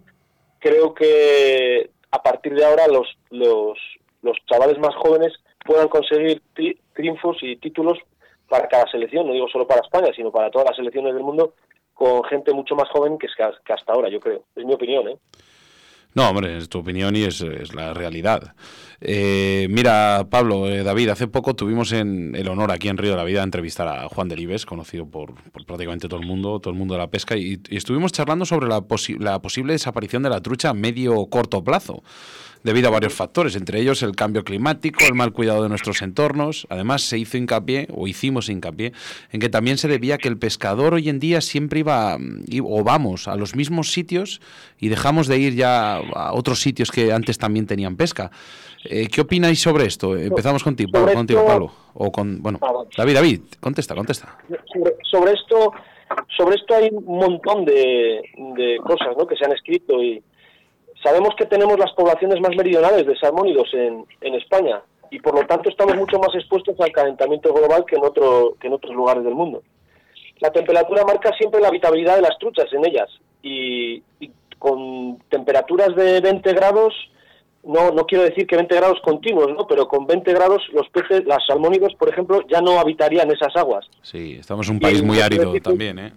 creo 0.60 0.94
que 0.94 1.90
a 2.12 2.22
partir 2.22 2.54
de 2.56 2.66
ahora 2.66 2.88
los, 2.88 3.08
los, 3.30 3.78
los 4.22 4.38
chavales 4.50 4.78
más 4.80 4.96
jóvenes 4.96 5.34
puedan 5.66 5.88
conseguir 5.88 6.42
triunfos 6.94 7.38
y 7.42 7.56
títulos 7.58 7.98
para 8.48 8.68
cada 8.68 8.86
selección, 8.88 9.28
no 9.28 9.34
digo 9.34 9.48
solo 9.48 9.66
para 9.66 9.82
España, 9.82 10.12
sino 10.16 10.32
para 10.32 10.52
todas 10.52 10.68
las 10.68 10.76
selecciones 10.76 11.14
del 11.14 11.24
mundo, 11.24 11.54
con 11.94 12.24
gente 12.26 12.54
mucho 12.54 12.76
más 12.76 12.90
joven 12.90 13.18
que 13.18 13.28
hasta 13.28 13.94
ahora, 13.94 14.10
yo 14.10 14.20
creo. 14.20 14.44
Es 14.56 14.66
mi 14.66 14.74
opinión, 14.74 15.08
¿eh? 15.08 15.18
No, 16.16 16.30
hombre, 16.30 16.58
es 16.58 16.70
tu 16.70 16.80
opinión 16.80 17.16
y 17.16 17.24
es, 17.24 17.42
la 17.74 17.94
realidad. 17.94 18.54
Eh, 19.02 19.68
mira, 19.70 20.28
Pablo, 20.30 20.70
eh, 20.70 20.84
David, 20.84 21.10
hace 21.10 21.28
poco 21.28 21.56
tuvimos 21.56 21.92
en 21.92 22.36
el 22.36 22.48
honor 22.48 22.72
aquí 22.72 22.88
en 22.88 22.98
Río 22.98 23.12
de 23.12 23.18
la 23.18 23.24
Vida 23.24 23.40
de 23.40 23.46
entrevistar 23.46 23.88
a 23.88 24.08
Juan 24.10 24.30
Delibes, 24.30 24.66
conocido 24.66 25.08
por, 25.08 25.34
prácticamente 25.66 26.08
todo 26.08 26.20
el 26.20 26.28
mundo, 26.28 26.60
todo 26.60 26.72
el 26.72 26.78
mundo 26.78 26.94
de 26.94 27.00
la 27.00 27.10
pesca, 27.10 27.36
y, 27.36 27.60
estuvimos 27.70 28.12
charlando 28.12 28.46
sobre 28.46 28.68
la, 28.68 28.84
la 29.20 29.42
posible 29.42 29.74
desaparición 29.74 30.24
de 30.24 30.30
la 30.30 30.42
trucha 30.42 30.70
a 30.70 30.74
medio 30.74 31.16
o 31.16 31.30
corto 31.30 31.64
plazo 31.64 32.04
debido 32.64 32.88
a 32.88 32.92
varios 32.92 33.14
factores, 33.14 33.56
entre 33.56 33.80
ellos 33.80 34.02
el 34.04 34.16
cambio 34.16 34.44
climático, 34.44 35.04
el 35.06 35.14
mal 35.14 35.34
cuidado 35.34 35.64
de 35.64 35.70
nuestros 35.70 36.02
entornos. 36.02 36.66
Además, 36.70 37.04
se 37.04 37.18
hizo 37.18 37.38
hincapié, 37.38 37.88
o 37.94 38.08
hicimos 38.08 38.50
hincapié, 38.50 38.94
en 39.32 39.40
que 39.40 39.50
también 39.50 39.78
se 39.78 39.88
debía 39.88 40.18
que 40.18 40.30
el 40.30 40.38
pescador 40.38 40.94
hoy 40.94 41.10
en 41.10 41.20
día 41.20 41.42
siempre 41.42 41.82
iba, 41.82 42.18
o 42.64 42.84
vamos, 42.84 43.28
a 43.28 43.36
los 43.36 43.56
mismos 43.56 43.92
sitios 43.92 44.42
y 44.80 44.90
dejamos 44.90 45.28
de 45.28 45.38
ir 45.38 45.56
ya 45.56 45.98
a 45.98 46.34
otros 46.34 46.62
sitios 46.62 46.92
que 46.92 47.12
antes 47.12 47.38
también 47.38 47.68
tenían 47.68 47.96
pesca. 47.98 48.32
Eh, 48.86 49.08
¿Qué 49.08 49.22
opináis 49.22 49.62
sobre 49.62 49.86
esto? 49.86 50.18
Empezamos 50.18 50.64
contigo, 50.64 50.92
contigo 51.14 51.46
Pablo. 51.46 51.72
O 51.94 52.12
con, 52.12 52.42
bueno, 52.42 52.60
ah, 52.62 52.84
David, 52.98 53.14
David, 53.14 53.42
contesta, 53.60 53.96
contesta. 53.96 54.38
Sobre, 55.10 55.34
esto, 55.34 55.74
sobre 56.36 56.56
esto 56.56 56.76
hay 56.76 56.90
un 56.92 57.18
montón 57.18 57.66
de, 57.66 58.22
de 58.56 58.78
cosas 58.84 59.16
¿no? 59.18 59.26
que 59.28 59.36
se 59.36 59.46
han 59.46 59.54
escrito 59.54 60.02
y, 60.02 60.22
Sabemos 61.04 61.36
que 61.38 61.46
tenemos 61.46 61.78
las 61.78 61.92
poblaciones 61.94 62.40
más 62.40 62.56
meridionales 62.56 63.06
de 63.06 63.18
salmónidos 63.18 63.70
en, 63.74 64.06
en 64.22 64.36
España 64.36 64.82
y 65.14 65.20
por 65.20 65.36
lo 65.36 65.46
tanto 65.46 65.70
estamos 65.70 65.96
mucho 65.96 66.18
más 66.18 66.34
expuestos 66.34 66.80
al 66.80 66.92
calentamiento 66.92 67.54
global 67.54 67.86
que 67.86 67.98
en, 67.98 68.04
otro, 68.04 68.56
que 68.60 68.68
en 68.68 68.74
otros 68.74 68.96
lugares 68.96 69.24
del 69.24 69.36
mundo. 69.36 69.62
La 70.40 70.52
temperatura 70.52 71.06
marca 71.06 71.32
siempre 71.38 71.62
la 71.62 71.68
habitabilidad 71.68 72.16
de 72.16 72.24
las 72.24 72.38
truchas 72.40 72.66
en 72.74 72.86
ellas 72.86 73.10
y, 73.44 74.02
con 74.58 75.20
temperaturas 75.30 75.96
de 75.96 76.20
20 76.20 76.54
grados, 76.54 76.94
no, 77.64 77.92
no 77.92 78.06
quiero 78.06 78.24
decir 78.24 78.48
que 78.48 78.56
20 78.56 78.76
grados 78.76 79.00
continuos, 79.04 79.50
¿no? 79.50 79.68
pero 79.68 79.88
con 79.88 80.08
20 80.08 80.34
grados 80.34 80.64
los 80.72 80.90
peces, 80.90 81.26
las 81.26 81.46
salmónidos, 81.46 81.94
por 81.96 82.10
ejemplo, 82.10 82.42
ya 82.50 82.62
no 82.62 82.80
habitarían 82.80 83.30
esas 83.30 83.56
aguas. 83.56 83.86
Sí, 84.02 84.38
estamos 84.40 84.68
en 84.68 84.76
un 84.76 84.80
país 84.80 85.04
muy 85.04 85.20
árido 85.20 85.54
también, 85.62 86.00
¿eh? 86.00 86.14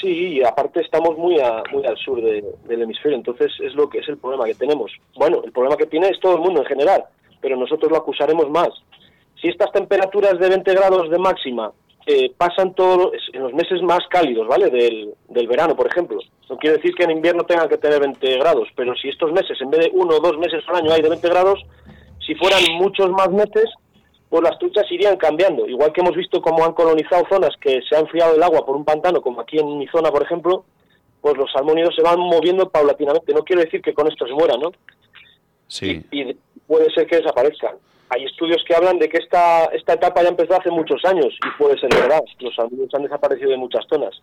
Sí, 0.00 0.38
y 0.38 0.42
aparte 0.42 0.80
estamos 0.80 1.16
muy, 1.16 1.36
muy 1.72 1.86
al 1.86 1.96
sur 1.96 2.20
del 2.20 2.82
hemisferio, 2.82 3.16
entonces 3.16 3.52
es 3.60 3.74
lo 3.74 3.88
que 3.88 3.98
es 3.98 4.08
el 4.08 4.18
problema 4.18 4.44
que 4.44 4.54
tenemos. 4.54 4.92
Bueno, 5.14 5.42
el 5.44 5.52
problema 5.52 5.76
que 5.76 5.86
tiene 5.86 6.08
es 6.08 6.20
todo 6.20 6.34
el 6.34 6.40
mundo 6.40 6.60
en 6.60 6.66
general, 6.66 7.04
pero 7.40 7.56
nosotros 7.56 7.90
lo 7.90 7.98
acusaremos 7.98 8.50
más. 8.50 8.70
Si 9.40 9.48
estas 9.48 9.72
temperaturas 9.72 10.38
de 10.38 10.48
20 10.48 10.74
grados 10.74 11.10
de 11.10 11.18
máxima 11.18 11.72
eh, 12.06 12.32
pasan 12.36 12.74
todos 12.74 13.12
en 13.32 13.42
los 13.42 13.54
meses 13.54 13.82
más 13.82 14.00
cálidos, 14.10 14.46
¿vale? 14.46 14.68
Del, 14.68 15.14
del 15.28 15.48
verano, 15.48 15.74
por 15.74 15.86
ejemplo. 15.86 16.18
No 16.50 16.58
quiere 16.58 16.76
decir 16.76 16.94
que 16.94 17.04
en 17.04 17.12
invierno 17.12 17.44
tengan 17.44 17.68
que 17.68 17.78
tener 17.78 18.00
20 18.00 18.38
grados, 18.38 18.68
pero 18.76 18.94
si 18.94 19.08
estos 19.08 19.32
meses, 19.32 19.58
en 19.60 19.70
vez 19.70 19.86
de 19.86 19.90
uno 19.94 20.16
o 20.16 20.20
dos 20.20 20.36
meses 20.38 20.62
al 20.68 20.76
año 20.76 20.92
hay 20.92 21.02
de 21.02 21.08
20 21.08 21.28
grados, 21.28 21.64
si 22.26 22.34
fueran 22.34 22.62
muchos 22.78 23.10
más 23.10 23.30
meses, 23.30 23.70
pues 24.34 24.50
las 24.50 24.58
truchas 24.58 24.90
irían 24.90 25.16
cambiando. 25.16 25.64
Igual 25.64 25.92
que 25.92 26.00
hemos 26.00 26.16
visto 26.16 26.42
cómo 26.42 26.64
han 26.64 26.72
colonizado 26.72 27.24
zonas 27.30 27.50
que 27.60 27.80
se 27.88 27.94
ha 27.94 28.00
enfriado 28.00 28.34
el 28.34 28.42
agua 28.42 28.66
por 28.66 28.74
un 28.74 28.84
pantano, 28.84 29.22
como 29.22 29.40
aquí 29.40 29.60
en 29.60 29.78
mi 29.78 29.86
zona, 29.86 30.10
por 30.10 30.24
ejemplo, 30.24 30.64
pues 31.20 31.36
los 31.36 31.52
salmónidos 31.52 31.94
se 31.94 32.02
van 32.02 32.18
moviendo 32.18 32.68
paulatinamente. 32.68 33.32
No 33.32 33.44
quiero 33.44 33.62
decir 33.62 33.80
que 33.80 33.94
con 33.94 34.08
esto 34.08 34.26
se 34.26 34.32
mueran, 34.32 34.58
¿no? 34.58 34.72
Sí. 35.68 36.04
Y, 36.10 36.36
puede 36.66 36.92
ser 36.92 37.06
que 37.06 37.18
desaparezcan. 37.18 37.76
Hay 38.08 38.24
estudios 38.24 38.64
que 38.66 38.74
hablan 38.74 38.98
de 38.98 39.08
que 39.08 39.18
esta, 39.18 39.66
esta 39.66 39.92
etapa 39.92 40.24
ya 40.24 40.30
empezó 40.30 40.56
hace 40.56 40.72
muchos 40.72 41.04
años 41.04 41.28
y 41.28 41.56
puede 41.56 41.78
ser 41.78 41.90
verdad. 41.94 42.24
Los 42.40 42.56
salmónidos 42.56 42.92
han 42.92 43.04
desaparecido 43.04 43.50
de 43.50 43.56
muchas 43.56 43.86
zonas. 43.88 44.20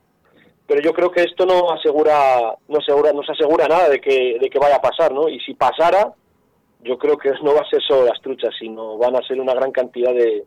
Pero 0.67 0.81
yo 0.81 0.91
creo 0.91 1.09
que 1.09 1.21
esto 1.21 1.45
no 1.45 1.71
asegura, 1.71 2.53
no 2.67 2.79
asegura, 2.79 3.13
no 3.13 3.23
se 3.23 3.31
asegura 3.31 3.65
nada 3.69 3.87
de 3.87 4.01
que, 4.01 4.39
de 4.41 4.49
que 4.49 4.59
vaya 4.59 4.75
a 4.75 4.81
pasar, 4.81 5.13
¿no? 5.13 5.29
Y 5.29 5.39
si 5.39 5.53
pasara, 5.53 6.11
yo 6.83 6.97
creo 6.97 7.17
que 7.17 7.31
no 7.43 7.53
va 7.53 7.61
a 7.61 7.69
ser 7.69 7.81
solo 7.81 8.05
las 8.05 8.21
truchas, 8.21 8.53
sino 8.57 8.97
van 8.97 9.15
a 9.15 9.21
ser 9.27 9.39
una 9.39 9.53
gran 9.53 9.71
cantidad 9.71 10.13
de, 10.13 10.43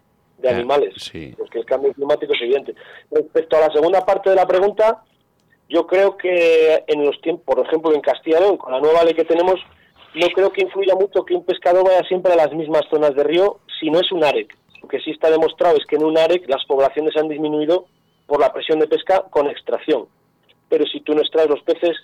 animales, 0.47 1.11
porque 1.39 1.61
el 1.61 1.65
cambio 1.65 1.95
climático 1.95 2.35
es 2.35 2.43
evidente. 2.43 2.75
Respecto 3.11 3.57
a 3.57 3.61
la 3.61 3.73
segunda 3.73 4.05
parte 4.05 4.29
de 4.29 4.37
la 4.37 4.47
pregunta, 4.47 5.03
yo 5.71 5.87
creo 5.87 6.19
que 6.19 6.85
en 6.87 7.05
los 7.05 7.19
tiempos, 7.23 7.45
por 7.47 7.67
ejemplo, 7.67 7.95
en 7.95 8.03
Castilla 8.03 8.39
y 8.39 8.41
León, 8.43 8.57
con 8.59 8.73
la 8.73 8.81
nueva 8.81 9.05
ley 9.05 9.15
que 9.15 9.25
tenemos, 9.25 9.59
no 10.15 10.27
creo 10.29 10.53
que 10.53 10.63
influya 10.63 10.95
mucho 10.95 11.25
que 11.25 11.35
un 11.35 11.45
pescador 11.45 11.85
vaya 11.85 12.03
siempre 12.07 12.33
a 12.33 12.37
las 12.37 12.53
mismas 12.53 12.83
zonas 12.91 13.15
de 13.15 13.25
río 13.25 13.61
si 13.81 13.91
no 13.91 14.01
es 14.01 14.13
un 14.13 14.23
AREC. 14.23 14.55
Lo 14.83 14.89
que 14.89 15.01
sí 15.01 15.13
está 15.13 15.31
demostrado 15.31 15.77
es 15.77 15.87
que 15.87 15.97
en 15.97 16.05
un 16.05 16.19
AREC 16.19 16.49
las 16.49 16.65
poblaciones 16.67 17.17
han 17.17 17.29
disminuido 17.29 17.87
por 18.27 18.39
la 18.39 18.53
presión 18.53 18.79
de 18.79 18.87
pesca 18.87 19.25
con 19.31 19.49
extracción. 19.49 20.07
Pero 20.69 20.85
si 20.87 21.01
tú 21.01 21.15
no 21.15 21.23
extraes 21.23 21.49
los 21.49 21.63
peces, 21.63 21.97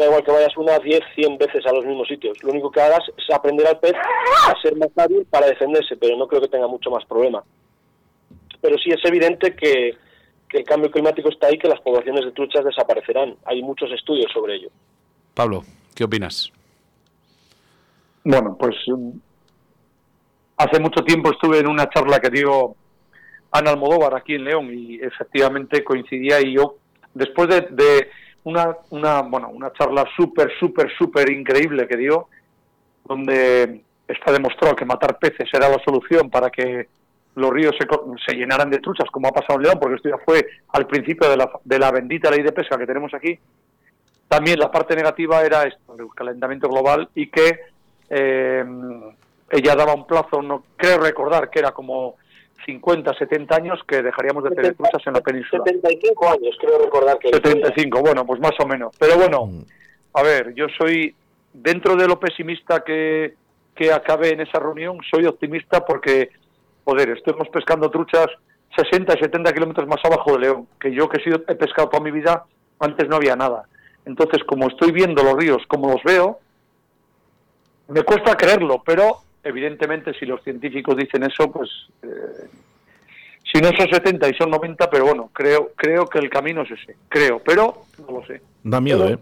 da 0.00 0.06
igual 0.06 0.24
que 0.24 0.32
vayas 0.32 0.56
una, 0.56 0.78
10, 0.78 1.00
100 1.14 1.38
veces 1.38 1.64
a 1.66 1.72
los 1.72 1.84
mismos 1.84 2.08
sitios. 2.08 2.42
Lo 2.42 2.50
único 2.50 2.70
que 2.70 2.80
hagas 2.80 3.02
es 3.16 3.34
aprender 3.34 3.66
al 3.66 3.78
pez 3.78 3.92
a 3.94 4.60
ser 4.62 4.76
más 4.76 4.88
hábil 4.96 5.26
para 5.28 5.46
defenderse, 5.46 5.96
pero 5.96 6.16
no 6.16 6.26
creo 6.26 6.40
que 6.40 6.48
tenga 6.48 6.66
mucho 6.66 6.90
más 6.90 7.04
problema. 7.04 7.44
Pero 8.60 8.76
sí 8.78 8.90
es 8.90 9.04
evidente 9.04 9.54
que, 9.54 9.96
el 10.52 10.64
cambio 10.64 10.90
climático 10.90 11.28
está 11.28 11.46
ahí, 11.46 11.58
que 11.58 11.68
las 11.68 11.80
poblaciones 11.80 12.24
de 12.24 12.32
truchas 12.32 12.64
desaparecerán. 12.64 13.36
Hay 13.44 13.62
muchos 13.62 13.88
estudios 13.92 14.32
sobre 14.32 14.56
ello. 14.56 14.70
Pablo, 15.32 15.62
¿qué 15.94 16.02
opinas? 16.02 16.50
Bueno, 18.24 18.56
pues 18.58 18.74
mm, 18.88 19.10
hace 20.56 20.80
mucho 20.80 21.04
tiempo 21.04 21.30
estuve 21.30 21.60
en 21.60 21.68
una 21.68 21.88
charla 21.88 22.18
que 22.18 22.30
dio 22.30 22.74
Ana 23.52 23.70
Almodóvar 23.70 24.16
aquí 24.16 24.34
en 24.34 24.44
León 24.44 24.70
y 24.72 24.96
efectivamente 24.96 25.84
coincidía 25.84 26.40
y 26.40 26.54
yo, 26.54 26.78
después 27.14 27.48
de 27.48 28.08
una, 28.44 28.76
una, 28.90 29.22
bueno, 29.22 29.48
una 29.48 29.72
charla 29.72 30.04
súper, 30.16 30.50
súper, 30.58 30.90
súper 30.96 31.30
increíble 31.30 31.86
que 31.86 31.96
dio, 31.96 32.28
donde 33.04 33.82
está 34.06 34.32
demostrado 34.32 34.76
que 34.76 34.84
matar 34.84 35.18
peces 35.18 35.48
era 35.52 35.68
la 35.68 35.82
solución 35.84 36.30
para 36.30 36.50
que 36.50 36.88
los 37.36 37.50
ríos 37.50 37.74
se, 37.78 37.86
se, 38.26 38.36
llenaran 38.36 38.70
de 38.70 38.78
truchas, 38.78 39.08
como 39.10 39.28
ha 39.28 39.32
pasado 39.32 39.58
en 39.58 39.64
León, 39.64 39.78
porque 39.80 39.96
esto 39.96 40.08
ya 40.08 40.18
fue 40.24 40.46
al 40.68 40.86
principio 40.86 41.28
de 41.28 41.36
la, 41.36 41.50
de 41.64 41.78
la 41.78 41.90
bendita 41.90 42.30
ley 42.30 42.42
de 42.42 42.52
pesca 42.52 42.76
que 42.76 42.86
tenemos 42.86 43.14
aquí. 43.14 43.38
También 44.28 44.58
la 44.58 44.70
parte 44.70 44.94
negativa 44.94 45.42
era 45.42 45.64
esto, 45.64 45.96
el 45.98 46.08
calentamiento 46.14 46.68
global 46.68 47.08
y 47.14 47.28
que 47.28 47.60
eh, 48.08 48.64
ella 49.50 49.74
daba 49.74 49.94
un 49.94 50.06
plazo, 50.06 50.42
no 50.42 50.64
creo 50.76 50.98
recordar 50.98 51.50
que 51.50 51.60
era 51.60 51.72
como 51.72 52.16
50, 52.64 53.14
70 53.14 53.56
años 53.56 53.80
que 53.86 54.02
dejaríamos 54.02 54.44
de 54.44 54.50
tener 54.50 54.74
truchas 54.74 55.06
en 55.06 55.12
la 55.14 55.20
península. 55.20 55.64
75 55.64 56.28
años, 56.28 56.56
creo 56.60 56.78
recordar 56.78 57.18
que... 57.18 57.28
75, 57.28 58.00
bueno, 58.00 58.24
pues 58.26 58.40
más 58.40 58.52
o 58.60 58.66
menos. 58.66 58.94
Pero 58.98 59.16
bueno, 59.16 59.46
mm. 59.46 59.60
a 60.14 60.22
ver, 60.22 60.54
yo 60.54 60.66
soy, 60.78 61.14
dentro 61.52 61.96
de 61.96 62.06
lo 62.06 62.18
pesimista 62.18 62.80
que, 62.80 63.34
que 63.74 63.92
acabé 63.92 64.30
en 64.30 64.40
esa 64.40 64.58
reunión, 64.58 64.98
soy 65.10 65.26
optimista 65.26 65.84
porque, 65.84 66.30
joder, 66.84 67.10
estamos 67.10 67.48
pescando 67.48 67.90
truchas 67.90 68.26
60 68.76 69.14
y 69.14 69.20
70 69.20 69.52
kilómetros 69.52 69.88
más 69.88 70.04
abajo 70.04 70.32
de 70.32 70.40
León, 70.40 70.68
que 70.78 70.92
yo 70.92 71.08
que 71.08 71.20
he, 71.20 71.24
sido, 71.24 71.42
he 71.48 71.54
pescado 71.54 71.88
toda 71.88 72.02
mi 72.02 72.10
vida, 72.10 72.44
antes 72.78 73.08
no 73.08 73.16
había 73.16 73.36
nada. 73.36 73.64
Entonces, 74.04 74.44
como 74.44 74.68
estoy 74.68 74.92
viendo 74.92 75.22
los 75.22 75.34
ríos 75.34 75.62
como 75.66 75.90
los 75.90 76.02
veo, 76.02 76.38
me 77.88 78.02
cuesta 78.02 78.36
creerlo, 78.36 78.82
pero 78.84 79.22
evidentemente 79.42 80.12
si 80.18 80.26
los 80.26 80.42
científicos 80.42 80.96
dicen 80.96 81.22
eso, 81.22 81.50
pues 81.50 81.68
eh, 82.02 82.48
si 83.52 83.60
no 83.60 83.70
son 83.76 83.88
70 83.90 84.28
y 84.28 84.34
son 84.34 84.50
90, 84.50 84.90
pero 84.90 85.06
bueno, 85.06 85.30
creo 85.32 85.72
creo 85.76 86.06
que 86.06 86.18
el 86.18 86.30
camino 86.30 86.62
es 86.62 86.70
ese, 86.70 86.96
creo, 87.08 87.40
pero 87.40 87.84
no 88.06 88.20
lo 88.20 88.26
sé. 88.26 88.40
Da 88.62 88.80
miedo, 88.80 89.08
¿eh? 89.08 89.18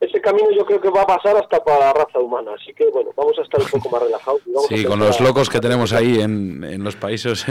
ese, 0.00 0.20
camino 0.20 0.50
yo 0.50 0.64
creo 0.64 0.80
que 0.80 0.90
va 0.90 1.02
a 1.02 1.06
pasar 1.06 1.36
hasta 1.36 1.62
para 1.62 1.78
la 1.78 1.92
raza 1.92 2.18
humana, 2.18 2.52
así 2.60 2.72
que 2.74 2.88
bueno, 2.90 3.10
vamos 3.16 3.38
a 3.38 3.42
estar 3.42 3.60
un 3.60 3.68
poco 3.68 3.90
más 3.90 4.02
relajados. 4.02 4.42
sí, 4.68 4.84
con 4.84 4.98
los 4.98 5.20
locos 5.20 5.48
que 5.48 5.60
tenemos 5.60 5.92
ahí 5.92 6.20
en, 6.20 6.64
en 6.64 6.82
los 6.82 6.96
países. 6.96 7.46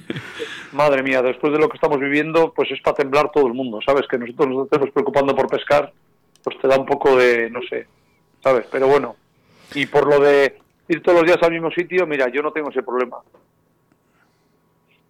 Madre 0.72 1.02
mía, 1.02 1.20
después 1.20 1.52
de 1.52 1.58
lo 1.58 1.68
que 1.68 1.76
estamos 1.76 1.98
viviendo, 1.98 2.52
pues 2.54 2.70
es 2.70 2.80
para 2.80 2.96
temblar 2.96 3.32
todo 3.32 3.46
el 3.48 3.54
mundo, 3.54 3.80
¿sabes? 3.84 4.06
Que 4.08 4.18
nosotros 4.18 4.48
nos 4.48 4.64
estemos 4.66 4.90
preocupando 4.90 5.34
por 5.34 5.48
pescar, 5.48 5.92
pues 6.44 6.56
te 6.60 6.68
da 6.68 6.78
un 6.78 6.86
poco 6.86 7.16
de, 7.16 7.50
no 7.50 7.60
sé, 7.68 7.86
¿sabes? 8.42 8.66
Pero 8.70 8.86
bueno, 8.86 9.16
y 9.74 9.86
por 9.86 10.06
lo 10.06 10.20
de 10.20 10.58
ir 10.90 11.02
todos 11.02 11.20
los 11.20 11.26
días 11.26 11.42
al 11.42 11.52
mismo 11.52 11.70
sitio, 11.70 12.06
mira, 12.06 12.28
yo 12.28 12.42
no 12.42 12.52
tengo 12.52 12.70
ese 12.70 12.82
problema. 12.82 13.18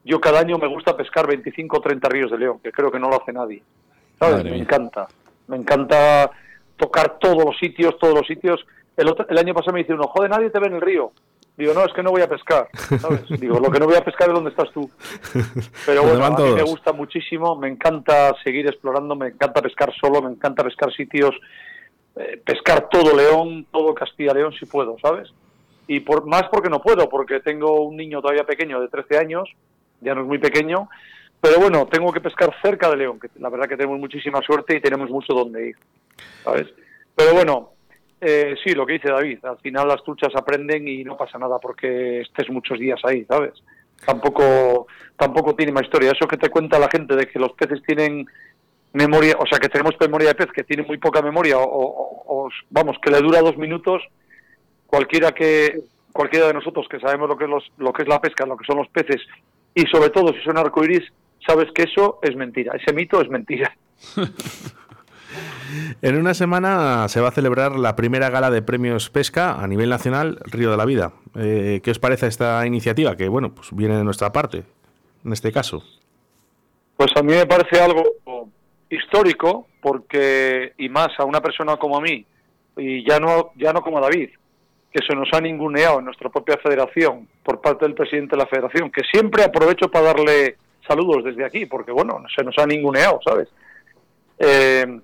Yo 0.04 0.20
cada 0.20 0.40
año 0.40 0.58
me 0.58 0.66
gusta 0.66 0.96
pescar 0.96 1.26
25 1.26 1.76
o 1.76 1.80
30 1.80 2.08
ríos 2.08 2.30
de 2.30 2.38
León, 2.38 2.60
que 2.62 2.72
creo 2.72 2.90
que 2.90 2.98
no 2.98 3.08
lo 3.08 3.20
hace 3.20 3.32
nadie. 3.32 3.62
¿Sabes? 4.18 4.44
me 4.44 4.56
encanta. 4.56 5.08
Me 5.48 5.56
encanta 5.56 6.30
tocar 6.76 7.18
todos 7.18 7.44
los 7.44 7.58
sitios, 7.58 7.98
todos 7.98 8.14
los 8.14 8.26
sitios. 8.26 8.64
El, 8.96 9.14
el 9.28 9.38
año 9.38 9.54
pasado 9.54 9.72
me 9.72 9.80
dice 9.80 9.94
uno, 9.94 10.04
joder, 10.08 10.30
nadie 10.30 10.50
te 10.50 10.60
ve 10.60 10.66
en 10.68 10.74
el 10.74 10.80
río. 10.80 11.12
Digo, 11.56 11.74
no, 11.74 11.84
es 11.84 11.92
que 11.92 12.02
no 12.02 12.10
voy 12.10 12.22
a 12.22 12.28
pescar. 12.28 12.68
¿sabes? 12.98 13.28
Digo, 13.40 13.60
lo 13.60 13.70
que 13.70 13.78
no 13.78 13.86
voy 13.86 13.96
a 13.96 14.04
pescar 14.04 14.28
es 14.28 14.34
donde 14.34 14.50
estás 14.50 14.70
tú. 14.72 14.90
Pero 15.86 16.02
bueno, 16.04 16.24
a 16.24 16.30
mí 16.30 16.54
me 16.54 16.62
gusta 16.62 16.92
muchísimo, 16.92 17.54
me 17.56 17.68
encanta 17.68 18.34
seguir 18.42 18.66
explorando, 18.66 19.14
me 19.14 19.28
encanta 19.28 19.60
pescar 19.60 19.92
solo, 20.00 20.22
me 20.22 20.30
encanta 20.30 20.64
pescar 20.64 20.92
sitios, 20.92 21.34
eh, 22.16 22.40
pescar 22.44 22.88
todo 22.88 23.14
León, 23.14 23.66
todo 23.70 23.94
Castilla-León 23.94 24.54
si 24.58 24.64
puedo, 24.66 24.96
¿sabes? 25.02 25.30
Y 25.90 25.98
por 25.98 26.24
más 26.24 26.44
porque 26.52 26.70
no 26.70 26.80
puedo, 26.80 27.08
porque 27.08 27.40
tengo 27.40 27.82
un 27.82 27.96
niño 27.96 28.20
todavía 28.22 28.44
pequeño 28.44 28.80
de 28.80 28.86
13 28.86 29.18
años, 29.18 29.50
ya 30.00 30.14
no 30.14 30.20
es 30.20 30.26
muy 30.28 30.38
pequeño, 30.38 30.88
pero 31.40 31.58
bueno, 31.58 31.88
tengo 31.88 32.12
que 32.12 32.20
pescar 32.20 32.54
cerca 32.62 32.88
de 32.90 32.96
León, 32.96 33.18
que 33.18 33.28
la 33.40 33.48
verdad 33.48 33.68
que 33.68 33.76
tenemos 33.76 33.98
muchísima 33.98 34.40
suerte 34.40 34.76
y 34.76 34.80
tenemos 34.80 35.10
mucho 35.10 35.34
donde 35.34 35.70
ir, 35.70 35.76
¿sabes? 36.44 36.68
Pero 37.16 37.34
bueno, 37.34 37.72
eh, 38.20 38.54
sí, 38.62 38.72
lo 38.72 38.86
que 38.86 38.92
dice 38.92 39.08
David, 39.08 39.44
al 39.44 39.58
final 39.58 39.88
las 39.88 40.04
truchas 40.04 40.30
aprenden 40.36 40.86
y 40.86 41.02
no 41.02 41.16
pasa 41.16 41.38
nada 41.38 41.58
porque 41.58 42.20
estés 42.20 42.48
muchos 42.50 42.78
días 42.78 43.00
ahí, 43.02 43.24
¿sabes? 43.24 43.54
Tampoco, 44.06 44.86
tampoco 45.16 45.56
tiene 45.56 45.72
más 45.72 45.82
historia. 45.82 46.12
Eso 46.12 46.28
que 46.28 46.36
te 46.36 46.50
cuenta 46.50 46.78
la 46.78 46.88
gente 46.88 47.16
de 47.16 47.26
que 47.26 47.40
los 47.40 47.50
peces 47.54 47.82
tienen 47.82 48.26
memoria, 48.92 49.34
o 49.40 49.46
sea, 49.46 49.58
que 49.58 49.68
tenemos 49.68 49.96
memoria 49.98 50.28
de 50.28 50.34
pez 50.36 50.52
que 50.52 50.62
tiene 50.62 50.84
muy 50.84 50.98
poca 50.98 51.20
memoria 51.20 51.56
o, 51.58 52.48
vamos, 52.70 52.96
que 53.02 53.10
le 53.10 53.20
dura 53.20 53.40
dos 53.40 53.56
minutos, 53.56 54.02
cualquiera 54.90 55.32
que 55.32 55.80
cualquiera 56.12 56.48
de 56.48 56.54
nosotros 56.54 56.86
que 56.90 56.98
sabemos 56.98 57.28
lo 57.28 57.38
que 57.38 57.44
es 57.44 57.50
los, 57.50 57.64
lo 57.78 57.92
que 57.92 58.02
es 58.02 58.08
la 58.08 58.20
pesca, 58.20 58.44
lo 58.44 58.56
que 58.56 58.66
son 58.66 58.78
los 58.78 58.88
peces 58.88 59.22
y 59.74 59.82
sobre 59.86 60.10
todo 60.10 60.32
si 60.32 60.40
son 60.40 60.58
arcoiris, 60.58 61.04
sabes 61.46 61.68
que 61.72 61.84
eso 61.84 62.18
es 62.22 62.34
mentira, 62.34 62.74
ese 62.76 62.92
mito 62.92 63.20
es 63.20 63.28
mentira. 63.30 63.72
En 66.02 66.16
una 66.16 66.34
semana 66.34 67.06
se 67.08 67.20
va 67.20 67.28
a 67.28 67.30
celebrar 67.30 67.78
la 67.78 67.94
primera 67.94 68.28
gala 68.30 68.50
de 68.50 68.62
premios 68.62 69.10
pesca 69.10 69.62
a 69.62 69.68
nivel 69.68 69.88
nacional, 69.88 70.40
Río 70.46 70.72
de 70.72 70.76
la 70.76 70.84
Vida. 70.84 71.12
Eh, 71.36 71.80
¿Qué 71.84 71.92
os 71.92 72.00
parece 72.00 72.26
esta 72.26 72.66
iniciativa? 72.66 73.16
Que 73.16 73.28
bueno, 73.28 73.54
pues 73.54 73.68
viene 73.72 73.96
de 73.96 74.02
nuestra 74.02 74.32
parte, 74.32 74.64
en 75.24 75.32
este 75.32 75.52
caso. 75.52 75.84
Pues 76.96 77.12
a 77.14 77.22
mí 77.22 77.34
me 77.34 77.46
parece 77.46 77.80
algo 77.80 78.02
histórico, 78.88 79.68
porque, 79.80 80.72
y 80.76 80.88
más 80.88 81.08
a 81.18 81.24
una 81.24 81.40
persona 81.40 81.76
como 81.76 81.98
a 81.98 82.00
mí, 82.00 82.26
y 82.76 83.08
ya 83.08 83.20
no, 83.20 83.52
ya 83.54 83.72
no 83.72 83.82
como 83.82 83.98
a 83.98 84.00
David, 84.00 84.30
que 84.92 85.00
se 85.06 85.14
nos 85.14 85.28
ha 85.32 85.40
ninguneado 85.40 86.00
en 86.00 86.06
nuestra 86.06 86.30
propia 86.30 86.56
federación 86.56 87.28
por 87.42 87.60
parte 87.60 87.84
del 87.84 87.94
presidente 87.94 88.36
de 88.36 88.42
la 88.42 88.48
federación, 88.48 88.90
que 88.90 89.02
siempre 89.02 89.44
aprovecho 89.44 89.90
para 89.90 90.06
darle 90.06 90.56
saludos 90.86 91.24
desde 91.24 91.44
aquí, 91.44 91.66
porque 91.66 91.92
bueno, 91.92 92.22
se 92.34 92.42
nos 92.42 92.58
ha 92.58 92.66
ninguneado, 92.66 93.20
¿sabes? 93.24 93.48
Eh, 94.38 95.00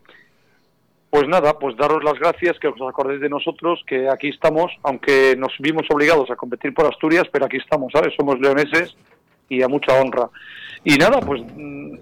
pues 1.09 1.29
nada, 1.29 1.59
pues 1.59 1.77
daros 1.77 2.03
las 2.03 2.19
gracias, 2.19 2.59
que 2.59 2.69
os 2.69 2.81
acordéis 2.81 3.21
de 3.21 3.29
nosotros, 3.29 3.83
que 3.87 4.09
aquí 4.09 4.29
estamos, 4.29 4.73
aunque 4.83 5.37
nos 5.39 5.53
vimos 5.61 5.87
obligados 5.89 6.31
a 6.31 6.37
competir 6.37 6.75
por 6.75 6.87
Asturias, 6.87 7.25
pero 7.31 7.47
aquí 7.47 7.59
estamos, 7.59 7.93
¿sabes? 7.93 8.13
Somos 8.17 8.41
leoneses 8.41 8.97
y 9.49 9.63
a 9.63 9.69
mucha 9.69 9.95
honra. 9.95 10.29
Y 10.85 10.97
nada, 10.97 11.21
pues 11.21 11.41
mm, 11.43 11.97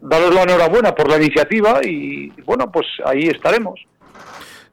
daros 0.00 0.34
la 0.34 0.44
enhorabuena 0.44 0.94
por 0.94 1.10
la 1.10 1.16
iniciativa 1.16 1.80
y 1.82 2.28
bueno, 2.42 2.70
pues 2.70 2.86
ahí 3.04 3.24
estaremos. 3.24 3.80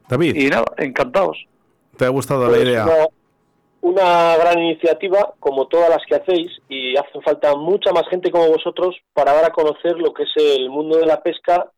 David. 0.08 0.36
Y 0.36 0.48
nada, 0.48 0.66
encantados. 0.78 1.44
¿Te 1.96 2.04
ha 2.04 2.08
gustado 2.08 2.44
la 2.44 2.48
pues 2.48 2.62
idea? 2.62 2.86
una 3.84 4.34
gran 4.38 4.62
iniciativa 4.62 5.34
como 5.38 5.68
todas 5.68 5.90
las 5.90 6.02
que 6.06 6.14
hacéis 6.14 6.50
y 6.70 6.96
hace 6.96 7.20
falta 7.20 7.54
mucha 7.54 7.92
más 7.92 8.08
gente 8.08 8.30
como 8.30 8.48
vosotros 8.48 8.96
para 9.12 9.34
dar 9.34 9.44
a 9.44 9.52
conocer 9.52 9.98
lo 9.98 10.14
que 10.14 10.22
es 10.22 10.30
el 10.36 10.70
mundo 10.70 10.96
de 10.96 11.04
la 11.04 11.22
pesca, 11.22 11.70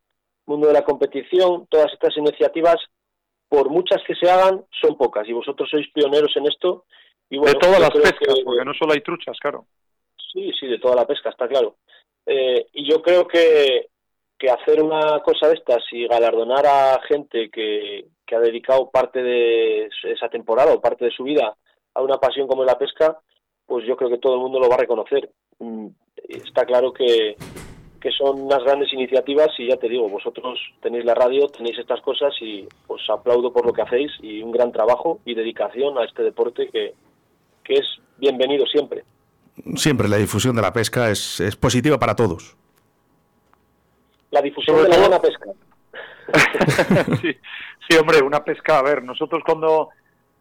mundo 0.45 0.67
de 0.67 0.73
la 0.73 0.85
competición, 0.85 1.67
todas 1.69 1.91
estas 1.91 2.15
iniciativas, 2.15 2.77
por 3.49 3.69
muchas 3.69 4.01
que 4.07 4.15
se 4.15 4.31
hagan, 4.31 4.63
son 4.81 4.95
pocas 4.95 5.27
y 5.27 5.33
vosotros 5.33 5.69
sois 5.69 5.85
pioneros 5.91 6.31
en 6.37 6.47
esto. 6.47 6.85
Y 7.29 7.39
de 7.41 7.53
todas 7.55 7.81
las 7.81 7.89
pescas, 7.89 8.39
porque 8.45 8.63
no 8.63 8.73
solo 8.73 8.93
hay 8.93 9.01
truchas, 9.01 9.37
claro. 9.41 9.65
Sí, 10.31 10.49
sí, 10.57 10.67
de 10.67 10.79
toda 10.79 10.95
la 10.95 11.05
pesca, 11.05 11.29
está 11.29 11.45
claro. 11.49 11.75
Eh, 12.25 12.67
y 12.71 12.89
yo 12.89 13.01
creo 13.01 13.27
que, 13.27 13.89
que 14.39 14.49
hacer 14.49 14.81
una 14.81 15.19
cosa 15.23 15.49
de 15.49 15.55
estas 15.55 15.83
y 15.91 16.07
galardonar 16.07 16.65
a 16.65 17.01
gente 17.05 17.49
que, 17.49 18.05
que 18.27 18.35
ha 18.35 18.39
dedicado 18.39 18.89
parte 18.91 19.23
de 19.23 19.89
esa 20.03 20.29
temporada 20.29 20.73
o 20.73 20.81
parte 20.81 21.05
de 21.05 21.11
su 21.11 21.23
vida 21.23 21.55
a 21.93 22.01
una 22.01 22.17
pasión 22.17 22.47
como 22.47 22.65
la 22.65 22.77
pesca, 22.77 23.17
pues 23.65 23.85
yo 23.87 23.95
creo 23.95 24.09
que 24.09 24.19
todo 24.19 24.35
el 24.35 24.41
mundo 24.41 24.59
lo 24.59 24.69
va 24.69 24.75
a 24.75 24.79
reconocer. 24.79 25.31
Mm, 25.59 25.87
está 26.27 26.65
claro 26.65 26.91
que, 26.91 27.37
que 27.99 28.11
son 28.11 28.41
unas 28.41 28.63
grandes 28.63 28.91
iniciativas 28.93 29.49
y 29.57 29.69
ya 29.69 29.77
te 29.77 29.89
digo, 29.89 30.09
vosotros 30.09 30.59
tenéis 30.81 31.05
la 31.05 31.15
radio, 31.15 31.47
tenéis 31.47 31.79
estas 31.79 32.01
cosas 32.01 32.33
y 32.41 32.67
os 32.87 33.01
aplaudo 33.09 33.51
por 33.51 33.65
lo 33.65 33.73
que 33.73 33.81
hacéis 33.81 34.11
y 34.21 34.41
un 34.41 34.51
gran 34.51 34.71
trabajo 34.71 35.19
y 35.25 35.33
dedicación 35.33 35.97
a 35.97 36.03
este 36.03 36.21
deporte 36.21 36.69
que, 36.69 36.93
que 37.63 37.73
es 37.75 37.85
bienvenido 38.17 38.65
siempre. 38.65 39.03
Siempre 39.75 40.07
la 40.07 40.17
difusión 40.17 40.55
de 40.55 40.61
la 40.61 40.73
pesca 40.73 41.09
es, 41.09 41.39
es 41.39 41.55
positiva 41.55 41.97
para 41.97 42.15
todos. 42.15 42.55
La 44.31 44.41
difusión 44.41 44.83
de 44.83 44.89
la 44.89 44.97
buena 44.97 45.19
pesca. 45.19 45.49
sí, 47.21 47.97
hombre, 47.97 48.21
una 48.21 48.43
pesca. 48.43 48.79
A 48.79 48.83
ver, 48.83 49.03
nosotros 49.03 49.43
cuando 49.45 49.89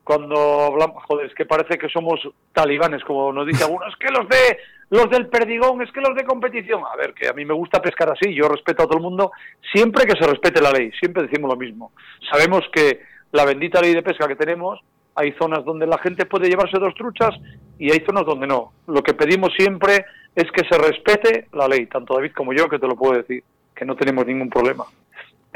cuando 0.06 0.66
hablamos, 0.66 1.02
joder, 1.02 1.26
es 1.26 1.34
que 1.34 1.46
parece 1.46 1.76
que 1.76 1.88
somos 1.88 2.20
talibanes, 2.52 3.02
como 3.02 3.32
nos 3.32 3.44
dice 3.44 3.64
algunos, 3.64 3.88
es 3.88 3.96
que 3.96 4.12
los 4.12 4.28
de 4.28 4.56
los 4.88 5.10
del 5.10 5.26
perdigón, 5.26 5.82
es 5.82 5.90
que 5.90 6.00
los 6.00 6.14
de 6.14 6.24
competición, 6.24 6.80
a 6.88 6.94
ver, 6.94 7.12
que 7.12 7.26
a 7.26 7.32
mí 7.32 7.44
me 7.44 7.54
gusta 7.54 7.82
pescar 7.82 8.10
así, 8.10 8.32
yo 8.32 8.48
respeto 8.48 8.84
a 8.84 8.86
todo 8.86 8.98
el 8.98 9.02
mundo, 9.02 9.32
siempre 9.74 10.06
que 10.06 10.16
se 10.16 10.24
respete 10.24 10.62
la 10.62 10.70
ley, 10.70 10.92
siempre 11.00 11.24
decimos 11.24 11.50
lo 11.50 11.56
mismo. 11.56 11.90
Sabemos 12.30 12.62
que 12.72 13.00
la 13.32 13.44
bendita 13.44 13.80
ley 13.80 13.94
de 13.94 14.04
pesca 14.04 14.28
que 14.28 14.36
tenemos, 14.36 14.78
hay 15.16 15.32
zonas 15.32 15.64
donde 15.64 15.88
la 15.88 15.98
gente 15.98 16.24
puede 16.24 16.48
llevarse 16.48 16.78
dos 16.78 16.94
truchas 16.94 17.34
y 17.76 17.90
hay 17.90 17.98
zonas 18.06 18.24
donde 18.24 18.46
no. 18.46 18.74
Lo 18.86 19.02
que 19.02 19.14
pedimos 19.14 19.50
siempre 19.56 20.04
es 20.36 20.44
que 20.52 20.62
se 20.70 20.78
respete 20.78 21.48
la 21.52 21.66
ley, 21.66 21.86
tanto 21.86 22.14
David 22.14 22.30
como 22.30 22.52
yo, 22.52 22.68
que 22.68 22.78
te 22.78 22.86
lo 22.86 22.94
puedo 22.94 23.14
decir, 23.14 23.42
que 23.74 23.84
no 23.84 23.96
tenemos 23.96 24.24
ningún 24.24 24.50
problema. 24.50 24.84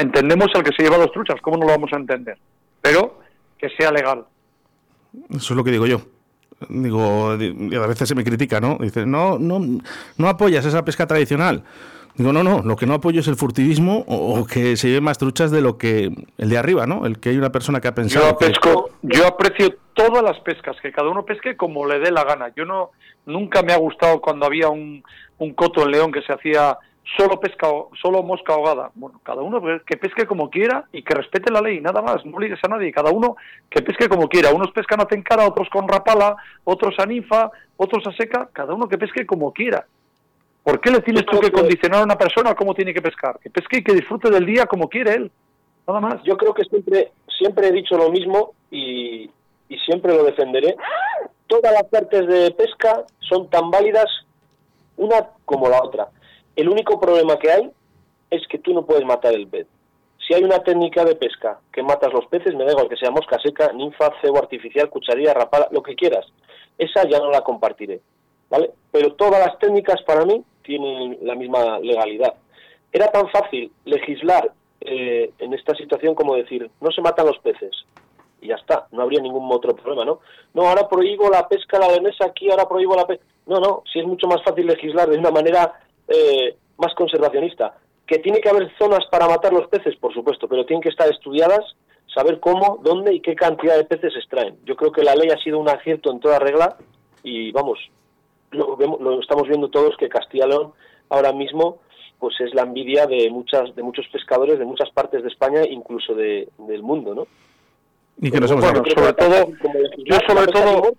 Entendemos 0.01 0.49
al 0.55 0.63
que 0.63 0.73
se 0.75 0.83
lleva 0.83 0.97
dos 0.97 1.13
truchas, 1.13 1.41
¿cómo 1.43 1.59
no 1.59 1.67
lo 1.67 1.73
vamos 1.73 1.93
a 1.93 1.97
entender? 1.97 2.39
Pero 2.81 3.21
que 3.59 3.69
sea 3.71 3.93
legal. 3.93 4.25
Eso 5.31 5.53
es 5.53 5.57
lo 5.57 5.63
que 5.63 5.71
digo 5.71 5.87
yo. 5.87 6.01
Digo, 6.69 7.31
a 7.31 7.87
veces 7.87 8.09
se 8.09 8.15
me 8.15 8.25
critica, 8.25 8.61
¿no? 8.61 8.79
Dice, 8.81 9.07
no, 9.07 9.39
no, 9.39 9.61
no 10.17 10.29
apoyas 10.29 10.65
esa 10.65 10.85
pesca 10.85 11.07
tradicional. 11.07 11.65
Digo, 12.15 12.33
no, 12.33 12.43
no, 12.43 12.63
lo 12.63 12.77
que 12.77 12.87
no 12.87 12.95
apoyo 12.95 13.21
es 13.21 13.29
el 13.29 13.37
furtivismo 13.37 14.05
o, 14.07 14.45
que 14.47 14.77
se 14.77 14.89
lleve 14.89 15.01
más 15.01 15.19
truchas 15.19 15.51
de 15.51 15.61
lo 15.61 15.79
que 15.79 16.11
el 16.39 16.49
de 16.49 16.59
arriba, 16.59 16.87
¿no? 16.87 17.07
El 17.07 17.19
que 17.19 17.31
hay 17.31 17.37
una 17.37 17.53
persona 17.53 17.81
que 17.81 17.89
ha 17.89 17.95
pensado. 17.95 18.27
Yo, 18.31 18.37
pesco, 18.37 18.91
yo 19.03 19.27
aprecio 19.27 19.75
todas 19.95 20.23
las 20.23 20.39
pescas, 20.41 20.77
que 20.83 20.93
cada 20.93 21.09
uno 21.09 21.25
pesque 21.25 21.57
como 21.57 21.87
le 21.87 21.99
dé 21.99 22.11
la 22.11 22.25
gana. 22.25 22.53
Yo 22.57 22.65
no, 22.65 22.91
nunca 23.27 23.63
me 23.63 23.73
ha 23.73 23.79
gustado 23.79 24.21
cuando 24.21 24.45
había 24.45 24.69
un, 24.69 25.03
un 25.39 25.55
coto 25.55 25.83
en 25.83 25.93
León 25.93 26.13
que 26.13 26.23
se 26.23 26.33
hacía 26.33 26.77
solo 27.17 27.41
pesca, 27.41 27.69
solo 28.01 28.23
mosca 28.23 28.55
ahogada. 28.55 28.91
Bueno, 28.95 29.21
cada 29.23 29.43
uno 29.43 29.61
que 29.85 29.97
pesque 29.97 30.27
como 30.27 30.51
quiera 30.51 30.85
y 30.93 31.03
que 31.03 31.15
respete 31.15 31.53
la 31.53 31.61
ley, 31.61 31.81
nada 31.81 32.03
más, 32.03 32.25
no 32.25 32.37
obligues 32.37 32.61
a 32.63 32.69
nadie, 32.69 32.93
cada 32.93 33.11
uno 33.11 33.37
que 33.69 33.83
pesque 33.83 34.09
como 34.09 34.29
quiera. 34.29 34.53
Unos 34.53 34.71
pescan 34.73 35.01
a 35.01 35.07
tencara, 35.07 35.47
otros 35.47 35.69
con 35.71 35.89
rapala, 35.89 36.37
otros 36.65 36.95
a 36.99 37.07
ninfa, 37.07 37.51
otros 37.77 38.07
a 38.07 38.13
seca, 38.13 38.49
cada 38.53 38.75
uno 38.75 38.89
que 38.89 38.99
pesque 38.99 39.27
como 39.27 39.53
quiera. 39.53 39.87
¿Por 40.63 40.81
qué 40.81 40.91
le 40.91 41.01
tienes 41.01 41.25
tú 41.25 41.41
que 41.41 41.51
condicionar 41.51 42.01
a 42.01 42.05
una 42.05 42.19
persona 42.19 42.55
cómo 42.55 42.75
tiene 42.75 42.93
que 42.93 43.03
pescar? 43.03 43.39
Que 43.41 43.51
pesque 43.51 43.79
y 43.79 43.85
que 43.85 43.95
disfrute 43.95 44.31
del 44.31 44.45
día 44.45 44.67
como 44.67 44.89
quiere 44.89 45.15
él. 45.15 45.31
Nada 45.89 46.01
más. 46.01 46.23
Yo 46.23 46.37
creo 46.37 46.53
que 46.53 46.65
siempre, 46.65 47.13
siempre 47.39 47.69
he 47.69 47.73
dicho 47.73 47.97
lo 47.97 48.11
mismo 48.11 48.53
y, 48.71 49.31
y 49.69 49.79
siempre 49.87 50.15
lo 50.15 50.23
defenderé. 50.23 50.77
Todas 51.47 51.73
las 51.73 51.85
partes 51.85 52.27
de 52.29 52.51
pesca 52.53 53.05
son 53.21 53.49
tan 53.49 53.71
válidas 53.71 54.07
una 54.97 55.27
como 55.47 55.69
la 55.69 55.83
otra 55.83 56.09
el 56.57 56.69
único 56.69 57.01
problema 57.01 57.39
que 57.39 57.51
hay 57.51 57.71
es 58.31 58.47
que 58.49 58.59
tú 58.59 58.73
no 58.73 58.85
puedes 58.85 59.05
matar 59.05 59.35
el 59.35 59.47
pez. 59.47 59.67
Si 60.27 60.35
hay 60.35 60.45
una 60.45 60.63
técnica 60.63 61.05
de 61.05 61.17
pesca 61.17 61.59
que 61.73 61.83
matas 61.83 62.13
los 62.13 62.27
peces, 62.27 62.55
me 62.55 62.65
da 62.65 62.73
igual 62.73 62.89
que 62.89 62.97
sea 62.97 63.11
mosca 63.11 63.39
seca, 63.43 63.73
ninfa, 63.73 64.13
cebo 64.21 64.39
artificial, 64.39 64.89
cucharilla, 64.89 65.35
rapala, 65.35 65.69
lo 65.73 65.83
que 65.83 65.97
quieras. 65.97 66.27
Esa 66.79 67.09
ya 67.09 67.19
no 67.19 67.31
la 67.31 67.41
compartiré, 67.41 68.01
¿vale? 68.49 68.71
Pero 68.93 69.15
todas 69.15 69.45
las 69.45 69.59
técnicas 69.59 70.03
para 70.03 70.25
mí 70.25 70.45
tienen 70.63 71.19
la 71.23 71.35
misma 71.35 71.79
legalidad. 71.81 72.35
Era 72.93 73.09
tan 73.09 73.29
fácil 73.29 73.73
legislar 73.85 74.53
eh, 74.81 75.33
en 75.39 75.53
esta 75.53 75.75
situación 75.75 76.15
como 76.15 76.37
decir, 76.37 76.71
no 76.81 76.91
se 76.91 77.03
matan 77.03 77.27
los 77.27 77.39
peces, 77.39 77.85
y 78.41 78.49
ya 78.49 78.55
está, 78.55 78.87
no 78.93 79.03
habría 79.03 79.21
ningún 79.21 79.51
otro 79.53 79.75
problema, 79.75 80.05
¿no? 80.05 80.21
No, 80.55 80.69
ahora 80.69 80.89
prohíbo 80.89 81.29
la 81.29 81.47
pesca 81.49 81.79
la 81.79 82.01
mesa 82.01 82.27
aquí, 82.27 82.51
ahora 82.51 82.69
prohíbo 82.69 82.95
la 82.97 83.07
pesca. 83.07 83.25
No, 83.47 83.59
no, 83.59 83.83
si 83.93 83.99
es 83.99 84.07
mucho 84.07 84.27
más 84.27 84.43
fácil 84.43 84.67
legislar 84.67 85.09
de 85.09 85.19
una 85.19 85.31
manera 85.31 85.81
eh, 86.11 86.57
más 86.77 86.95
conservacionista. 86.95 87.75
Que 88.07 88.19
tiene 88.19 88.41
que 88.41 88.49
haber 88.49 88.71
zonas 88.77 89.07
para 89.11 89.29
matar 89.29 89.53
los 89.53 89.69
peces, 89.69 89.97
por 89.97 90.13
supuesto, 90.13 90.49
pero 90.49 90.67
tienen 90.67 90.83
que 90.83 90.89
estar 90.89 91.09
estudiadas, 91.09 91.61
saber 92.13 92.41
cómo, 92.41 92.81
dónde 92.83 93.15
y 93.15 93.21
qué 93.21 93.35
cantidad 93.35 93.77
de 93.77 93.85
peces 93.85 94.15
extraen. 94.17 94.59
Yo 94.65 94.77
creo 94.77 94.93
que 94.93 95.05
la 95.05 95.15
ley 95.15 95.31
ha 95.31 95.43
sido 95.43 95.59
un 95.59 95.69
acierto 95.69 96.11
en 96.11 96.21
toda 96.21 96.39
regla 96.39 96.77
y 97.23 97.53
vamos, 97.53 97.79
lo, 98.51 98.77
lo 98.77 99.21
estamos 99.21 99.47
viendo 99.49 99.69
todos 99.69 99.97
que 99.97 100.09
Castilla 100.09 100.47
León 100.47 100.73
ahora 101.09 101.33
mismo 101.33 101.79
pues 102.19 102.39
es 102.41 102.55
la 102.55 102.63
envidia 102.63 103.07
de 103.07 103.31
muchas 103.31 103.75
de 103.75 103.83
muchos 103.83 104.07
pescadores 104.09 104.59
de 104.59 104.65
muchas 104.65 104.91
partes 104.91 105.23
de 105.23 105.29
España 105.29 105.63
incluso 105.69 106.15
de, 106.15 106.49
del 106.59 106.83
mundo 106.83 107.15
no 107.15 107.27
y 108.21 108.31
que 108.31 108.39
nos 108.39 108.51
hemos 108.51 108.65
sobre 108.65 109.13
todo 109.15 109.47
yo 109.99 110.19
sobre 110.29 110.47
todo 110.53 110.93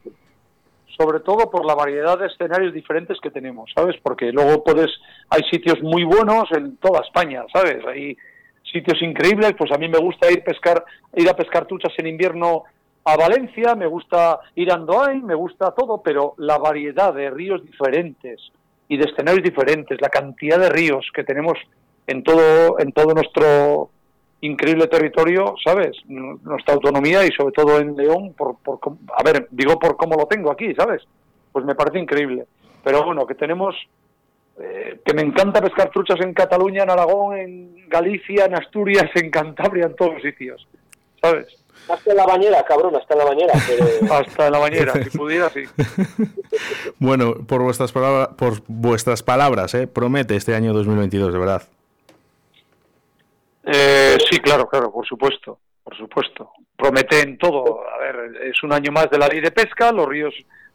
sobre 1.02 1.22
todo 1.22 1.50
por 1.50 1.66
la 1.66 1.74
variedad 1.74 2.20
de 2.20 2.28
escenarios 2.28 2.74
diferentes 2.74 3.18
que 3.22 3.32
tenemos, 3.32 3.72
¿sabes? 3.76 3.96
Porque 4.04 4.32
luego 4.32 4.64
puedes, 4.64 4.92
hay 5.30 5.42
sitios 5.50 5.82
muy 5.82 6.04
buenos 6.04 6.46
en 6.52 6.78
toda 6.78 7.02
España, 7.02 7.44
¿sabes? 7.52 7.84
Hay 7.88 8.16
sitios 8.72 9.02
increíbles, 9.02 9.54
pues 9.58 9.72
a 9.72 9.78
mí 9.78 9.88
me 9.90 9.98
gusta 9.98 10.32
ir 10.32 10.44
pescar, 10.44 10.84
ir 11.16 11.28
a 11.28 11.34
pescar 11.34 11.66
truchas 11.66 11.94
en 11.98 12.08
invierno 12.08 12.64
a 13.04 13.18
Valencia, 13.18 13.74
me 13.76 13.88
gusta 13.88 14.40
ir 14.56 14.72
a 14.72 14.76
Andoain, 14.76 15.26
me 15.26 15.34
gusta 15.34 15.72
todo, 15.72 16.02
pero 16.04 16.36
la 16.38 16.60
variedad 16.60 17.14
de 17.14 17.32
ríos 17.32 17.64
diferentes 17.66 18.40
y 18.88 18.98
de 18.98 19.06
escenarios 19.06 19.44
diferentes, 19.44 20.00
la 20.00 20.10
cantidad 20.10 20.60
de 20.60 20.70
ríos 20.70 21.10
que 21.16 21.24
tenemos 21.24 21.58
en 22.06 22.24
todo, 22.24 22.80
en 22.80 22.92
todo 22.92 23.14
nuestro 23.14 23.90
increíble 24.42 24.88
territorio, 24.88 25.56
¿sabes? 25.64 25.98
Nuestra 26.08 26.74
autonomía 26.74 27.26
y 27.26 27.32
sobre 27.32 27.54
todo 27.54 27.80
en 27.80 27.96
León, 27.96 28.34
por, 28.34 28.58
por, 28.58 28.80
a 29.16 29.24
ver, 29.24 29.48
digo 29.52 29.80
por 29.80 29.96
cómo 29.96 30.16
lo 30.16 30.26
tengo 30.26 30.52
aquí, 30.52 30.74
¿sabes? 30.76 31.04
Pues 31.52 31.64
me 31.64 31.76
parece 31.76 32.00
increíble. 32.00 32.46
Pero 32.84 33.04
bueno, 33.04 33.28
que 33.28 33.36
tenemos, 33.36 33.76
eh, 34.60 35.00
que 35.06 35.14
me 35.14 35.22
encanta 35.22 35.62
pescar 35.62 35.92
truchas 35.92 36.20
en 36.22 36.34
Cataluña, 36.34 36.84
en 36.84 36.90
Aragón, 36.90 37.38
en 37.38 37.88
Galicia, 37.88 38.46
en 38.46 38.56
Asturias, 38.56 39.10
en 39.16 39.30
Cantabria, 39.30 39.86
en 39.86 39.96
todos 39.96 40.16
los 40.16 40.24
sitios, 40.24 40.68
¿sabes? 41.22 41.48
Hasta 41.88 42.12
en 42.12 42.18
la 42.18 42.26
bañera, 42.26 42.64
cabrón, 42.64 42.96
hasta 42.96 43.14
en 43.14 43.18
la 43.20 43.26
bañera. 43.26 43.54
hasta 44.12 44.48
en 44.48 44.52
la 44.52 44.60
bañera, 44.60 44.94
si 45.04 45.18
pudiera, 45.18 45.50
sí. 45.50 45.64
bueno, 47.00 47.36
por 47.48 47.62
vuestras, 47.62 47.92
palabras, 47.92 48.30
por 48.38 48.62
vuestras 48.68 49.22
palabras, 49.22 49.74
¿eh? 49.76 49.88
promete 49.88 50.36
este 50.36 50.56
año 50.56 50.74
2022, 50.74 51.32
de 51.32 51.40
verdad. 51.40 51.64
Eh, 53.64 54.18
sí, 54.30 54.40
claro, 54.40 54.68
claro, 54.68 54.92
por 54.92 55.06
supuesto, 55.06 55.60
por 55.84 55.96
supuesto. 55.98 56.52
Prometen 56.76 57.38
todo. 57.38 57.82
A 57.88 58.00
ver, 58.00 58.42
es 58.44 58.64
un 58.64 58.74
año 58.74 58.92
más 58.92 59.10
de 59.10 59.20
la 59.20 59.28
ley 59.28 59.40
de 59.42 59.52
pesca, 59.52 59.92
los 59.92 60.08
ríos, 60.08 60.34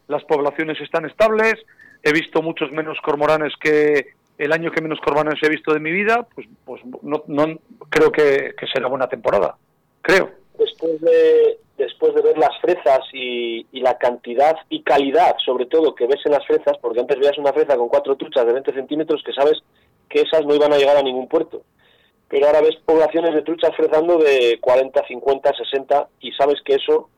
las 0.08 0.24
poblaciones 0.24 0.80
están 0.80 1.04
estables. 1.06 1.54
He 2.02 2.12
visto 2.12 2.42
muchos 2.42 2.70
menos 2.70 2.98
cormoranes 3.02 3.52
que 3.60 4.14
el 4.38 4.52
año 4.52 4.70
que 4.70 4.82
menos 4.82 5.00
cormoranes 5.00 5.42
he 5.42 5.48
visto 5.48 5.72
de 5.72 5.80
mi 5.80 5.90
vida. 5.90 6.26
Pues, 6.34 6.46
pues 6.64 6.82
no, 7.02 7.24
no 7.26 7.58
creo 7.88 8.12
que, 8.12 8.54
será 8.72 8.88
buena 8.88 9.08
temporada. 9.08 9.56
Creo. 10.02 10.30
Después 10.56 11.00
de, 11.00 11.58
después 11.76 12.14
de 12.14 12.22
ver 12.22 12.38
las 12.38 12.56
fresas 12.60 13.00
y, 13.12 13.66
y, 13.72 13.80
la 13.80 13.98
cantidad 13.98 14.56
y 14.70 14.82
calidad, 14.82 15.34
sobre 15.44 15.66
todo, 15.66 15.94
que 15.94 16.06
ves 16.06 16.20
en 16.24 16.32
las 16.32 16.46
fresas, 16.46 16.78
porque 16.80 17.00
antes 17.00 17.18
veías 17.18 17.36
una 17.36 17.52
fresa 17.52 17.76
con 17.76 17.88
cuatro 17.88 18.16
truchas 18.16 18.46
de 18.46 18.52
20 18.52 18.72
centímetros 18.72 19.22
que 19.24 19.32
sabes 19.32 19.58
que 20.08 20.20
esas 20.20 20.46
no 20.46 20.54
iban 20.54 20.72
a 20.72 20.78
llegar 20.78 20.96
a 20.96 21.02
ningún 21.02 21.26
puerto 21.28 21.62
pero 22.28 22.46
ahora 22.46 22.60
ves 22.60 22.76
poblaciones 22.84 23.34
de 23.34 23.42
truchas 23.42 23.74
frezando 23.76 24.18
de 24.18 24.58
40, 24.60 25.06
50, 25.06 25.52
60 25.54 26.08
y 26.20 26.32
sabes 26.32 26.60
que 26.64 26.74
eso 26.74 27.08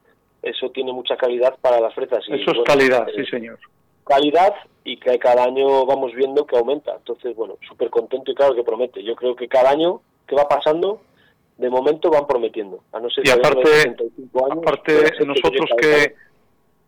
eso 0.43 0.71
tiene 0.71 0.93
mucha 0.93 1.17
calidad 1.17 1.57
para 1.61 1.81
las 1.81 1.95
fresas. 1.95 2.25
eso 2.29 2.51
es 2.53 2.59
calidad, 2.65 3.07
sí 3.15 3.25
señor. 3.27 3.59
Calidad 4.05 4.55
y 4.85 4.97
que 4.97 5.19
cada 5.19 5.45
año 5.45 5.85
vamos 5.85 6.15
viendo 6.15 6.47
que 6.47 6.57
aumenta. 6.57 6.95
Entonces, 6.97 7.35
bueno, 7.37 7.59
súper 7.69 7.91
contento 7.91 8.31
y 8.31 8.35
claro 8.35 8.55
que 8.55 8.63
promete. 8.63 9.03
Yo 9.03 9.15
creo 9.17 9.37
que 9.37 9.49
cada 9.49 9.71
año 9.71 10.01
que 10.27 10.35
va 10.35 10.49
pasando, 10.49 11.03
de 11.59 11.69
momento 11.69 12.11
van 12.11 12.27
prometiendo. 12.27 12.81
A 12.93 13.01
no 13.01 13.11
ser 13.11 13.27
y 13.27 13.31
aparte, 13.31 13.95
aparte 14.51 15.27
nosotros 15.27 15.69
que, 15.79 16.15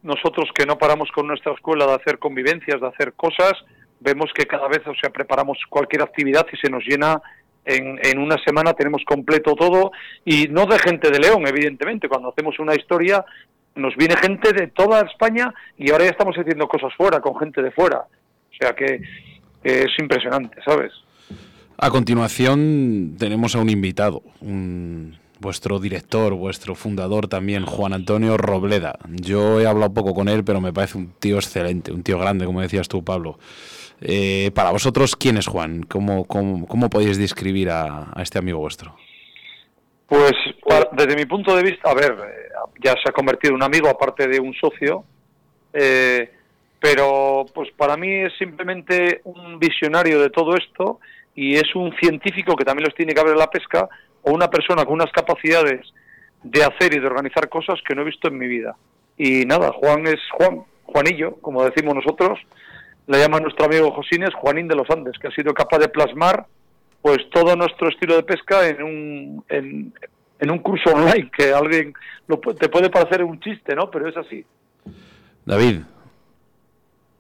nosotros 0.03 0.49
que 0.55 0.65
no 0.65 0.79
paramos 0.79 1.11
con 1.13 1.27
nuestra 1.27 1.53
escuela 1.53 1.87
de 1.87 1.95
hacer 1.95 2.19
convivencias, 2.19 2.81
de 2.81 2.87
hacer 2.87 3.13
cosas, 3.15 3.53
vemos 3.99 4.31
que 4.35 4.47
cada 4.47 4.69
vez, 4.69 4.81
o 4.87 4.95
sea, 4.95 5.11
preparamos 5.11 5.59
cualquier 5.69 6.03
actividad 6.03 6.47
y 6.51 6.57
se 6.57 6.71
nos 6.71 6.85
llena 6.87 7.21
en, 7.65 8.19
una 8.19 8.37
semana 8.45 8.73
tenemos 8.73 9.03
completo 9.05 9.55
todo 9.55 9.93
y 10.25 10.49
no 10.49 10.67
de 10.67 10.79
gente 10.79 11.11
de 11.11 11.19
León, 11.19 11.47
evidentemente. 11.47 12.09
Cuando 12.09 12.31
hacemos 12.31 12.59
una 12.59 12.75
historia 12.75 13.25
nos 13.77 13.95
viene 13.97 14.17
gente 14.17 14.53
de 14.53 14.67
toda 14.69 15.01
España 15.03 15.53
y 15.79 15.91
ahora 15.91 16.05
ya 16.05 16.11
estamos 16.11 16.37
haciendo 16.37 16.67
cosas 16.67 16.93
fuera, 16.97 17.21
con 17.21 17.39
gente 17.39 17.63
de 17.63 17.71
fuera. 17.71 17.99
O 17.99 18.55
sea 18.59 18.75
que, 18.75 19.01
es 19.63 19.89
impresionante, 19.99 20.57
¿sabes? 20.65 20.93
A 21.79 21.91
continuación 21.91 23.17
tenemos 23.19 23.55
a 23.55 23.61
un 23.61 23.71
invitado, 23.71 24.23
vuestro 25.39 25.79
director, 25.79 26.35
vuestro 26.35 26.75
fundador 26.75 27.29
también, 27.29 27.65
Juan 27.65 27.93
Antonio 27.93 28.37
Robleda. 28.37 28.99
Yo 29.09 29.61
he 29.61 29.67
hablado 29.67 29.95
poco 29.95 30.15
con 30.15 30.29
él, 30.29 30.45
pero 30.45 30.61
me 30.61 30.73
parece 30.73 30.99
un 30.99 31.13
tío 31.19 31.37
excelente, 31.37 31.93
un 31.93 32.03
tío 32.03 32.19
grande, 32.19 32.45
como 32.45 32.61
decías 32.61 32.89
tú, 32.89 33.03
Pablo. 33.03 33.39
Eh, 34.03 34.51
para 34.55 34.71
vosotros, 34.71 35.15
¿quién 35.15 35.37
es 35.37 35.47
Juan? 35.47 35.83
¿Cómo, 35.83 36.25
cómo, 36.25 36.91
podéis 36.91 37.19
describir 37.19 37.71
a, 37.71 38.13
este 38.23 38.39
amigo 38.39 38.59
vuestro? 38.59 38.97
Pues 40.07 40.33
desde 40.93 41.17
mi 41.17 41.27
punto 41.27 41.55
de 41.55 41.63
vista, 41.63 41.91
a 41.91 41.95
ver, 41.95 42.13
eh, 42.13 42.49
ya 42.83 42.93
se 42.93 43.09
ha 43.09 43.13
convertido 43.13 43.51
en 43.51 43.57
un 43.57 43.63
amigo 43.63 43.89
aparte 43.89 44.27
de 44.27 44.41
un 44.41 44.55
socio, 44.55 45.05
eh, 45.73 46.33
pero 46.81 47.45
pues 47.55 47.71
para 47.77 47.97
mí 47.97 48.11
es 48.11 48.33
simplemente 48.39 49.21
un 49.25 49.59
visionario 49.59 50.21
de 50.21 50.31
todo 50.31 50.57
esto 50.57 50.99
y 51.35 51.55
es 51.57 51.75
un 51.75 51.95
científico 52.01 52.57
que 52.57 52.65
también 52.65 52.87
los 52.87 52.95
tiene 52.95 53.15
que 53.15 53.21
en 53.21 53.37
la 53.37 53.51
pesca 53.51 53.89
o 54.23 54.33
una 54.33 54.49
persona 54.49 54.85
con 54.85 54.95
unas 54.95 55.13
capacidades 55.13 55.87
de 56.43 56.65
hacer 56.65 56.95
y 56.95 56.99
de 56.99 57.07
organizar 57.07 57.49
cosas 57.51 57.79
que 57.87 57.95
no 57.95 58.03
he 58.03 58.07
visto 58.07 58.29
en 58.29 58.39
mi 58.39 58.49
vida. 58.49 58.77
Y 59.19 59.45
nada, 59.45 59.73
Juan 59.73 60.07
es 60.07 60.21
Juan, 60.33 60.65
Juanillo, 60.87 61.37
como 61.43 61.65
decimos 61.65 61.95
nosotros, 61.95 62.39
le 63.07 63.19
llama 63.19 63.41
nuestro 63.41 63.67
amigo 63.67 63.91
Josines 63.93 64.35
Juanín 64.35 64.69
de 64.69 64.77
los 64.77 64.89
Andes, 64.91 65.19
que 65.19 65.29
ha 65.29 65.33
sido 65.33 65.53
capaz 65.55 65.79
de 65.79 65.89
plasmar 65.89 66.47
pues 67.03 67.19
todo 67.31 67.57
nuestro 67.57 67.89
estilo 67.89 68.15
de 68.17 68.23
pesca 68.23 68.69
en 68.69 68.83
un, 68.83 69.45
en, 69.49 70.51
un 70.51 70.59
curso 70.59 70.91
online, 70.91 71.31
que 71.37 71.53
alguien 71.53 71.95
lo, 72.27 72.39
te 72.39 72.69
puede 72.69 72.91
parecer 72.91 73.25
un 73.25 73.41
chiste, 73.41 73.75
¿no? 73.75 73.91
Pero 73.91 74.09
es 74.09 74.17
así. 74.17 74.45
David. 75.47 75.81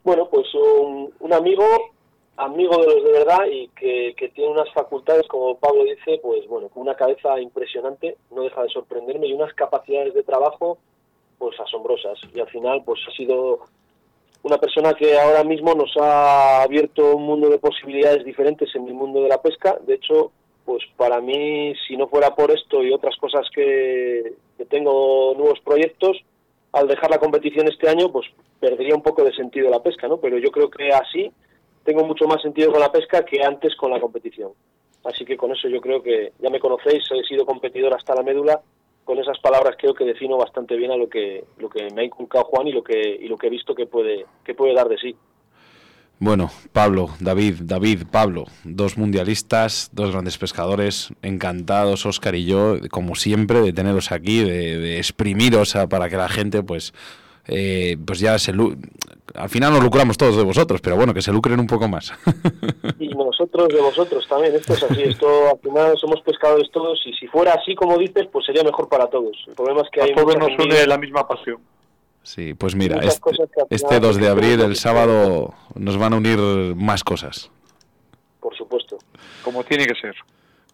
Bueno, 0.04 0.28
pues 0.30 0.46
un, 0.54 1.12
un 1.18 1.32
amigo, 1.32 1.64
amigo 2.36 2.76
de 2.78 2.94
los 2.94 3.04
de 3.04 3.12
verdad 3.12 3.46
y 3.50 3.68
que, 3.68 4.14
que, 4.16 4.28
tiene 4.28 4.50
unas 4.50 4.70
facultades, 4.72 5.26
como 5.28 5.56
Pablo 5.56 5.84
dice, 5.84 6.20
pues 6.22 6.46
bueno, 6.46 6.68
con 6.68 6.82
una 6.82 6.94
cabeza 6.94 7.40
impresionante, 7.40 8.16
no 8.30 8.42
deja 8.42 8.62
de 8.62 8.68
sorprenderme, 8.68 9.28
y 9.28 9.32
unas 9.32 9.54
capacidades 9.54 10.14
de 10.14 10.22
trabajo 10.22 10.78
pues 11.38 11.58
asombrosas. 11.58 12.18
Y 12.34 12.40
al 12.40 12.48
final 12.48 12.82
pues 12.84 13.00
ha 13.08 13.12
sido 13.12 13.60
una 14.42 14.58
persona 14.58 14.94
que 14.94 15.18
ahora 15.18 15.44
mismo 15.44 15.74
nos 15.74 15.94
ha 15.98 16.62
abierto 16.62 17.16
un 17.16 17.24
mundo 17.24 17.48
de 17.50 17.58
posibilidades 17.58 18.24
diferentes 18.24 18.74
en 18.74 18.86
el 18.86 18.94
mundo 18.94 19.22
de 19.22 19.28
la 19.28 19.42
pesca. 19.42 19.78
De 19.86 19.94
hecho, 19.94 20.32
pues 20.64 20.82
para 20.96 21.20
mí, 21.20 21.74
si 21.86 21.96
no 21.96 22.08
fuera 22.08 22.34
por 22.34 22.50
esto 22.50 22.82
y 22.82 22.92
otras 22.92 23.16
cosas 23.16 23.46
que, 23.54 24.34
tengo 24.68 25.34
nuevos 25.36 25.58
proyectos, 25.60 26.18
al 26.72 26.86
dejar 26.86 27.10
la 27.10 27.18
competición 27.18 27.66
este 27.68 27.88
año, 27.88 28.12
pues 28.12 28.26
perdería 28.60 28.94
un 28.94 29.02
poco 29.02 29.24
de 29.24 29.34
sentido 29.34 29.68
la 29.68 29.82
pesca, 29.82 30.06
¿no? 30.06 30.18
Pero 30.18 30.38
yo 30.38 30.50
creo 30.50 30.70
que 30.70 30.90
así 30.90 31.32
tengo 31.82 32.04
mucho 32.04 32.26
más 32.26 32.40
sentido 32.40 32.70
con 32.70 32.80
la 32.80 32.92
pesca 32.92 33.24
que 33.24 33.42
antes 33.42 33.74
con 33.74 33.90
la 33.90 34.00
competición. 34.00 34.52
Así 35.04 35.24
que 35.24 35.36
con 35.36 35.50
eso 35.50 35.68
yo 35.68 35.80
creo 35.80 36.02
que 36.02 36.32
ya 36.38 36.50
me 36.50 36.60
conocéis, 36.60 37.02
he 37.10 37.26
sido 37.26 37.46
competidor 37.46 37.94
hasta 37.94 38.14
la 38.14 38.22
médula 38.22 38.60
con 39.10 39.18
esas 39.18 39.40
palabras 39.40 39.74
creo 39.76 39.92
que 39.92 40.04
defino 40.04 40.36
bastante 40.36 40.76
bien 40.76 40.92
a 40.92 40.96
lo 40.96 41.08
que 41.08 41.42
lo 41.58 41.68
que 41.68 41.88
me 41.92 42.02
ha 42.02 42.04
inculcado 42.04 42.44
Juan 42.44 42.68
y 42.68 42.72
lo 42.72 42.84
que 42.84 43.18
y 43.20 43.26
lo 43.26 43.36
que 43.36 43.48
he 43.48 43.50
visto 43.50 43.74
que 43.74 43.84
puede 43.84 44.24
que 44.44 44.54
puede 44.54 44.72
dar 44.72 44.88
de 44.88 44.98
sí. 44.98 45.16
Bueno, 46.20 46.48
Pablo, 46.72 47.08
David, 47.18 47.56
David, 47.62 48.02
Pablo, 48.08 48.44
dos 48.62 48.96
mundialistas, 48.96 49.90
dos 49.92 50.12
grandes 50.12 50.38
pescadores, 50.38 51.12
encantados, 51.22 52.06
Oscar 52.06 52.36
y 52.36 52.44
yo, 52.44 52.76
como 52.88 53.16
siempre, 53.16 53.62
de 53.62 53.72
teneros 53.72 54.12
aquí, 54.12 54.44
de, 54.44 54.78
de 54.78 54.98
exprimiros 54.98 55.74
para 55.88 56.08
que 56.08 56.16
la 56.16 56.28
gente, 56.28 56.62
pues, 56.62 56.92
eh, 57.50 57.96
pues 58.06 58.20
ya 58.20 58.38
se 58.38 58.52
al 59.34 59.48
final 59.48 59.72
nos 59.72 59.82
lucramos 59.82 60.16
todos 60.16 60.36
de 60.36 60.42
vosotros, 60.42 60.80
pero 60.80 60.96
bueno, 60.96 61.14
que 61.14 61.22
se 61.22 61.32
lucren 61.32 61.58
un 61.60 61.66
poco 61.66 61.88
más. 61.88 62.12
y 62.98 63.08
nosotros 63.08 63.68
de 63.68 63.80
vosotros 63.80 64.26
también, 64.28 64.54
esto 64.54 64.74
es 64.74 64.82
así, 64.82 65.02
esto 65.02 65.50
al 65.50 65.58
final 65.58 65.98
somos 65.98 66.20
pescadores 66.22 66.70
todos 66.70 67.00
y 67.06 67.12
si 67.14 67.26
fuera 67.26 67.54
así 67.54 67.74
como 67.74 67.98
dices, 67.98 68.26
pues 68.32 68.46
sería 68.46 68.62
mejor 68.62 68.88
para 68.88 69.08
todos. 69.08 69.36
El 69.48 69.54
problema 69.54 69.82
es 69.82 69.88
que 69.90 70.02
hay 70.02 70.14
todos 70.14 70.36
nos 70.36 70.50
une 70.58 70.86
la 70.86 70.98
misma 70.98 71.26
pasión. 71.26 71.58
Sí, 72.22 72.54
pues 72.54 72.74
mira, 72.74 72.98
este, 72.98 73.30
este 73.70 73.98
2 73.98 74.16
de 74.18 74.28
abril, 74.28 74.60
el 74.60 74.76
sábado, 74.76 75.54
nos 75.74 75.96
van 75.96 76.12
a 76.12 76.16
unir 76.16 76.38
más 76.76 77.02
cosas. 77.02 77.50
Por 78.40 78.56
supuesto. 78.56 78.98
Como 79.42 79.64
tiene 79.64 79.86
que 79.86 79.94
ser. 79.94 80.14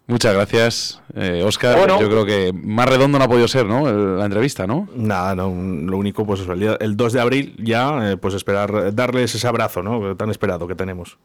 Muchas 0.07 0.33
gracias, 0.33 1.01
eh, 1.15 1.43
Oscar. 1.45 1.89
Yo 1.99 2.09
creo 2.09 2.25
que 2.25 2.53
más 2.53 2.87
redondo 2.87 3.19
no 3.19 3.25
ha 3.25 3.27
podido 3.27 3.47
ser, 3.49 3.65
¿no? 3.65 3.91
La 3.91 4.23
entrevista, 4.23 4.65
¿no? 4.65 4.87
Nada, 4.95 5.35
no, 5.35 5.49
lo 5.49 5.97
único, 5.97 6.25
pues 6.25 6.47
el, 6.47 6.77
el 6.79 6.95
2 6.95 7.13
de 7.13 7.19
abril 7.19 7.55
ya, 7.59 8.11
eh, 8.11 8.17
pues 8.17 8.33
esperar, 8.33 8.95
darles 8.95 9.35
ese 9.35 9.45
abrazo, 9.47 9.83
¿no? 9.83 10.15
Tan 10.15 10.29
esperado 10.29 10.65
que 10.65 10.75
tenemos. 10.75 11.17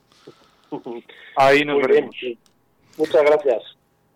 Ahí 1.36 1.64
nos 1.64 1.80
veremos. 1.80 2.16
Muchas 2.98 3.22
gracias. 3.22 3.62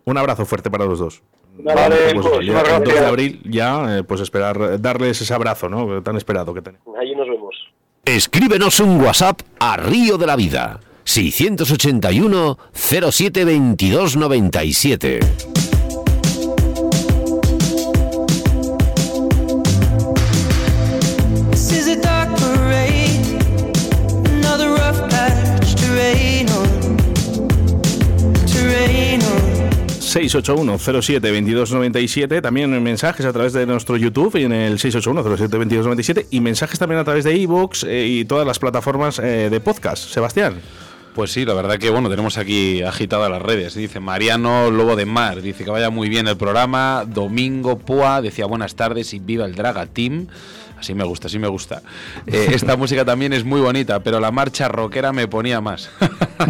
Un 0.04 0.18
abrazo 0.18 0.44
fuerte 0.44 0.68
para 0.68 0.84
los 0.84 0.98
dos. 0.98 1.22
Vale, 1.58 1.96
pues, 2.14 2.26
pues, 2.26 2.48
el 2.48 2.84
2 2.84 2.84
de 2.84 3.06
abril 3.06 3.40
ya, 3.44 3.98
eh, 3.98 4.02
pues 4.02 4.20
esperar, 4.20 4.80
darles 4.80 5.20
ese 5.20 5.32
abrazo, 5.32 5.68
¿no? 5.68 6.02
Tan 6.02 6.16
esperado 6.16 6.52
que 6.52 6.60
tenemos. 6.60 6.88
Ahí 7.00 7.14
nos 7.14 7.28
vemos. 7.28 7.54
Escríbenos 8.04 8.80
un 8.80 9.00
WhatsApp 9.00 9.42
a 9.60 9.76
Río 9.76 10.18
de 10.18 10.26
la 10.26 10.34
Vida 10.34 10.80
681 11.06 12.58
07 12.74 13.44
22 13.44 14.16
97. 14.16 15.20
681-07-2297, 30.16 32.40
también 32.40 32.82
mensajes 32.82 33.26
a 33.26 33.32
través 33.32 33.52
de 33.52 33.66
nuestro 33.66 33.98
YouTube 33.98 34.36
y 34.36 34.44
en 34.44 34.52
el 34.52 34.78
681-07-2297 34.78 36.28
y 36.30 36.40
mensajes 36.40 36.78
también 36.78 37.00
a 37.00 37.04
través 37.04 37.24
de 37.24 37.36
iVoox 37.36 37.84
eh, 37.84 38.06
y 38.06 38.24
todas 38.24 38.46
las 38.46 38.58
plataformas 38.58 39.18
eh, 39.18 39.50
de 39.50 39.60
podcast. 39.60 40.08
Sebastián. 40.08 40.62
Pues 41.16 41.32
sí, 41.32 41.46
la 41.46 41.54
verdad 41.54 41.78
que 41.78 41.88
bueno, 41.88 42.10
tenemos 42.10 42.36
aquí 42.36 42.82
agitadas 42.82 43.30
las 43.30 43.40
redes. 43.40 43.74
Dice 43.74 44.00
Mariano 44.00 44.70
Lobo 44.70 44.96
de 44.96 45.06
Mar, 45.06 45.40
dice 45.40 45.64
que 45.64 45.70
vaya 45.70 45.88
muy 45.88 46.10
bien 46.10 46.28
el 46.28 46.36
programa. 46.36 47.06
Domingo 47.06 47.78
Pua 47.78 48.20
decía 48.20 48.44
buenas 48.44 48.74
tardes 48.74 49.14
y 49.14 49.18
viva 49.18 49.46
el 49.46 49.54
Draga 49.54 49.86
Team. 49.86 50.26
Así 50.78 50.94
me 50.94 51.04
gusta, 51.04 51.28
así 51.28 51.38
me 51.38 51.48
gusta. 51.48 51.82
Eh, 52.26 52.48
esta 52.52 52.76
música 52.76 53.04
también 53.04 53.32
es 53.32 53.44
muy 53.44 53.60
bonita, 53.60 54.00
pero 54.00 54.20
la 54.20 54.30
marcha 54.30 54.68
rockera 54.68 55.12
me 55.12 55.26
ponía 55.26 55.60
más. 55.60 55.90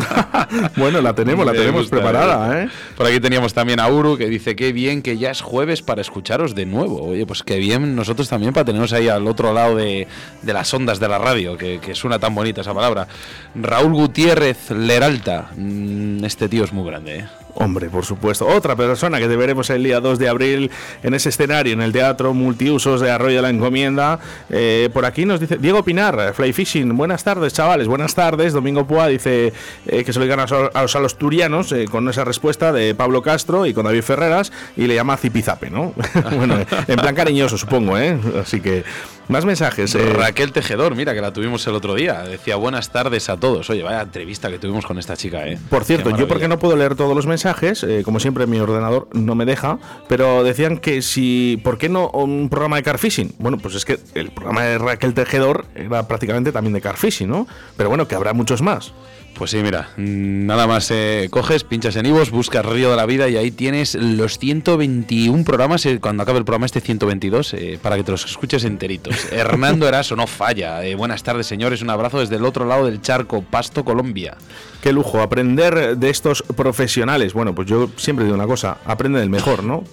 bueno, 0.76 1.00
la 1.00 1.14
tenemos, 1.14 1.46
la 1.46 1.52
tenemos 1.52 1.88
preparada, 1.88 2.62
¿eh? 2.62 2.68
Por 2.96 3.06
aquí 3.06 3.20
teníamos 3.20 3.54
también 3.54 3.78
a 3.78 3.88
Uru 3.88 4.16
que 4.16 4.28
dice, 4.28 4.56
qué 4.56 4.72
bien 4.72 5.02
que 5.02 5.16
ya 5.16 5.30
es 5.30 5.40
jueves 5.40 5.82
para 5.82 6.00
escucharos 6.00 6.54
de 6.54 6.66
nuevo. 6.66 7.02
Oye, 7.02 7.24
pues 7.24 7.42
qué 7.42 7.58
bien 7.58 7.94
nosotros 7.94 8.28
también 8.28 8.52
para 8.52 8.64
tenernos 8.64 8.92
ahí 8.92 9.08
al 9.08 9.26
otro 9.26 9.52
lado 9.52 9.76
de, 9.76 10.08
las 10.42 10.72
ondas 10.74 10.98
de 10.98 11.08
la 11.08 11.18
radio, 11.18 11.56
que, 11.56 11.78
que, 11.78 11.94
suena 11.94 12.18
tan 12.18 12.34
bonita 12.34 12.62
esa 12.62 12.74
palabra. 12.74 13.06
Raúl 13.54 13.92
Gutiérrez 13.92 14.70
Leralta, 14.70 15.50
mm, 15.56 16.24
este 16.24 16.48
tío 16.48 16.64
es 16.64 16.72
muy 16.72 16.86
grande, 16.86 17.18
¿eh? 17.18 17.28
Hombre, 17.58 17.88
por 17.88 18.04
supuesto. 18.04 18.46
Otra 18.46 18.76
persona 18.76 19.18
que 19.18 19.28
te 19.28 19.36
veremos 19.36 19.70
el 19.70 19.82
día 19.82 20.00
2 20.00 20.18
de 20.18 20.28
abril 20.28 20.70
en 21.02 21.14
ese 21.14 21.30
escenario, 21.30 21.72
en 21.72 21.80
el 21.80 21.90
Teatro 21.90 22.34
Multiusos 22.34 23.00
de 23.00 23.10
Arroyo 23.10 23.36
de 23.36 23.42
la 23.42 23.48
Encomienda. 23.48 24.18
Eh, 24.50 24.90
por 24.92 25.06
aquí 25.06 25.24
nos 25.24 25.40
dice 25.40 25.56
Diego 25.56 25.82
Pinar, 25.82 26.34
Fly 26.34 26.52
Fishing. 26.52 26.94
Buenas 26.96 27.24
tardes, 27.24 27.54
chavales. 27.54 27.88
Buenas 27.88 28.14
tardes. 28.14 28.52
Domingo 28.52 28.86
Pua 28.86 29.08
dice 29.08 29.54
eh, 29.86 30.04
que 30.04 30.12
se 30.12 30.18
lo 30.18 30.26
digan 30.26 30.40
a, 30.40 30.82
los 30.82 30.96
alosturianos 30.96 31.72
eh, 31.72 31.86
con 31.90 32.06
esa 32.10 32.24
respuesta 32.24 32.72
de 32.72 32.94
Pablo 32.94 33.22
Castro 33.22 33.64
y 33.64 33.72
con 33.72 33.86
David 33.86 34.02
Ferreras 34.02 34.52
y 34.76 34.86
le 34.86 34.94
llama 34.94 35.16
Zipizape, 35.16 35.70
¿no? 35.70 35.94
bueno, 36.36 36.58
en 36.86 36.96
plan 36.96 37.14
cariñoso, 37.14 37.56
supongo, 37.56 37.96
¿eh? 37.96 38.18
Así 38.38 38.60
que 38.60 38.84
más 39.28 39.44
mensajes. 39.44 39.94
Eh. 39.94 40.12
Raquel 40.12 40.52
Tejedor, 40.52 40.94
mira 40.94 41.14
que 41.14 41.20
la 41.20 41.32
tuvimos 41.32 41.66
el 41.66 41.74
otro 41.74 41.94
día. 41.94 42.22
Decía 42.22 42.56
buenas 42.56 42.90
tardes 42.90 43.28
a 43.28 43.36
todos. 43.36 43.68
Oye, 43.70 43.82
vaya 43.82 44.02
entrevista 44.02 44.50
que 44.50 44.58
tuvimos 44.58 44.86
con 44.86 44.98
esta 44.98 45.16
chica, 45.16 45.46
¿eh? 45.46 45.58
Por 45.68 45.84
cierto, 45.84 46.16
yo 46.16 46.28
porque 46.28 46.48
no 46.48 46.58
puedo 46.58 46.76
leer 46.76 46.94
todos 46.94 47.14
los 47.14 47.26
mensajes, 47.26 47.82
eh, 47.82 48.02
como 48.04 48.20
siempre 48.20 48.46
mi 48.46 48.58
ordenador 48.58 49.08
no 49.12 49.34
me 49.34 49.44
deja, 49.44 49.78
pero 50.08 50.44
decían 50.44 50.78
que 50.78 51.02
si, 51.02 51.60
¿por 51.62 51.78
qué 51.78 51.88
no 51.88 52.10
un 52.10 52.48
programa 52.48 52.76
de 52.76 52.82
carfishing? 52.82 53.34
Bueno, 53.38 53.58
pues 53.58 53.74
es 53.74 53.84
que 53.84 53.98
el 54.14 54.30
programa 54.30 54.62
de 54.64 54.78
Raquel 54.78 55.14
Tejedor 55.14 55.66
era 55.74 56.06
prácticamente 56.06 56.52
también 56.52 56.72
de 56.72 56.80
carfishing, 56.80 57.28
¿no? 57.28 57.46
Pero 57.76 57.88
bueno, 57.88 58.08
que 58.08 58.14
habrá 58.14 58.32
muchos 58.32 58.62
más. 58.62 58.92
Pues 59.36 59.50
sí, 59.50 59.58
mira, 59.58 59.90
mm, 59.98 60.46
nada 60.46 60.66
más 60.66 60.90
eh, 60.90 61.28
coges, 61.30 61.62
pinchas 61.62 61.94
en 61.96 62.06
Ivos, 62.06 62.30
buscas 62.30 62.64
Río 62.64 62.90
de 62.90 62.96
la 62.96 63.04
Vida 63.04 63.28
y 63.28 63.36
ahí 63.36 63.50
tienes 63.50 63.94
los 63.94 64.38
121 64.38 65.44
programas, 65.44 65.84
eh, 65.84 66.00
cuando 66.00 66.22
acabe 66.22 66.38
el 66.38 66.46
programa 66.46 66.64
este 66.64 66.80
122, 66.80 67.52
eh, 67.52 67.78
para 67.82 67.96
que 67.96 68.02
te 68.02 68.12
los 68.12 68.24
escuches 68.24 68.64
enteritos. 68.64 69.14
Hernando 69.32 69.86
Eraso, 69.86 70.16
no 70.16 70.26
falla. 70.26 70.80
buenas 70.96 71.22
tardes, 71.22 71.46
señores, 71.46 71.82
un 71.82 71.90
abrazo 71.90 72.20
desde 72.20 72.36
el 72.36 72.46
otro 72.46 72.64
lado 72.64 72.86
del 72.86 73.02
charco, 73.02 73.42
Pasto, 73.42 73.84
Colombia. 73.84 74.38
Qué 74.80 74.90
lujo, 74.90 75.20
aprender 75.20 75.98
de 75.98 76.08
estos 76.08 76.42
profesionales. 76.56 77.34
Bueno, 77.34 77.54
pues 77.54 77.68
yo 77.68 77.90
siempre 77.96 78.24
digo 78.24 78.36
una 78.36 78.46
cosa, 78.46 78.78
aprende 78.86 79.20
del 79.20 79.28
mejor, 79.28 79.64
¿no? 79.64 79.84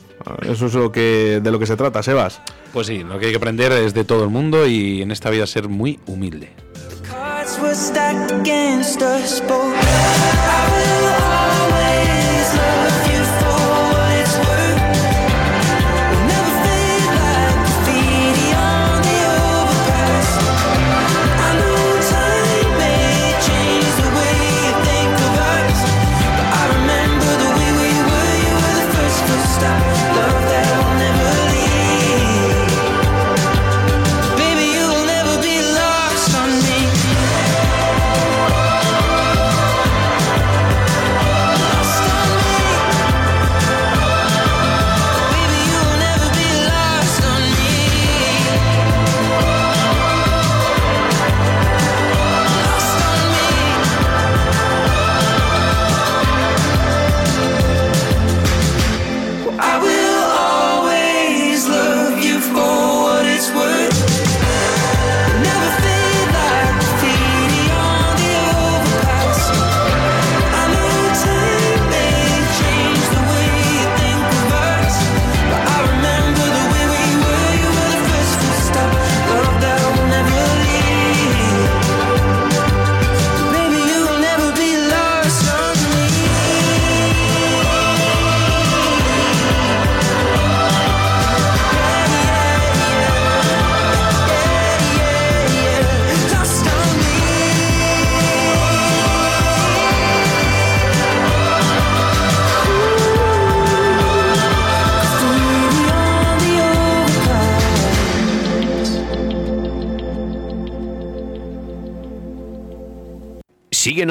Eso 0.48 0.68
es 0.68 0.74
lo 0.74 0.90
que, 0.90 1.42
de 1.44 1.52
lo 1.52 1.60
que 1.60 1.66
se 1.66 1.76
trata, 1.76 2.02
Sebas. 2.02 2.40
Pues 2.72 2.88
sí, 2.88 3.04
lo 3.04 3.20
que 3.20 3.26
hay 3.26 3.32
que 3.32 3.38
aprender 3.38 3.74
es 3.74 3.94
de 3.94 4.06
todo 4.06 4.24
el 4.24 4.30
mundo 4.30 4.66
y 4.66 5.02
en 5.02 5.12
esta 5.12 5.30
vida 5.30 5.46
ser 5.48 5.68
muy 5.68 6.00
humilde. 6.06 6.54
Cards 7.14 7.60
were 7.60 7.76
stacked 7.76 8.32
against 8.32 9.04
us 9.04 9.40
both. 9.42 11.33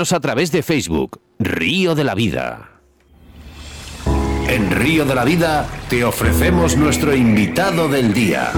Síguenos 0.02 0.18
a 0.18 0.20
través 0.20 0.50
de 0.50 0.64
Facebook, 0.64 1.20
Río 1.38 1.94
de 1.94 2.02
la 2.02 2.16
Vida. 2.16 2.70
En 4.48 4.72
Río 4.72 5.04
de 5.04 5.14
la 5.14 5.24
Vida 5.24 5.68
te 5.88 6.02
ofrecemos 6.02 6.76
nuestro 6.76 7.14
invitado 7.14 7.88
del 7.88 8.12
día. 8.12 8.50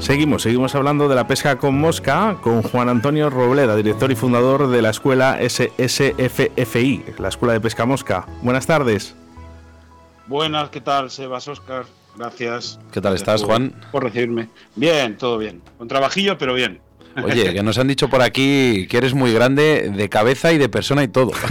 Seguimos, 0.00 0.42
seguimos 0.42 0.74
hablando 0.74 1.08
de 1.08 1.14
la 1.14 1.26
pesca 1.26 1.56
con 1.56 1.80
mosca 1.80 2.36
con 2.42 2.62
Juan 2.62 2.90
Antonio 2.90 3.30
Robleda, 3.30 3.74
director 3.74 4.12
y 4.12 4.16
fundador 4.16 4.68
de 4.68 4.82
la 4.82 4.90
escuela 4.90 5.38
SSFFI, 5.40 7.04
la 7.16 7.28
Escuela 7.28 7.54
de 7.54 7.62
Pesca 7.62 7.86
Mosca. 7.86 8.26
Buenas 8.42 8.66
tardes. 8.66 9.16
Buenas, 10.26 10.68
¿qué 10.68 10.82
tal, 10.82 11.10
Sebas 11.10 11.48
Oscar? 11.48 11.86
Gracias. 12.18 12.78
¿Qué 12.92 13.00
tal 13.00 13.14
estás, 13.14 13.42
Juan? 13.44 13.74
Por 13.90 14.04
recibirme. 14.04 14.50
Bien, 14.76 15.16
todo 15.16 15.38
bien. 15.38 15.62
Con 15.78 15.88
trabajillo, 15.88 16.36
pero 16.36 16.52
bien. 16.52 16.83
Oye, 17.22 17.54
que 17.54 17.62
nos 17.62 17.78
han 17.78 17.88
dicho 17.88 18.08
por 18.08 18.22
aquí 18.22 18.86
que 18.88 18.96
eres 18.96 19.14
muy 19.14 19.32
grande 19.32 19.90
de 19.94 20.08
cabeza 20.08 20.52
y 20.52 20.58
de 20.58 20.68
persona 20.68 21.04
y 21.04 21.08
todo. 21.08 21.32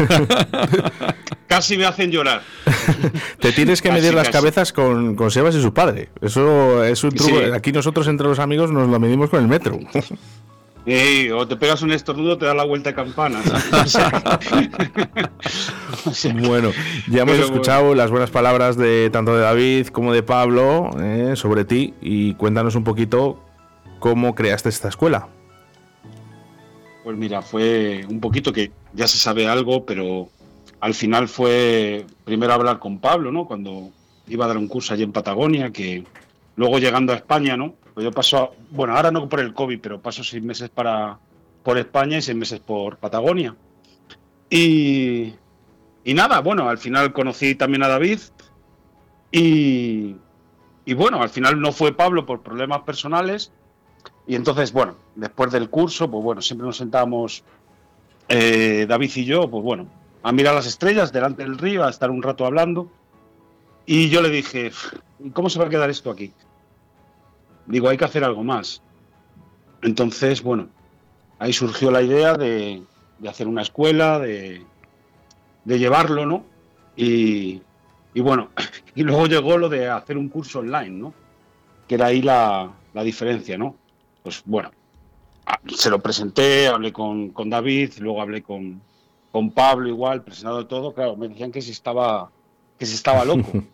casi 1.53 1.77
me 1.77 1.85
hacen 1.85 2.09
llorar. 2.09 2.41
Te 3.39 3.51
tienes 3.51 3.83
que 3.83 3.91
medir 3.91 4.15
las 4.15 4.29
cabezas 4.29 4.73
con, 4.73 5.15
Sebas 5.29 5.53
y 5.55 5.61
su 5.61 5.71
padre. 5.71 6.09
Eso 6.19 6.83
es 6.83 7.03
un 7.03 7.11
truco. 7.11 7.37
Aquí 7.53 7.71
nosotros 7.71 8.07
entre 8.07 8.27
los 8.27 8.39
amigos 8.39 8.71
nos 8.71 8.89
lo 8.89 8.99
medimos 8.99 9.29
con 9.29 9.39
el 9.39 9.47
metro. 9.47 9.77
o 11.35 11.47
te 11.47 11.55
pegas 11.55 11.83
un 11.83 11.91
estornudo, 11.91 12.39
te 12.39 12.45
da 12.45 12.55
la 12.55 12.63
vuelta 12.63 12.89
de 12.89 12.95
campana. 12.95 13.39
bueno, 16.47 16.71
ya 17.07 17.21
hemos 17.21 17.37
escuchado 17.37 17.93
las 17.93 18.09
buenas 18.09 18.31
palabras 18.31 18.75
de 18.75 19.11
tanto 19.11 19.35
de 19.35 19.43
David 19.43 19.87
como 19.87 20.11
de 20.11 20.23
Pablo 20.23 20.89
eh, 20.99 21.33
sobre 21.35 21.65
ti 21.65 21.93
y 22.01 22.33
cuéntanos 22.33 22.73
un 22.73 22.83
poquito 22.83 23.39
cómo 23.99 24.33
creaste 24.33 24.69
esta 24.69 24.89
escuela. 24.89 25.29
Pues 27.03 27.17
mira, 27.17 27.41
fue 27.41 28.05
un 28.09 28.21
poquito 28.21 28.53
que 28.53 28.71
ya 28.93 29.07
se 29.07 29.17
sabe 29.17 29.47
algo, 29.47 29.85
pero 29.85 30.29
al 30.79 30.93
final 30.93 31.27
fue 31.27 32.05
primero 32.23 32.53
hablar 32.53 32.79
con 32.79 32.99
Pablo, 32.99 33.31
¿no? 33.31 33.45
Cuando 33.45 33.91
iba 34.27 34.45
a 34.45 34.47
dar 34.47 34.57
un 34.57 34.69
curso 34.69 34.93
allí 34.93 35.03
en 35.03 35.11
Patagonia, 35.11 35.71
que 35.71 36.05
luego 36.55 36.79
llegando 36.79 37.11
a 37.11 37.17
España, 37.17 37.57
¿no? 37.57 37.73
Pues 37.93 38.05
yo 38.05 38.11
paso, 38.11 38.55
bueno, 38.71 38.95
ahora 38.95 39.11
no 39.11 39.27
por 39.27 39.41
el 39.41 39.53
COVID, 39.53 39.79
pero 39.81 40.01
paso 40.01 40.23
seis 40.23 40.41
meses 40.41 40.69
para, 40.69 41.19
por 41.61 41.77
España 41.77 42.17
y 42.17 42.21
seis 42.21 42.37
meses 42.37 42.59
por 42.59 42.97
Patagonia. 42.97 43.55
Y, 44.49 45.33
nada, 46.05 46.39
bueno, 46.39 46.69
al 46.69 46.77
final 46.77 47.11
conocí 47.11 47.55
también 47.55 47.83
a 47.83 47.87
David 47.87 48.19
y, 49.31 50.15
y 50.85 50.93
bueno, 50.93 51.21
al 51.21 51.29
final 51.29 51.59
no 51.59 51.71
fue 51.71 51.93
Pablo 51.93 52.25
por 52.25 52.43
problemas 52.43 52.81
personales. 52.81 53.51
Y 54.25 54.35
entonces, 54.35 54.71
bueno, 54.71 54.95
después 55.15 55.51
del 55.51 55.69
curso, 55.69 56.09
pues 56.09 56.23
bueno, 56.23 56.41
siempre 56.41 56.65
nos 56.65 56.77
sentábamos 56.77 57.43
eh, 58.29 58.85
David 58.87 59.11
y 59.15 59.25
yo, 59.25 59.49
pues 59.49 59.63
bueno, 59.63 59.87
a 60.23 60.31
mirar 60.31 60.55
las 60.55 60.65
estrellas 60.65 61.11
delante 61.11 61.43
del 61.43 61.57
río, 61.57 61.83
a 61.83 61.89
estar 61.89 62.09
un 62.09 62.23
rato 62.23 62.45
hablando. 62.45 62.89
Y 63.85 64.09
yo 64.09 64.21
le 64.21 64.29
dije, 64.29 64.71
¿cómo 65.33 65.49
se 65.49 65.59
va 65.59 65.65
a 65.65 65.69
quedar 65.69 65.89
esto 65.89 66.09
aquí? 66.09 66.31
Digo, 67.65 67.89
hay 67.89 67.97
que 67.97 68.05
hacer 68.05 68.23
algo 68.23 68.43
más. 68.43 68.81
Entonces, 69.81 70.41
bueno, 70.41 70.69
ahí 71.39 71.51
surgió 71.51 71.91
la 71.91 72.01
idea 72.01 72.35
de, 72.35 72.81
de 73.19 73.29
hacer 73.29 73.47
una 73.47 73.61
escuela, 73.61 74.19
de, 74.19 74.65
de 75.65 75.79
llevarlo, 75.79 76.25
¿no? 76.25 76.45
Y, 76.95 77.61
y, 78.13 78.21
bueno, 78.21 78.49
y 78.95 79.03
luego 79.03 79.27
llegó 79.27 79.57
lo 79.57 79.67
de 79.67 79.89
hacer 79.89 80.17
un 80.17 80.29
curso 80.29 80.59
online, 80.59 80.91
¿no? 80.91 81.13
Que 81.87 81.95
era 81.95 82.07
ahí 82.07 82.21
la, 82.21 82.71
la 82.93 83.03
diferencia, 83.03 83.57
¿no? 83.57 83.75
Pues 84.23 84.41
bueno, 84.45 84.71
se 85.67 85.89
lo 85.89 85.99
presenté, 85.99 86.67
hablé 86.67 86.91
con, 86.91 87.29
con 87.29 87.49
David, 87.49 87.93
luego 87.99 88.21
hablé 88.21 88.41
con, 88.41 88.81
con 89.31 89.51
Pablo 89.51 89.89
igual, 89.89 90.23
presentado 90.23 90.65
todo, 90.65 90.93
claro, 90.93 91.15
me 91.15 91.27
decían 91.27 91.51
que 91.51 91.61
si 91.61 91.71
estaba, 91.71 92.31
que 92.79 92.85
si 92.85 92.95
estaba 92.95 93.25
loco. 93.25 93.51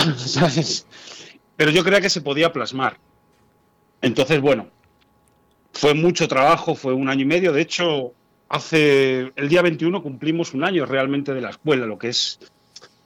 ¿Sabes? 0.16 0.86
Pero 1.56 1.70
yo 1.70 1.84
creía 1.84 2.00
que 2.00 2.10
se 2.10 2.20
podía 2.20 2.52
plasmar. 2.52 2.96
Entonces, 4.02 4.40
bueno, 4.40 4.68
fue 5.72 5.94
mucho 5.94 6.26
trabajo, 6.28 6.74
fue 6.74 6.94
un 6.94 7.08
año 7.08 7.22
y 7.22 7.26
medio. 7.26 7.52
De 7.52 7.60
hecho, 7.60 8.12
hace 8.48 9.32
el 9.36 9.48
día 9.48 9.62
21 9.62 10.02
cumplimos 10.02 10.54
un 10.54 10.64
año 10.64 10.86
realmente 10.86 11.34
de 11.34 11.40
la 11.40 11.50
escuela, 11.50 11.86
lo 11.86 11.98
que 11.98 12.08
es 12.08 12.38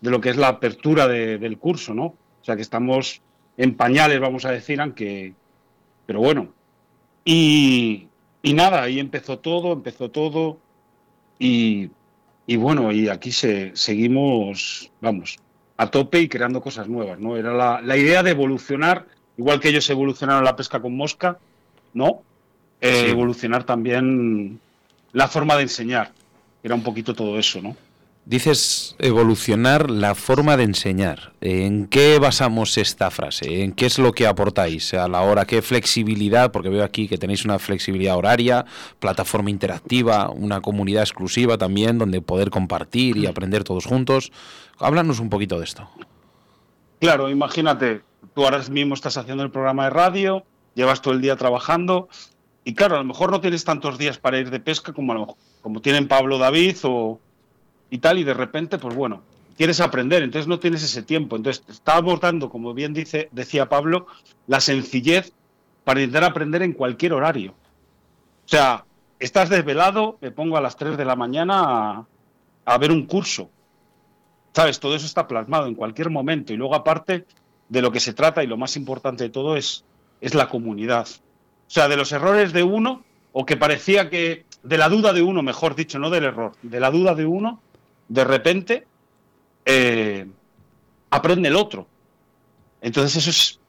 de 0.01 0.11
lo 0.11 0.21
que 0.21 0.31
es 0.31 0.37
la 0.37 0.49
apertura 0.49 1.09
de, 1.09 1.39
del 1.39 1.59
curso, 1.59 1.95
¿no? 1.95 2.05
O 2.05 2.45
sea 2.45 2.57
que 2.57 2.63
estamos 2.63 3.23
en 3.57 3.75
pañales, 3.75 4.21
vamos 4.21 4.45
a 4.45 4.51
decir, 4.51 4.81
aunque, 4.81 5.35
pero 6.07 6.21
bueno. 6.21 6.53
Y, 7.25 8.09
y 8.43 8.53
nada, 8.55 8.83
ahí 8.83 8.99
empezó 9.01 9.39
todo, 9.39 9.73
empezó 9.73 10.11
todo. 10.11 10.59
Y, 11.39 11.91
y 12.47 12.57
bueno, 12.57 12.93
y 12.93 13.09
aquí 13.09 13.33
se, 13.33 13.73
seguimos, 13.75 14.91
vamos, 15.01 15.39
a 15.77 15.91
tope 15.91 16.21
y 16.21 16.29
creando 16.29 16.61
cosas 16.61 16.89
nuevas, 16.89 17.19
¿no? 17.19 17.37
Era 17.37 17.53
la, 17.53 17.81
la 17.81 17.97
idea 17.97 18.23
de 18.23 18.31
evolucionar, 18.31 19.07
igual 19.37 19.61
que 19.61 19.69
ellos 19.71 19.89
evolucionaron 19.91 20.45
la 20.45 20.57
pesca 20.57 20.81
con 20.81 20.97
mosca, 20.97 21.39
¿no? 21.93 22.23
Eh, 22.81 23.05
Sí. 23.05 23.11
Evolucionar 23.11 23.65
también 23.65 24.61
la 25.13 25.29
forma 25.29 25.57
de 25.57 25.63
enseñar. 25.63 26.13
Era 26.63 26.75
un 26.75 26.83
poquito 26.83 27.15
todo 27.15 27.39
eso, 27.39 27.63
¿no? 27.63 27.77
Dices 28.27 28.97
evolucionar 28.99 29.91
la 29.91 30.15
forma 30.15 30.57
de 30.57 30.65
enseñar. 30.65 31.35
¿En 31.43 31.87
qué 31.89 32.19
basamos 32.19 32.79
esta 32.79 33.11
frase? 33.11 33.63
¿En 33.65 33.73
qué 33.73 33.85
es 33.85 33.99
lo 33.99 34.13
que 34.13 34.27
aportáis 34.27 34.95
a 34.95 35.09
la 35.09 35.21
hora? 35.21 35.45
¿Qué 35.45 35.61
flexibilidad? 35.61 36.51
Porque 36.51 36.71
veo 36.71 36.85
aquí 36.85 37.07
que 37.07 37.19
tenéis 37.19 37.45
una 37.45 37.59
flexibilidad 37.59 38.17
horaria, 38.17 38.65
plataforma 38.99 39.51
interactiva, 39.51 40.31
una 40.31 40.63
comunidad 40.63 41.03
exclusiva 41.03 41.59
también 41.59 41.99
donde 41.99 42.23
poder 42.23 42.49
compartir 42.49 43.19
y 43.19 43.27
aprender 43.27 43.63
todos 43.63 43.85
juntos. 43.85 44.33
Háblanos 44.79 45.21
un 45.21 45.29
poquito 45.29 45.59
de 45.59 45.65
esto. 45.65 45.87
Claro, 47.01 47.29
imagínate, 47.29 48.01
tú 48.35 48.45
ahora 48.45 48.63
mismo 48.71 48.95
estás 48.95 49.19
haciendo 49.19 49.43
el 49.43 49.51
programa 49.51 49.85
de 49.85 49.91
radio, 49.91 50.45
llevas 50.75 51.03
todo 51.03 51.13
el 51.13 51.21
día 51.21 51.37
trabajando 51.37 52.09
y 52.65 52.73
claro, 52.75 52.95
a 52.95 52.99
lo 53.01 53.05
mejor 53.05 53.31
no 53.31 53.43
tienes 53.43 53.65
tantos 53.65 53.99
días 53.99 54.17
para 54.17 54.39
ir 54.39 54.49
de 54.49 54.61
pesca 54.61 54.95
como, 54.95 55.13
a 55.13 55.15
lo 55.17 55.21
mejor- 55.21 55.37
como 55.61 55.81
tienen 55.83 56.09
Pablo 56.09 56.39
David 56.39 56.77
o 56.85 57.21
y 57.95 57.99
tal 57.99 58.19
y 58.19 58.25
de 58.25 58.35
repente, 58.35 58.77
pues 58.79 58.97
bueno, 58.97 59.23
quieres 59.57 59.81
aprender, 59.81 60.25
entonces 60.25 60.49
no 60.49 60.59
tienes 60.59 60.83
ese 60.83 61.05
tiempo. 61.05 61.37
Entonces 61.37 61.63
estábamos 61.69 62.21
dando, 62.21 62.51
como 62.51 62.75
bien 62.75 62.93
dice, 62.93 63.29
decía 63.31 63.69
Pablo, 63.69 64.09
la 64.49 64.59
sencillez 64.59 65.33
para 65.85 66.01
intentar 66.01 66.25
aprender 66.25 66.63
en 66.63 66.73
cualquier 66.73 67.13
horario. 67.13 67.53
O 67.53 68.49
sea, 68.49 68.85
estás 69.21 69.49
desvelado, 69.49 70.19
me 70.21 70.33
pongo 70.33 70.57
a 70.57 70.61
las 70.61 70.77
3 70.77 70.97
de 70.97 71.05
la 71.05 71.15
mañana 71.15 71.61
a, 71.61 72.07
a 72.65 72.79
ver 72.79 72.91
un 72.91 73.07
curso. 73.07 73.49
¿Sabes? 74.53 74.81
Todo 74.81 74.97
eso 74.97 75.07
está 75.07 75.29
plasmado 75.29 75.69
en 75.69 75.77
cualquier 75.77 76.11
momento. 76.11 76.53
Y 76.53 76.57
luego, 76.57 76.75
aparte, 76.75 77.27
de 77.69 77.81
lo 77.81 77.93
que 77.93 78.01
se 78.01 78.13
trata 78.13 78.43
y 78.43 78.49
lo 78.49 78.57
más 78.57 78.77
importante 78.77 79.23
de 79.23 79.31
todo 79.31 79.57
es, 79.57 79.85
es 80.21 80.35
la 80.35 80.49
comunidad. 80.49 81.07
O 81.69 81.71
sea, 81.71 81.87
de 81.87 81.97
los 81.97 82.11
errores 82.11 82.53
de 82.53 82.65
uno, 82.65 83.05
o 83.33 83.47
que 83.47 83.57
parecía 83.57 84.11
que, 84.11 84.47
de 84.65 84.79
la 84.79 84.89
duda 84.89 85.13
de 85.13 85.23
uno, 85.23 85.45
mejor 85.45 85.77
dicho, 85.77 86.01
no 86.01 86.11
del 86.11 86.25
error, 86.25 86.55
de 86.63 86.81
la 86.81 86.91
duda 86.91 87.15
de 87.15 87.27
uno, 87.27 87.61
de 88.09 88.25
repente 88.25 88.87
eh, 89.65 90.27
aprende 91.11 91.49
el 91.49 91.57
otro. 91.57 91.87
Entonces 92.81 93.17
eso 93.17 93.31
es, 93.31 93.61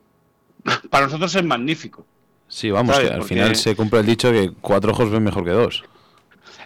para 0.90 1.06
nosotros 1.06 1.34
es 1.36 1.44
magnífico. 1.44 2.06
Sí, 2.48 2.70
vamos, 2.70 2.96
al 2.98 3.08
Porque- 3.20 3.24
final 3.36 3.56
se 3.56 3.76
cumple 3.76 4.00
el 4.02 4.06
dicho 4.06 4.32
que 4.32 4.52
cuatro 4.62 4.92
ojos 4.92 5.10
ven 5.10 5.24
mejor 5.24 5.44
que 5.44 5.52
dos. 5.52 5.84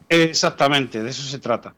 Exactamente, 0.08 1.04
de 1.04 1.10
eso 1.10 1.24
se 1.24 1.40
trata. 1.40 1.74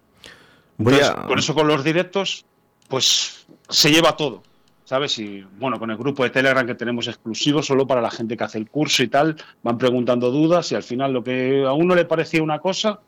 Entonces, 0.77 1.09
a- 1.09 1.27
Por 1.27 1.39
eso 1.39 1.53
con 1.53 1.67
los 1.67 1.83
directos, 1.83 2.45
pues 2.87 3.45
se 3.69 3.91
lleva 3.91 4.15
todo, 4.15 4.41
¿sabes? 4.85 5.17
Y 5.19 5.45
bueno, 5.59 5.77
con 5.79 5.91
el 5.91 5.97
grupo 5.97 6.23
de 6.23 6.29
Telegram 6.29 6.65
que 6.65 6.75
tenemos 6.75 7.07
exclusivo 7.07 7.61
solo 7.61 7.85
para 7.85 8.01
la 8.01 8.09
gente 8.11 8.35
que 8.37 8.43
hace 8.43 8.57
el 8.57 8.69
curso 8.69 9.03
y 9.03 9.07
tal, 9.07 9.35
van 9.63 9.77
preguntando 9.77 10.31
dudas 10.31 10.71
y 10.71 10.75
al 10.75 10.83
final 10.83 11.13
lo 11.13 11.23
que 11.23 11.63
a 11.65 11.73
uno 11.73 11.93
le 11.93 12.05
parecía 12.05 12.41
una 12.41 12.59
cosa, 12.59 12.99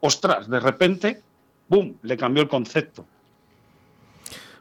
ostras, 0.00 0.48
de 0.48 0.60
repente, 0.60 1.22
¡boom!, 1.70 1.96
le 2.02 2.16
cambió 2.18 2.42
el 2.42 2.48
concepto. 2.48 3.06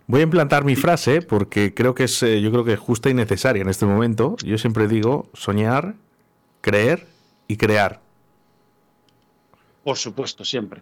Voy 0.07 0.21
a 0.21 0.23
implantar 0.23 0.63
mi 0.63 0.75
frase 0.75 1.21
porque 1.21 1.73
creo 1.73 1.93
que 1.93 2.05
es, 2.05 2.23
eh, 2.23 2.41
yo 2.41 2.51
creo 2.51 2.63
que 2.63 2.73
es 2.73 2.79
justa 2.79 3.09
y 3.09 3.13
necesaria 3.13 3.61
en 3.61 3.69
este 3.69 3.85
momento. 3.85 4.37
Yo 4.43 4.57
siempre 4.57 4.87
digo 4.87 5.29
soñar, 5.33 5.95
creer 6.61 7.05
y 7.47 7.57
crear. 7.57 8.01
Por 9.83 9.97
supuesto, 9.97 10.45
siempre. 10.45 10.81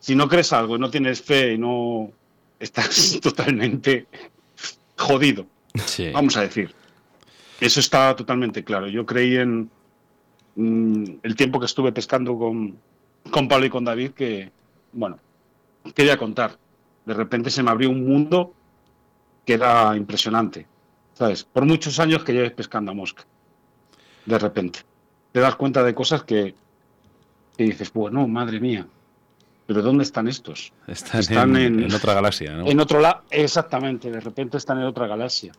Si 0.00 0.14
no 0.14 0.28
crees 0.28 0.52
algo 0.52 0.76
y 0.76 0.78
no 0.78 0.90
tienes 0.90 1.22
fe 1.22 1.54
y 1.54 1.58
no 1.58 2.10
estás 2.58 3.18
totalmente 3.22 4.06
jodido. 4.96 5.46
Sí. 5.86 6.10
vamos 6.10 6.36
a 6.36 6.42
decir. 6.42 6.74
Eso 7.60 7.80
está 7.80 8.14
totalmente 8.16 8.64
claro. 8.64 8.86
Yo 8.88 9.06
creí 9.06 9.36
en 9.36 9.70
mm, 10.56 11.04
el 11.22 11.36
tiempo 11.36 11.58
que 11.58 11.66
estuve 11.66 11.92
pescando 11.92 12.38
con, 12.38 12.76
con 13.30 13.48
Pablo 13.48 13.66
y 13.66 13.70
con 13.70 13.84
David 13.84 14.10
que, 14.10 14.50
bueno, 14.92 15.18
quería 15.94 16.16
contar. 16.16 16.58
De 17.04 17.14
repente 17.14 17.50
se 17.50 17.62
me 17.62 17.70
abrió 17.70 17.90
un 17.90 18.06
mundo 18.06 18.54
que 19.44 19.54
era 19.54 19.96
impresionante. 19.96 20.66
¿Sabes? 21.14 21.44
Por 21.44 21.64
muchos 21.64 21.98
años 21.98 22.22
que 22.22 22.32
lleves 22.32 22.52
pescando 22.52 22.92
a 22.92 22.94
mosca. 22.94 23.24
De 24.26 24.38
repente. 24.38 24.80
Te 25.32 25.40
das 25.40 25.56
cuenta 25.56 25.82
de 25.82 25.94
cosas 25.94 26.22
que, 26.22 26.54
que 27.56 27.64
dices, 27.64 27.92
bueno, 27.92 28.26
madre 28.28 28.60
mía. 28.60 28.86
¿Pero 29.66 29.82
dónde 29.82 30.04
están 30.04 30.28
estos? 30.28 30.72
Están, 30.86 31.20
Están 31.20 31.56
en, 31.56 31.78
en- 31.80 31.84
en 31.84 31.94
otra 31.94 32.14
galaxia, 32.14 32.52
¿no? 32.54 32.66
En 32.68 32.80
otro 32.80 33.00
lado, 33.00 33.22
exactamente, 33.30 34.10
de 34.10 34.20
repente 34.20 34.56
están 34.56 34.78
en 34.78 34.84
otra 34.84 35.06
galaxia. 35.06 35.52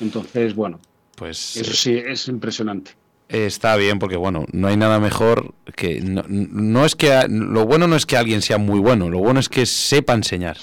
Entonces, 0.00 0.54
bueno, 0.54 0.78
Pues 1.16 1.56
eso 1.56 1.72
sí, 1.72 1.96
es 1.96 2.28
impresionante. 2.28 2.92
Está 3.28 3.76
bien 3.76 3.98
porque 3.98 4.16
bueno, 4.16 4.46
no 4.52 4.68
hay 4.68 4.76
nada 4.78 4.98
mejor 5.00 5.54
que 5.76 6.00
no, 6.00 6.24
no 6.28 6.86
es 6.86 6.96
que 6.96 7.26
lo 7.28 7.66
bueno 7.66 7.86
no 7.86 7.94
es 7.94 8.06
que 8.06 8.16
alguien 8.16 8.40
sea 8.40 8.56
muy 8.56 8.80
bueno, 8.80 9.10
lo 9.10 9.18
bueno 9.18 9.38
es 9.38 9.50
que 9.50 9.66
sepa 9.66 10.14
enseñar. 10.14 10.56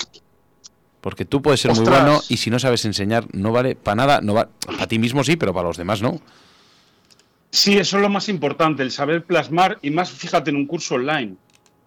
Porque 0.99 1.25
tú 1.25 1.43
puedes 1.43 1.59
ser 1.59 1.75
muy 1.75 1.85
bueno 1.85 2.19
y 2.27 2.37
si 2.37 2.49
no 2.49 2.57
sabes 2.57 2.83
enseñar 2.85 3.25
no 3.33 3.51
vale 3.51 3.75
para 3.75 3.95
nada, 3.95 4.21
no 4.21 4.33
va 4.33 4.49
para 4.65 4.87
ti 4.87 4.97
mismo 4.97 5.23
sí, 5.23 5.35
pero 5.35 5.53
para 5.53 5.67
los 5.67 5.77
demás 5.77 6.01
no. 6.01 6.19
Sí, 7.51 7.77
eso 7.77 7.97
es 7.97 8.01
lo 8.01 8.09
más 8.09 8.27
importante, 8.27 8.81
el 8.81 8.91
saber 8.91 9.23
plasmar, 9.23 9.77
y 9.81 9.91
más, 9.91 10.11
fíjate, 10.11 10.49
en 10.49 10.57
un 10.57 10.65
curso 10.65 10.95
online, 10.95 11.35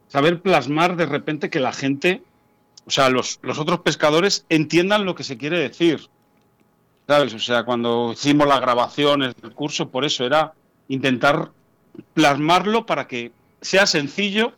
saber 0.07 0.41
plasmar 0.41 0.97
de 0.97 1.05
repente 1.05 1.51
que 1.51 1.61
la 1.61 1.72
gente, 1.72 2.22
o 2.87 2.91
sea, 2.91 3.11
los, 3.11 3.39
los 3.43 3.59
otros 3.59 3.81
pescadores 3.81 4.47
entiendan 4.49 5.05
lo 5.05 5.14
que 5.14 5.24
se 5.24 5.37
quiere 5.37 5.59
decir. 5.59 6.09
¿Sabes? 7.07 7.35
O 7.35 7.39
sea, 7.39 7.64
cuando 7.64 8.12
hicimos 8.12 8.47
las 8.47 8.61
grabaciones 8.61 9.35
del 9.37 9.53
curso, 9.53 9.91
por 9.91 10.05
eso 10.05 10.24
era 10.24 10.55
intentar 10.89 11.51
plasmarlo 12.14 12.86
para 12.86 13.07
que 13.07 13.32
sea 13.61 13.86
sencillo, 13.86 14.53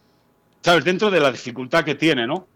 ¿sabes? 0.63 0.85
Dentro 0.85 1.11
de 1.11 1.21
la 1.21 1.33
dificultad 1.33 1.85
que 1.85 1.95
tiene, 1.95 2.27
¿no? 2.27 2.47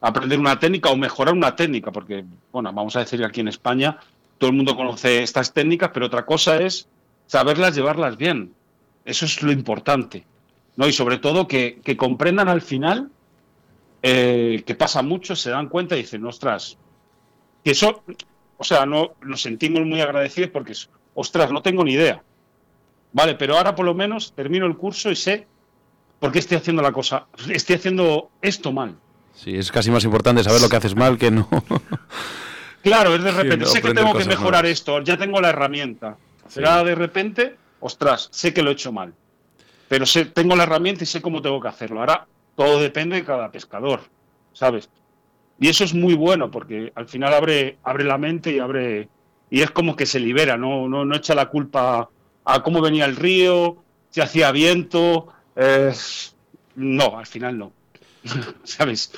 Aprender 0.00 0.38
una 0.38 0.58
técnica 0.58 0.90
o 0.90 0.96
mejorar 0.96 1.34
una 1.34 1.56
técnica, 1.56 1.90
porque, 1.90 2.24
bueno, 2.52 2.72
vamos 2.72 2.96
a 2.96 3.00
decir 3.00 3.18
que 3.18 3.26
aquí 3.26 3.40
en 3.40 3.48
España 3.48 3.98
todo 4.38 4.50
el 4.50 4.56
mundo 4.56 4.76
conoce 4.76 5.22
estas 5.22 5.52
técnicas, 5.52 5.90
pero 5.92 6.06
otra 6.06 6.26
cosa 6.26 6.60
es 6.60 6.88
saberlas 7.26 7.74
llevarlas 7.74 8.16
bien. 8.16 8.52
Eso 9.04 9.24
es 9.24 9.42
lo 9.42 9.52
importante. 9.52 10.24
¿no? 10.76 10.86
Y 10.86 10.92
sobre 10.92 11.18
todo 11.18 11.48
que, 11.48 11.80
que 11.82 11.96
comprendan 11.96 12.48
al 12.48 12.60
final 12.60 13.10
eh, 14.02 14.62
que 14.64 14.74
pasa 14.74 15.02
mucho, 15.02 15.34
se 15.34 15.50
dan 15.50 15.68
cuenta 15.68 15.96
y 15.96 16.02
dicen, 16.02 16.24
ostras, 16.26 16.78
que 17.64 17.72
eso, 17.72 18.04
o 18.56 18.62
sea, 18.62 18.86
no 18.86 19.14
nos 19.22 19.42
sentimos 19.42 19.84
muy 19.84 20.00
agradecidos 20.00 20.50
porque, 20.50 20.74
ostras, 21.14 21.50
no 21.50 21.60
tengo 21.62 21.82
ni 21.82 21.94
idea. 21.94 22.22
Vale, 23.16 23.34
pero 23.34 23.56
ahora 23.56 23.74
por 23.74 23.86
lo 23.86 23.94
menos 23.94 24.34
termino 24.34 24.66
el 24.66 24.76
curso 24.76 25.10
y 25.10 25.16
sé 25.16 25.46
por 26.20 26.30
qué 26.32 26.38
estoy 26.38 26.58
haciendo 26.58 26.82
la 26.82 26.92
cosa, 26.92 27.24
estoy 27.48 27.76
haciendo 27.76 28.28
esto 28.42 28.72
mal. 28.72 28.94
Sí, 29.34 29.56
es 29.56 29.72
casi 29.72 29.90
más 29.90 30.04
importante 30.04 30.44
saber 30.44 30.60
lo 30.60 30.68
que 30.68 30.76
haces 30.76 30.94
mal 30.94 31.16
que 31.16 31.30
no. 31.30 31.48
Claro, 32.82 33.14
es 33.14 33.24
de 33.24 33.32
repente, 33.32 33.56
no 33.56 33.66
sé 33.66 33.80
que 33.80 33.94
tengo 33.94 34.12
que 34.14 34.26
mejorar 34.26 34.66
esto, 34.66 35.00
ya 35.00 35.16
tengo 35.16 35.40
la 35.40 35.48
herramienta. 35.48 36.18
Será 36.46 36.84
de 36.84 36.94
repente, 36.94 37.56
ostras, 37.80 38.28
sé 38.30 38.52
que 38.52 38.62
lo 38.62 38.68
he 38.68 38.74
hecho 38.74 38.92
mal. 38.92 39.14
Pero 39.88 40.04
sé, 40.04 40.26
tengo 40.26 40.54
la 40.54 40.64
herramienta 40.64 41.02
y 41.02 41.06
sé 41.06 41.22
cómo 41.22 41.40
tengo 41.40 41.58
que 41.58 41.68
hacerlo. 41.68 42.00
Ahora, 42.00 42.26
todo 42.54 42.78
depende 42.78 43.16
de 43.16 43.24
cada 43.24 43.50
pescador, 43.50 44.02
¿sabes? 44.52 44.90
Y 45.58 45.68
eso 45.68 45.84
es 45.84 45.94
muy 45.94 46.12
bueno 46.14 46.50
porque 46.50 46.92
al 46.94 47.08
final 47.08 47.32
abre, 47.32 47.78
abre 47.82 48.04
la 48.04 48.18
mente 48.18 48.52
y 48.52 48.58
abre. 48.58 49.08
Y 49.50 49.62
es 49.62 49.70
como 49.70 49.96
que 49.96 50.04
se 50.04 50.20
libera, 50.20 50.58
no, 50.58 50.86
no, 50.86 51.06
no 51.06 51.16
echa 51.16 51.34
la 51.34 51.46
culpa 51.46 52.10
a 52.46 52.62
cómo 52.62 52.80
venía 52.80 53.04
el 53.04 53.16
río, 53.16 53.76
si 54.10 54.20
hacía 54.22 54.50
viento. 54.52 55.28
eh, 55.56 55.92
no, 56.76 57.18
al 57.18 57.26
final 57.26 57.58
no. 57.58 57.72
¿Sabes? 58.64 59.12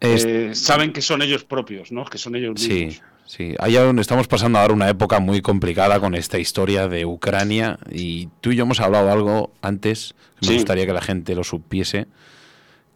Es- 0.00 0.24
Eh, 0.24 0.54
saben 0.54 0.92
que 0.92 1.00
son 1.02 1.22
ellos 1.22 1.44
propios, 1.44 1.90
¿no? 1.92 2.04
Que 2.04 2.18
son 2.18 2.36
ellos 2.36 2.54
mismos. 2.60 2.94
Sí, 2.94 3.00
sí. 3.26 3.54
Hay 3.58 3.76
aún- 3.76 3.98
estamos 3.98 4.28
pasando 4.28 4.58
ahora 4.58 4.74
una 4.74 4.88
época 4.88 5.18
muy 5.20 5.40
complicada 5.42 5.98
con 6.00 6.14
esta 6.14 6.38
historia 6.38 6.86
de 6.88 7.06
Ucrania 7.06 7.78
y 7.90 8.28
tú 8.40 8.50
y 8.52 8.56
yo 8.56 8.64
hemos 8.64 8.80
hablado 8.80 9.10
algo 9.10 9.52
antes, 9.62 10.14
que 10.40 10.48
me 10.48 10.54
gustaría 10.56 10.84
que 10.86 10.92
la 10.92 11.00
gente 11.00 11.34
lo 11.34 11.44
supiese, 11.44 12.06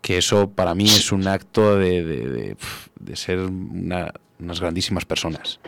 que 0.03 0.19
eso 0.19 0.51
para 0.51 0.75
mí 0.75 0.85
es 0.87 1.11
un 1.13 1.27
acto 1.29 1.77
de, 1.79 2.05
de- 2.05 2.29
de- 2.29 2.57
de 2.99 3.17
ser 3.17 3.39
una- 3.39 4.13
unas 4.39 4.61
grandísimas 4.61 5.05
personas. 5.05 5.61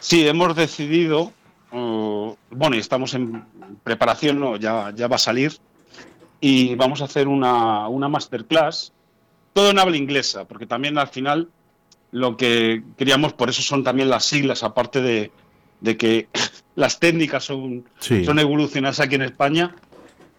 Sí, 0.00 0.26
hemos 0.28 0.54
decidido, 0.54 1.32
uh, 1.72 2.34
bueno, 2.50 2.76
y 2.76 2.78
estamos 2.78 3.14
en 3.14 3.44
preparación, 3.82 4.40
¿no? 4.40 4.56
ya, 4.56 4.92
ya 4.94 5.08
va 5.08 5.16
a 5.16 5.20
salir, 5.20 5.52
y 6.40 6.74
vamos 6.76 7.02
a 7.02 7.04
hacer 7.04 7.28
una, 7.28 7.88
una 7.88 8.08
masterclass, 8.08 8.92
todo 9.52 9.70
en 9.70 9.78
habla 9.78 9.96
inglesa, 9.96 10.46
porque 10.46 10.66
también 10.66 10.98
al 10.98 11.08
final 11.08 11.48
lo 12.10 12.36
que 12.36 12.82
queríamos, 12.96 13.32
por 13.32 13.48
eso 13.48 13.62
son 13.62 13.84
también 13.84 14.08
las 14.08 14.24
siglas, 14.24 14.62
aparte 14.62 15.00
de, 15.02 15.32
de 15.80 15.96
que 15.96 16.28
las 16.74 16.98
técnicas 17.00 17.44
son, 17.44 17.84
Sí. 17.98 18.24
son 18.24 18.38
evolucionadas 18.38 19.00
aquí 19.00 19.16
en 19.16 19.22
España, 19.22 19.74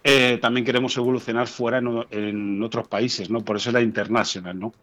eh, 0.04 0.40
también 0.42 0.66
queremos 0.66 0.96
evolucionar 0.96 1.48
fuera 1.48 1.80
en, 1.80 2.64
otros 2.64 2.88
países, 2.88 3.30
¿no? 3.30 3.42
Por 3.42 3.58
eso 3.58 3.70
era 3.70 3.82
international, 3.82 4.58
¿no? 4.58 4.74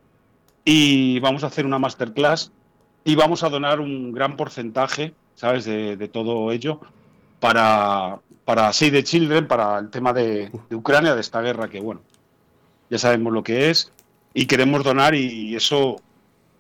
Y 0.65 1.21
vamos 1.21 1.43
a 1.45 1.47
hacer 1.47 1.65
una 1.65 1.79
masterclass 1.79 2.53
y 3.05 3.15
vamos 3.15 3.43
a 3.43 3.49
donar 3.49 3.81
un 3.81 4.13
gran 4.13 4.37
porcentaje, 4.37 5.15
¿sabes?, 5.37 5.65
de, 5.65 5.97
de 5.97 6.09
todo 6.09 6.51
ello 6.51 6.81
para, 7.39 8.19
para 8.45 8.73
Save 8.73 8.91
the 8.91 9.05
Children, 9.05 9.47
para 9.47 9.79
el 9.79 9.91
tema 9.91 10.13
de, 10.13 10.51
de 10.69 10.77
Ucrania, 10.77 11.15
de 11.15 11.21
esta 11.21 11.41
guerra 11.41 11.69
que, 11.69 11.81
bueno, 11.81 12.01
ya 12.91 12.99
sabemos 12.99 13.33
lo 13.33 13.45
que 13.45 13.71
es 13.71 13.93
y 14.35 14.47
queremos 14.47 14.83
donar 14.83 15.15
y 15.15 15.55
eso, 15.55 15.97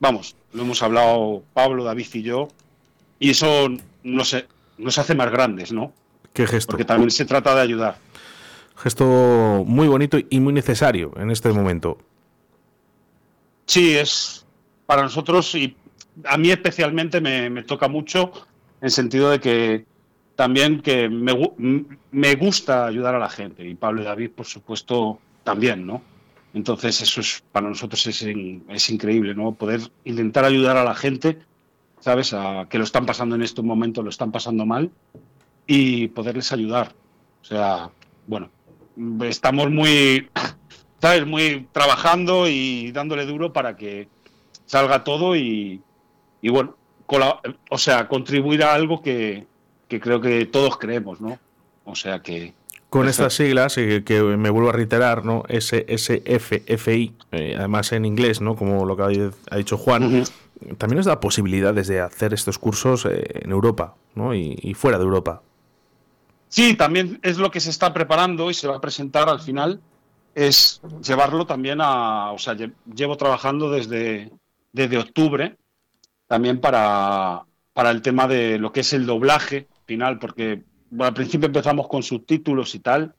vamos, 0.00 0.36
lo 0.52 0.62
hemos 0.62 0.82
hablado 0.82 1.42
Pablo, 1.52 1.84
David 1.84 2.06
y 2.14 2.22
yo, 2.22 2.48
y 3.18 3.30
eso 3.30 3.68
nos, 4.02 4.36
nos 4.78 4.98
hace 4.98 5.14
más 5.14 5.30
grandes, 5.30 5.72
¿no? 5.72 5.92
Qué 6.32 6.46
gesto. 6.46 6.72
Porque 6.72 6.84
también 6.84 7.10
se 7.10 7.24
trata 7.24 7.54
de 7.54 7.62
ayudar. 7.62 7.96
Gesto 8.76 9.64
muy 9.66 9.88
bonito 9.88 10.18
y 10.28 10.40
muy 10.40 10.52
necesario 10.52 11.12
en 11.16 11.30
este 11.30 11.50
momento. 11.50 11.98
Sí, 13.64 13.96
es 13.96 14.44
para 14.84 15.02
nosotros 15.02 15.54
y 15.54 15.76
a 16.24 16.36
mí 16.36 16.50
especialmente 16.50 17.20
me, 17.20 17.50
me 17.50 17.62
toca 17.62 17.88
mucho 17.88 18.32
en 18.87 18.91
sentido 18.93 19.30
de 19.30 19.41
que 19.41 19.84
también 20.37 20.80
que 20.80 21.09
me, 21.09 21.34
me 22.12 22.34
gusta 22.37 22.87
ayudar 22.87 23.16
a 23.16 23.18
la 23.18 23.28
gente 23.28 23.66
y 23.66 23.74
Pablo 23.74 24.03
y 24.03 24.05
David 24.05 24.30
por 24.30 24.47
supuesto 24.47 25.18
también, 25.43 25.84
¿no? 25.84 26.03
Entonces 26.55 27.01
eso 27.03 27.20
es 27.20 27.43
para 27.51 27.68
nosotros 27.68 28.07
es, 28.07 28.22
es 28.22 28.91
increíble, 28.91 29.34
¿no? 29.34 29.53
Poder 29.53 29.80
intentar 30.05 30.45
ayudar 30.45 30.76
a 30.76 30.84
la 30.84 30.95
gente, 30.95 31.41
¿sabes? 31.99 32.32
A 32.32 32.66
que 32.70 32.78
lo 32.78 32.84
están 32.84 33.07
pasando 33.07 33.34
en 33.34 33.43
estos 33.43 33.64
momentos, 33.64 34.05
lo 34.05 34.11
están 34.11 34.30
pasando 34.30 34.64
mal 34.64 34.91
y 35.66 36.07
poderles 36.09 36.53
ayudar. 36.53 36.95
O 37.43 37.45
sea, 37.45 37.91
bueno, 38.28 38.51
estamos 39.22 39.68
muy, 39.68 40.28
¿sabes? 41.03 41.26
Muy 41.26 41.66
trabajando 41.72 42.47
y 42.49 42.93
dándole 42.93 43.26
duro 43.26 43.53
para 43.53 43.76
que 43.76 44.09
salga 44.64 45.03
todo 45.03 45.34
y, 45.34 45.82
y 46.41 46.49
bueno, 46.51 46.76
o 47.70 47.78
sea, 47.78 48.09
contribuir 48.09 48.62
a 48.64 48.74
algo 48.74 49.00
que, 49.02 49.46
que 49.88 50.00
creo 50.00 50.20
que 50.20 50.46
todos 50.46 50.76
creemos, 50.78 51.20
¿no? 51.20 51.38
O 51.84 51.94
sea 51.94 52.20
que... 52.20 52.52
Con 52.90 53.09
estas 53.09 53.34
siglas, 53.34 53.76
eh, 53.78 54.02
que 54.04 54.22
me 54.22 54.48
vuelvo 54.50 54.70
a 54.70 54.72
reiterar, 54.72 55.24
¿no? 55.24 55.42
SSFFI, 55.48 57.14
eh, 57.32 57.54
además 57.59 57.92
en 57.92 58.04
inglés, 58.04 58.40
¿no? 58.40 58.54
Como 58.57 58.84
lo 58.86 58.96
que 58.96 59.02
ha- 59.50 59.57
dicho 59.57 59.76
Juan, 59.76 60.24
también 60.78 60.96
nos 60.98 61.07
da 61.07 61.20
posibilidades 61.20 61.88
de 61.88 62.00
hacer 62.00 62.32
estos 62.32 62.59
cursos 62.59 63.04
eh, 63.07 63.40
en 63.42 63.50
Europa, 63.50 63.94
¿no? 64.14 64.34
Y, 64.34 64.57
y 64.62 64.74
fuera 64.74 64.98
de 64.98 65.04
Europa. 65.04 65.42
Sí, 66.48 66.74
también 66.74 67.18
es 67.22 67.38
lo 67.38 67.50
que 67.50 67.61
se 67.61 67.70
está 67.70 67.92
preparando 67.92 68.50
y 68.50 68.54
se 68.54 68.68
va 68.68 68.76
a 68.76 68.80
presentar 68.80 69.28
al 69.28 69.40
final, 69.40 69.80
es 70.34 70.80
llevarlo 71.02 71.44
también 71.44 71.80
a, 71.80 72.30
o 72.32 72.38
sea, 72.38 72.54
lle- 72.54 72.72
llevo 72.94 73.16
trabajando 73.16 73.68
desde, 73.70 74.30
desde 74.72 74.98
octubre 74.98 75.57
también 76.26 76.60
para, 76.60 77.44
para 77.72 77.90
el 77.90 78.02
tema 78.02 78.26
de 78.26 78.58
lo 78.58 78.72
que 78.72 78.80
es 78.80 78.92
el 78.92 79.06
doblaje 79.06 79.68
final, 79.86 80.18
porque 80.18 80.64
al 80.98 81.14
principio 81.14 81.46
empezamos 81.46 81.88
con 81.88 82.02
subtítulos 82.02 82.74
y 82.74 82.80
tal, 82.80 83.14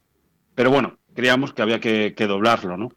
pero 0.56 0.72
bueno, 0.72 0.98
creíamos 1.14 1.54
que 1.54 1.62
había 1.62 1.80
que, 1.80 2.14
doblarlo, 2.28 2.78
¿no? 2.78 2.92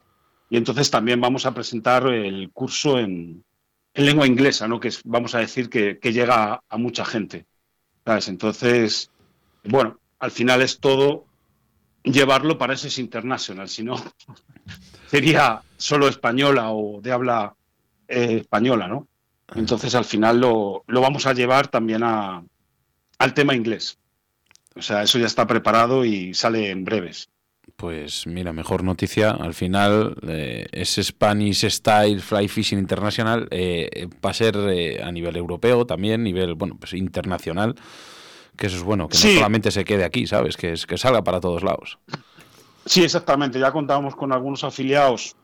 Y 0.49 0.57
entonces 0.57 0.91
también 0.91 1.21
vamos 1.21 1.47
a 1.47 1.55
presentar 1.55 2.07
el 2.09 2.51
curso 2.53 2.99
en, 2.99 3.45
en 3.95 4.07
lengua 4.07 4.27
inglesa, 4.27 4.67
¿no? 4.67 4.81
Que 4.81 4.91
vamos 5.05 5.35
a 5.35 5.39
decir 5.39 5.69
que, 5.69 5.99
llega 6.03 6.55
a, 6.55 6.63
a 6.69 6.77
mucha 6.77 7.05
gente, 7.05 7.47
¿sabes? 8.05 8.29
Entonces, 8.29 9.11
bueno, 9.65 9.99
al 10.19 10.31
final 10.31 10.63
es 10.63 10.81
todo 10.81 11.27
llevarlo 12.03 12.59
para 12.59 12.75
ese 12.75 12.89
es 12.89 12.99
international, 12.99 13.69
si 13.69 13.83
no 13.83 13.97
sería 15.07 15.63
solo 15.77 16.09
española 16.09 16.71
o 16.71 17.01
de 17.01 17.13
habla 17.13 17.55
eh, 18.09 18.39
española, 18.41 18.89
¿no? 18.89 19.09
Entonces 19.55 19.95
al 19.95 20.05
final 20.05 20.41
lo, 20.41 20.85
lo 20.87 21.01
vamos 21.01 21.27
a 21.27 21.33
llevar 21.35 21.69
también 21.69 22.03
a, 22.03 22.43
al 23.19 23.35
tema 23.35 23.55
inglés. 23.55 23.99
O 24.77 24.83
sea, 24.83 25.03
eso 25.03 25.19
ya 25.19 25.27
está 25.27 25.47
preparado 25.47 26.05
y 26.05 26.33
sale 26.35 26.71
en 26.71 26.85
breves. 26.85 27.29
Pues 27.77 28.27
mira, 28.27 28.53
mejor 28.53 28.85
noticia. 28.85 29.31
Al 29.31 29.55
final, 29.55 30.17
eh, 30.29 30.67
ese 30.73 31.03
Spanish 31.03 31.65
Style 31.69 32.21
Fly 32.21 32.49
Fishing 32.49 32.79
International 32.79 33.49
eh, 33.51 34.09
va 34.25 34.31
a 34.31 34.35
ser 34.35 34.57
eh, 34.57 35.03
a 35.03 35.11
nivel 35.11 35.37
europeo 35.37 35.87
también, 35.87 36.23
nivel, 36.23 36.55
bueno, 36.55 36.77
pues 36.79 36.93
internacional. 36.95 37.75
Que 38.57 38.67
eso 38.67 38.77
es 38.77 38.83
bueno, 38.83 39.09
que 39.09 39.17
Sí. 39.17 39.29
no 39.29 39.35
solamente 39.37 39.71
se 39.71 39.85
quede 39.85 40.05
aquí, 40.05 40.27
¿sabes? 40.27 40.57
Que, 40.57 40.73
es, 40.73 40.87
que 40.87 40.99
salga 40.99 41.23
para 41.25 41.41
todos 41.41 41.63
lados. 41.63 41.99
Sí, 42.85 43.03
exactamente. 43.03 43.59
Ya 43.59 43.73
contábamos 43.73 44.15
con 44.15 44.33
algunos 44.33 44.65
afiliados, 44.65 45.35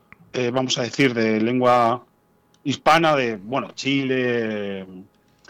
vamos 0.53 0.77
a 0.77 0.83
decir, 0.83 1.13
de 1.13 1.39
lengua 1.41 2.05
hispana, 2.67 3.15
de, 3.15 3.37
bueno, 3.37 3.71
Chile, 3.75 4.85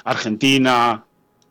Argentina, 0.04 1.04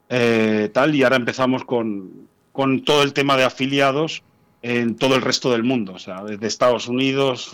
eh, 0.08 0.70
tal, 0.72 0.94
y 0.94 1.02
ahora 1.02 1.16
empezamos 1.16 1.64
con, 1.64 2.28
con 2.52 2.84
todo 2.84 3.02
el 3.02 3.12
tema 3.12 3.36
de 3.36 3.42
afiliados 3.42 4.22
en 4.62 4.94
todo 4.94 5.16
el 5.16 5.22
resto 5.22 5.50
del 5.50 5.64
mundo, 5.64 5.94
o 5.94 5.98
sea, 5.98 6.22
desde 6.22 6.46
Estados 6.46 6.86
Unidos, 6.86 7.50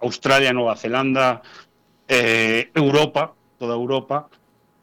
Australia, 0.00 0.52
Nueva 0.52 0.76
Zelanda, 0.76 1.42
eh, 2.06 2.70
Europa, 2.74 3.34
toda 3.58 3.74
Europa, 3.74 4.28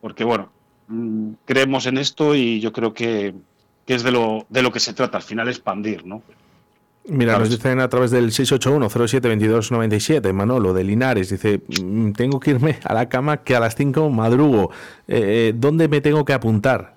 porque 0.02 0.26
bueno, 0.26 0.52
mm, 0.90 1.32
creemos 1.46 1.86
en 1.86 1.98
esto 1.98 2.36
y 2.36 2.60
yo 2.60 2.74
creo 2.74 2.94
que, 2.94 3.36
que 3.86 3.96
es 3.96 4.04
de 4.04 4.12
lo, 4.12 4.46
de 4.50 4.64
lo 4.64 4.74
que 4.74 4.82
se 4.82 4.94
trata, 4.94 5.18
al 5.18 5.24
final 5.24 5.48
expandir, 5.48 6.06
¿no? 6.06 6.22
Mira, 7.10 7.34
Claro, 7.34 7.40
nos 7.46 7.50
dicen 7.50 7.80
a 7.80 7.88
través 7.88 8.12
del 8.12 8.32
681-07-2297, 8.32 10.34
Manolo 10.34 10.74
de 10.74 10.84
Linares, 10.84 11.30
dice, 11.30 11.62
"Mm, 11.82 12.12
tengo 12.12 12.40
que 12.40 12.52
irme 12.52 12.80
a 12.84 12.94
la 12.94 13.08
cama 13.08 13.38
que 13.38 13.56
a 13.56 13.60
las 13.62 13.76
5 13.76 14.10
madrugo. 14.10 14.72
Eh, 15.08 15.50
eh, 15.50 15.54
¿Dónde 15.56 15.88
me 15.88 16.02
tengo 16.02 16.26
que 16.26 16.34
apuntar? 16.34 16.96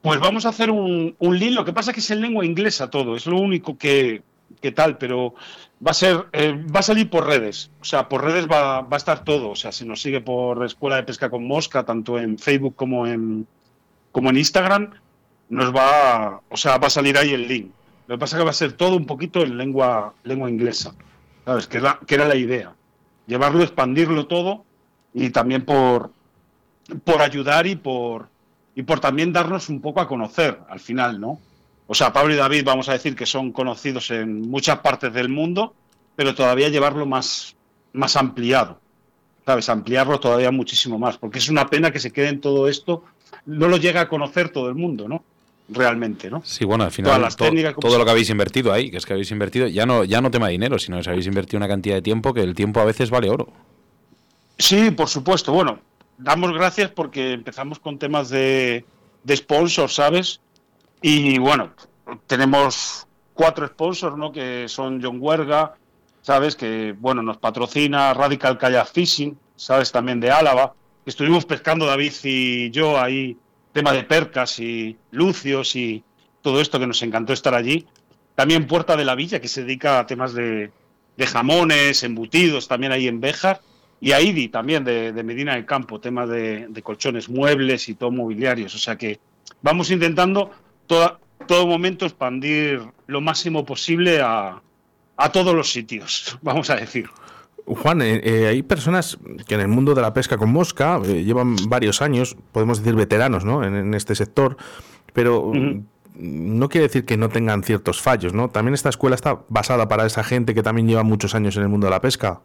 Pues 0.00 0.18
vamos 0.20 0.46
a 0.46 0.48
hacer 0.48 0.70
un, 0.70 1.14
un 1.18 1.38
link. 1.38 1.54
Lo 1.54 1.64
que 1.64 1.72
pasa 1.72 1.90
es 1.90 1.94
que 1.94 2.00
es 2.00 2.10
en 2.10 2.22
lengua 2.22 2.44
inglesa 2.44 2.90
todo, 2.90 3.14
es 3.14 3.26
lo 3.26 3.38
único 3.38 3.78
que, 3.78 4.22
que 4.60 4.72
tal, 4.72 4.98
pero 4.98 5.34
va 5.84 5.92
a 5.92 5.94
ser, 5.94 6.26
eh, 6.32 6.60
va 6.74 6.80
a 6.80 6.82
salir 6.82 7.08
por 7.08 7.26
redes. 7.26 7.70
O 7.80 7.84
sea, 7.84 8.08
por 8.08 8.24
redes 8.24 8.48
va, 8.50 8.80
va 8.80 8.96
a 8.96 8.96
estar 8.96 9.22
todo. 9.22 9.50
O 9.50 9.56
sea, 9.56 9.70
si 9.70 9.84
nos 9.84 10.02
sigue 10.02 10.20
por 10.20 10.64
Escuela 10.64 10.96
de 10.96 11.04
Pesca 11.04 11.30
con 11.30 11.46
Mosca, 11.46 11.84
tanto 11.84 12.18
en 12.18 12.38
Facebook 12.38 12.74
como 12.74 13.06
en, 13.06 13.46
como 14.10 14.30
en 14.30 14.38
Instagram, 14.38 14.90
nos 15.50 15.72
va, 15.74 16.40
o 16.48 16.56
sea, 16.56 16.78
va 16.78 16.86
a 16.86 16.90
salir 16.90 17.16
ahí 17.18 17.30
el 17.34 17.46
link. 17.46 17.70
Lo 18.12 18.18
que 18.18 18.20
pasa 18.20 18.36
es 18.36 18.40
que 18.40 18.44
va 18.44 18.50
a 18.50 18.52
ser 18.52 18.72
todo 18.74 18.94
un 18.94 19.06
poquito 19.06 19.40
en 19.42 19.56
lengua, 19.56 20.12
lengua 20.24 20.50
inglesa. 20.50 20.94
¿Sabes? 21.46 21.66
Que, 21.66 21.78
era- 21.78 21.98
que 22.06 22.14
era 22.14 22.28
la 22.28 22.36
idea. 22.36 22.74
Llevarlo, 23.26 23.62
expandirlo 23.62 24.26
todo 24.26 24.66
y 25.14 25.30
también 25.30 25.64
por, 25.64 26.10
por 27.04 27.22
ayudar 27.22 27.66
y 27.66 27.74
por, 27.76 28.28
y 28.74 28.82
por 28.82 29.00
también 29.00 29.32
darnos 29.32 29.70
un 29.70 29.80
poco 29.80 30.02
a 30.02 30.08
conocer 30.08 30.58
al 30.68 30.78
final, 30.78 31.22
¿no? 31.22 31.38
O 31.86 31.94
sea, 31.94 32.12
Pablo 32.12 32.34
y 32.34 32.36
David 32.36 32.64
vamos 32.66 32.90
a 32.90 32.92
decir 32.92 33.16
que 33.16 33.24
son 33.24 33.50
conocidos 33.50 34.10
en 34.10 34.42
muchas 34.42 34.80
partes 34.80 35.10
del 35.14 35.30
mundo, 35.30 35.72
pero 36.14 36.34
todavía 36.34 36.68
llevarlo 36.68 37.06
más, 37.06 37.56
más 37.94 38.16
ampliado, 38.16 38.78
¿sabes? 39.46 39.70
Ampliarlo 39.70 40.20
todavía 40.20 40.50
muchísimo 40.50 40.98
más, 40.98 41.16
porque 41.16 41.38
es 41.38 41.48
una 41.48 41.66
pena 41.66 41.90
que 41.90 41.98
se 41.98 42.10
quede 42.12 42.28
en 42.28 42.42
todo 42.42 42.68
esto, 42.68 43.04
no 43.46 43.68
lo 43.68 43.78
llega 43.78 44.02
a 44.02 44.08
conocer 44.10 44.50
todo 44.50 44.68
el 44.68 44.74
mundo, 44.74 45.08
¿no? 45.08 45.24
Realmente, 45.68 46.30
¿no? 46.30 46.42
Sí, 46.44 46.64
bueno, 46.64 46.84
al 46.84 46.90
final 46.90 47.34
todo 47.36 47.98
lo 47.98 48.04
que 48.04 48.10
habéis 48.10 48.28
invertido 48.30 48.72
ahí, 48.72 48.90
que 48.90 48.98
es 48.98 49.06
que 49.06 49.12
habéis 49.12 49.30
invertido, 49.30 49.68
ya 49.68 49.86
no, 49.86 50.04
ya 50.04 50.20
no 50.20 50.30
tema 50.30 50.48
dinero, 50.48 50.78
sino 50.78 51.00
que 51.00 51.08
habéis 51.08 51.26
invertido 51.26 51.58
una 51.58 51.68
cantidad 51.68 51.94
de 51.94 52.02
tiempo 52.02 52.34
que 52.34 52.42
el 52.42 52.54
tiempo 52.54 52.80
a 52.80 52.84
veces 52.84 53.10
vale 53.10 53.30
oro. 53.30 53.48
Sí, 54.58 54.90
por 54.90 55.08
supuesto. 55.08 55.52
Bueno, 55.52 55.80
damos 56.18 56.52
gracias 56.52 56.90
porque 56.90 57.32
empezamos 57.32 57.78
con 57.78 57.98
temas 57.98 58.28
de, 58.28 58.84
de 59.24 59.36
sponsors, 59.36 59.94
¿sabes? 59.94 60.40
Y 61.00 61.38
bueno, 61.38 61.70
tenemos 62.26 63.06
cuatro 63.34 63.66
sponsors, 63.66 64.16
¿no? 64.16 64.32
Que 64.32 64.68
son 64.68 65.02
John 65.02 65.18
Huerga, 65.20 65.74
¿sabes? 66.22 66.54
Que, 66.56 66.94
bueno, 66.98 67.22
nos 67.22 67.38
patrocina 67.38 68.14
Radical 68.14 68.58
Kayak 68.58 68.92
Fishing, 68.92 69.38
¿sabes? 69.56 69.92
También 69.92 70.20
de 70.20 70.30
Álava. 70.30 70.74
Estuvimos 71.04 71.44
pescando 71.44 71.86
David 71.86 72.12
y 72.22 72.70
yo 72.70 72.98
ahí, 72.98 73.36
tema 73.72 73.92
de 73.92 74.04
percas 74.04 74.58
y 74.58 74.96
lucios 75.10 75.76
y 75.76 76.04
todo 76.42 76.60
esto 76.60 76.78
que 76.78 76.86
nos 76.86 77.02
encantó 77.02 77.32
estar 77.32 77.54
allí. 77.54 77.86
También 78.34 78.66
Puerta 78.66 78.96
de 78.96 79.04
la 79.04 79.14
Villa, 79.14 79.40
que 79.40 79.48
se 79.48 79.62
dedica 79.62 79.98
a 79.98 80.06
temas 80.06 80.34
de, 80.34 80.70
jamones, 81.18 82.02
embutidos, 82.02 82.68
también 82.68 82.92
ahí 82.92 83.08
en 83.08 83.20
Béjar. 83.20 83.60
Y 84.00 84.12
Aidi 84.12 84.48
también 84.48 84.84
de, 84.84 85.12
Medina 85.22 85.54
del 85.54 85.64
Campo, 85.64 86.00
temas 86.00 86.28
de, 86.28 86.82
colchones, 86.82 87.28
muebles 87.28 87.88
y 87.88 87.94
todo 87.94 88.10
mobiliarios. 88.10 88.74
O 88.74 88.78
sea 88.78 88.96
que 88.96 89.20
vamos 89.60 89.90
intentando 89.90 90.50
toda, 90.86 91.20
todo 91.46 91.66
momento 91.66 92.04
expandir 92.04 92.82
lo 93.06 93.20
máximo 93.20 93.64
posible 93.64 94.20
a, 94.20 94.60
todos 95.32 95.54
los 95.54 95.70
sitios, 95.70 96.36
vamos 96.42 96.68
a 96.70 96.76
decir. 96.76 97.08
Juan, 97.66 98.02
eh, 98.02 98.20
eh, 98.24 98.46
hay 98.48 98.62
personas 98.62 99.18
que 99.46 99.54
en 99.54 99.60
el 99.60 99.68
mundo 99.68 99.94
de 99.94 100.02
la 100.02 100.12
pesca 100.12 100.36
con 100.36 100.50
mosca 100.50 101.00
eh, 101.04 101.22
llevan 101.24 101.56
varios 101.68 102.02
años, 102.02 102.36
podemos 102.52 102.78
decir 102.78 102.94
veteranos, 102.94 103.44
¿no? 103.44 103.64
En, 103.64 103.94
este 103.94 104.14
sector, 104.14 104.56
pero 105.12 105.52
no 106.14 106.68
quiere 106.68 106.88
decir 106.88 107.04
que 107.04 107.16
no 107.16 107.28
tengan 107.28 107.62
ciertos 107.62 108.00
fallos, 108.00 108.32
¿no? 108.32 108.48
También 108.48 108.74
esta 108.74 108.88
escuela 108.88 109.14
está 109.14 109.42
basada 109.48 109.88
para 109.88 110.06
esa 110.06 110.24
gente 110.24 110.54
que 110.54 110.62
también 110.62 110.88
lleva 110.88 111.02
muchos 111.02 111.34
años 111.34 111.56
en 111.56 111.62
el 111.62 111.68
mundo 111.68 111.86
de 111.86 111.92
la 111.92 112.00
pesca. 112.00 112.40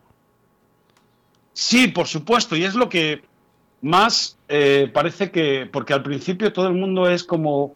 Sí, 1.53 1.87
por 1.87 2.07
supuesto, 2.07 2.55
y 2.55 2.63
es 2.63 2.75
lo 2.75 2.89
que 2.89 3.23
más 3.81 4.37
parece 4.93 5.31
que, 5.31 5.67
porque 5.71 5.93
al 5.93 6.03
principio 6.03 6.53
todo 6.53 6.67
el 6.67 6.75
mundo 6.75 7.09
es 7.09 7.23
como 7.23 7.75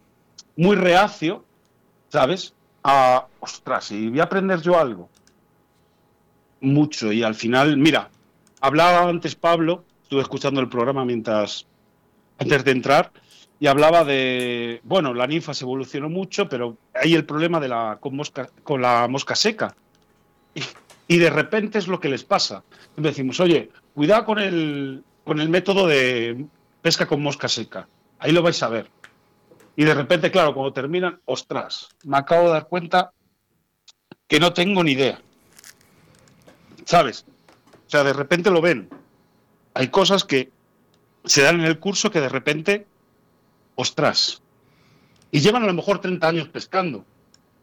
muy 0.55 0.75
reacio, 0.75 1.43
¿sabes? 2.09 2.53
A, 2.83 3.25
ostras, 3.39 3.91
y 3.91 4.09
voy 4.09 4.19
a 4.19 4.23
aprender 4.23 4.61
yo 4.61 4.79
algo. 4.79 5.09
Mucho, 6.61 7.11
y 7.11 7.23
al 7.23 7.35
final, 7.35 7.77
mira, 7.77 8.09
hablaba 8.61 9.09
antes 9.09 9.35
Pablo, 9.35 9.83
estuve 10.03 10.21
escuchando 10.21 10.61
el 10.61 10.69
programa 10.69 11.03
mientras, 11.03 11.65
antes 12.37 12.63
de 12.63 12.71
entrar, 12.71 13.11
y 13.59 13.67
hablaba 13.67 14.03
de, 14.03 14.81
bueno, 14.83 15.13
la 15.13 15.27
ninfa 15.27 15.53
se 15.53 15.65
evolucionó 15.65 16.09
mucho, 16.09 16.49
pero 16.49 16.77
hay 16.93 17.13
el 17.13 17.25
problema 17.25 17.59
de 17.59 17.67
la, 17.67 17.97
con, 17.99 18.15
mosca, 18.15 18.49
con 18.63 18.81
la 18.81 19.07
mosca 19.07 19.35
seca. 19.35 19.75
Y, 21.07 21.17
de 21.17 21.29
repente 21.29 21.77
es 21.77 21.87
lo 21.87 21.99
que 21.99 22.09
les 22.09 22.23
pasa. 22.23 22.63
Decimos, 22.95 23.39
oye, 23.39 23.69
cuidado 23.93 24.25
con 24.25 24.39
el, 24.39 25.03
con 25.23 25.39
el 25.39 25.49
método 25.49 25.85
de 25.85 26.45
pesca 26.81 27.05
con 27.05 27.21
mosca 27.21 27.47
seca. 27.47 27.87
Ahí 28.17 28.31
lo 28.31 28.41
vais 28.41 28.63
a 28.63 28.69
ver. 28.69 28.89
Y 29.75 29.83
de 29.83 29.93
repente, 29.93 30.31
claro, 30.31 30.53
cuando 30.53 30.73
terminan, 30.73 31.21
ostras, 31.25 31.89
me 32.03 32.17
acabo 32.17 32.47
de 32.47 32.53
dar 32.53 32.67
cuenta 32.67 33.11
que 34.27 34.39
no 34.39 34.53
tengo 34.53 34.83
ni 34.83 34.93
idea. 34.93 35.21
¿Sabes? 36.85 37.25
O 37.87 37.89
sea, 37.89 38.03
de 38.03 38.13
repente 38.13 38.49
lo 38.51 38.61
ven. 38.61 38.89
Hay 39.73 39.89
cosas 39.89 40.23
que 40.23 40.51
se 41.25 41.41
dan 41.41 41.59
en 41.59 41.65
el 41.65 41.79
curso 41.79 42.11
que 42.11 42.21
de 42.21 42.29
repente, 42.29 42.87
ostras. 43.75 44.41
Y 45.31 45.39
llevan 45.39 45.63
a 45.63 45.67
lo 45.67 45.73
mejor 45.73 45.99
30 45.99 46.27
años 46.27 46.47
pescando. 46.49 47.05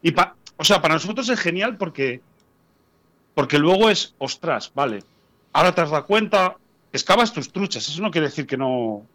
Y 0.02 0.14
o 0.56 0.64
sea, 0.64 0.80
para 0.80 0.94
nosotros 0.94 1.28
es 1.28 1.38
genial 1.38 1.76
porque, 1.76 2.20
porque 3.34 3.58
luego 3.58 3.90
es, 3.90 4.14
ostras, 4.18 4.72
vale, 4.74 5.04
ahora 5.52 5.74
te 5.74 5.80
has 5.82 5.90
dado 5.90 6.06
cuenta, 6.06 6.56
excavas 6.92 7.32
tus 7.32 7.52
truchas. 7.52 7.88
Eso 7.88 8.02
no 8.02 8.10
quiere 8.10 8.28
decir 8.28 8.46
que 8.46 8.56
no, 8.56 9.06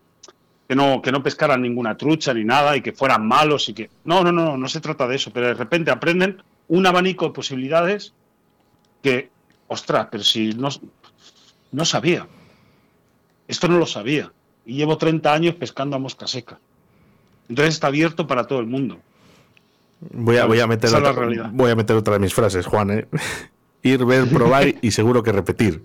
que 0.67 0.75
no, 0.75 1.01
que 1.01 1.11
no 1.11 1.23
pescaran 1.23 1.61
ninguna 1.61 1.97
trucha 1.97 2.33
ni 2.33 2.43
nada 2.43 2.77
y 2.77 2.81
que 2.81 2.93
fueran 2.93 3.27
malos 3.27 3.69
y 3.69 3.73
que... 3.73 3.89
No, 4.05 4.23
no, 4.23 4.31
no, 4.31 4.57
no 4.57 4.67
se 4.69 4.81
trata 4.81 5.07
de 5.07 5.15
eso, 5.15 5.31
pero 5.31 5.47
de 5.47 5.53
repente 5.53 5.91
aprenden 5.91 6.41
un 6.67 6.85
abanico 6.85 7.25
de 7.25 7.33
posibilidades 7.33 8.13
que, 9.01 9.29
ostras, 9.73 10.07
pero 10.11 10.23
si 10.23 10.53
no, 10.53 10.69
no 11.71 11.85
sabía. 11.85 12.27
Esto 13.47 13.67
no 13.67 13.77
lo 13.77 13.85
sabía. 13.85 14.31
Y 14.65 14.75
llevo 14.75 14.97
30 14.97 15.33
años 15.33 15.55
pescando 15.55 15.95
a 15.95 15.99
mosca 15.99 16.27
seca. 16.27 16.59
Entonces 17.49 17.75
está 17.75 17.87
abierto 17.87 18.25
para 18.25 18.47
todo 18.47 18.59
el 18.59 18.67
mundo. 18.67 18.99
Voy 20.11 20.37
a, 20.37 20.45
voy 20.45 20.59
a, 20.59 20.67
meter, 20.67 20.93
otra, 20.93 21.49
voy 21.51 21.71
a 21.71 21.75
meter 21.75 21.95
otra 21.95 22.13
de 22.13 22.19
mis 22.19 22.33
frases, 22.33 22.65
Juan. 22.65 22.91
¿eh? 22.91 23.07
Ir, 23.83 24.05
ver, 24.05 24.29
probar 24.29 24.73
y 24.81 24.91
seguro 24.91 25.21
que 25.23 25.31
repetir. 25.31 25.83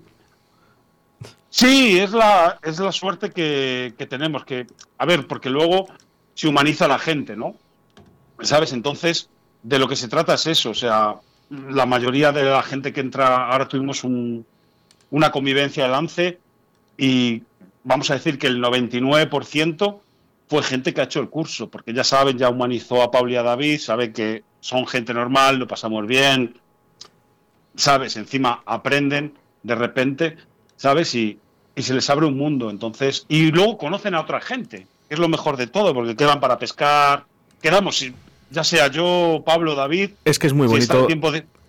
Sí, 1.50 1.98
es 1.98 2.12
la, 2.12 2.58
es 2.62 2.78
la 2.78 2.92
suerte 2.92 3.30
que, 3.30 3.92
tenemos, 4.08 4.44
que, 4.44 4.66
a 4.98 5.06
ver, 5.06 5.26
porque 5.26 5.50
luego 5.50 5.88
se 6.34 6.46
humaniza 6.46 6.86
la 6.86 6.98
gente, 6.98 7.36
¿no? 7.36 7.56
¿Sabes? 8.40 8.72
Entonces, 8.72 9.28
de 9.62 9.78
lo 9.78 9.88
que 9.88 9.96
se 9.96 10.08
trata 10.08 10.34
es 10.34 10.46
eso, 10.46 10.70
o 10.70 10.74
sea, 10.74 11.16
la 11.50 11.86
mayoría 11.86 12.32
de 12.32 12.44
la 12.44 12.62
gente 12.62 12.92
que 12.92 13.00
entra, 13.00 13.48
ahora 13.50 13.68
tuvimos 13.68 14.04
una 14.04 15.30
convivencia 15.30 15.84
de 15.84 15.90
lance 15.90 16.38
y 16.96 17.42
vamos 17.84 18.10
a 18.10 18.14
decir 18.14 18.38
que 18.38 18.46
el 18.46 18.62
99% 18.62 20.00
fue 20.48 20.62
gente 20.62 20.94
que 20.94 21.00
ha 21.00 21.04
hecho 21.04 21.20
el 21.20 21.28
curso, 21.28 21.68
porque 21.68 21.92
ya 21.92 22.04
saben, 22.04 22.38
ya 22.38 22.48
humanizó 22.48 23.02
a 23.02 23.10
Paul 23.10 23.30
y 23.30 23.36
a 23.36 23.42
David, 23.42 23.78
saben 23.78 24.12
que 24.12 24.42
son 24.60 24.86
gente 24.86 25.14
normal, 25.14 25.58
lo 25.58 25.66
pasamos 25.66 26.06
bien, 26.06 26.54
¿sabes? 27.76 28.16
Encima 28.16 28.62
aprenden 28.66 29.34
de 29.62 29.74
repente 29.74 30.36
¿sabes? 30.78 31.14
Y, 31.14 31.38
y 31.76 31.82
se 31.82 31.92
les 31.92 32.08
abre 32.08 32.24
un 32.24 32.38
mundo, 32.38 32.70
entonces, 32.70 33.26
y 33.28 33.50
luego 33.50 33.76
conocen 33.76 34.14
a 34.14 34.22
otra 34.22 34.40
gente, 34.40 34.86
es 35.10 35.18
lo 35.18 35.28
mejor 35.28 35.58
de 35.58 35.66
todo, 35.66 35.92
porque 35.92 36.16
quedan 36.16 36.40
para 36.40 36.58
pescar, 36.58 37.26
quedamos, 37.60 38.02
ya 38.50 38.64
sea 38.64 38.88
yo, 38.88 39.42
Pablo, 39.44 39.74
David. 39.74 40.10
Es 40.24 40.38
que 40.38 40.46
es 40.46 40.52
muy 40.52 40.66
bonito. 40.66 41.06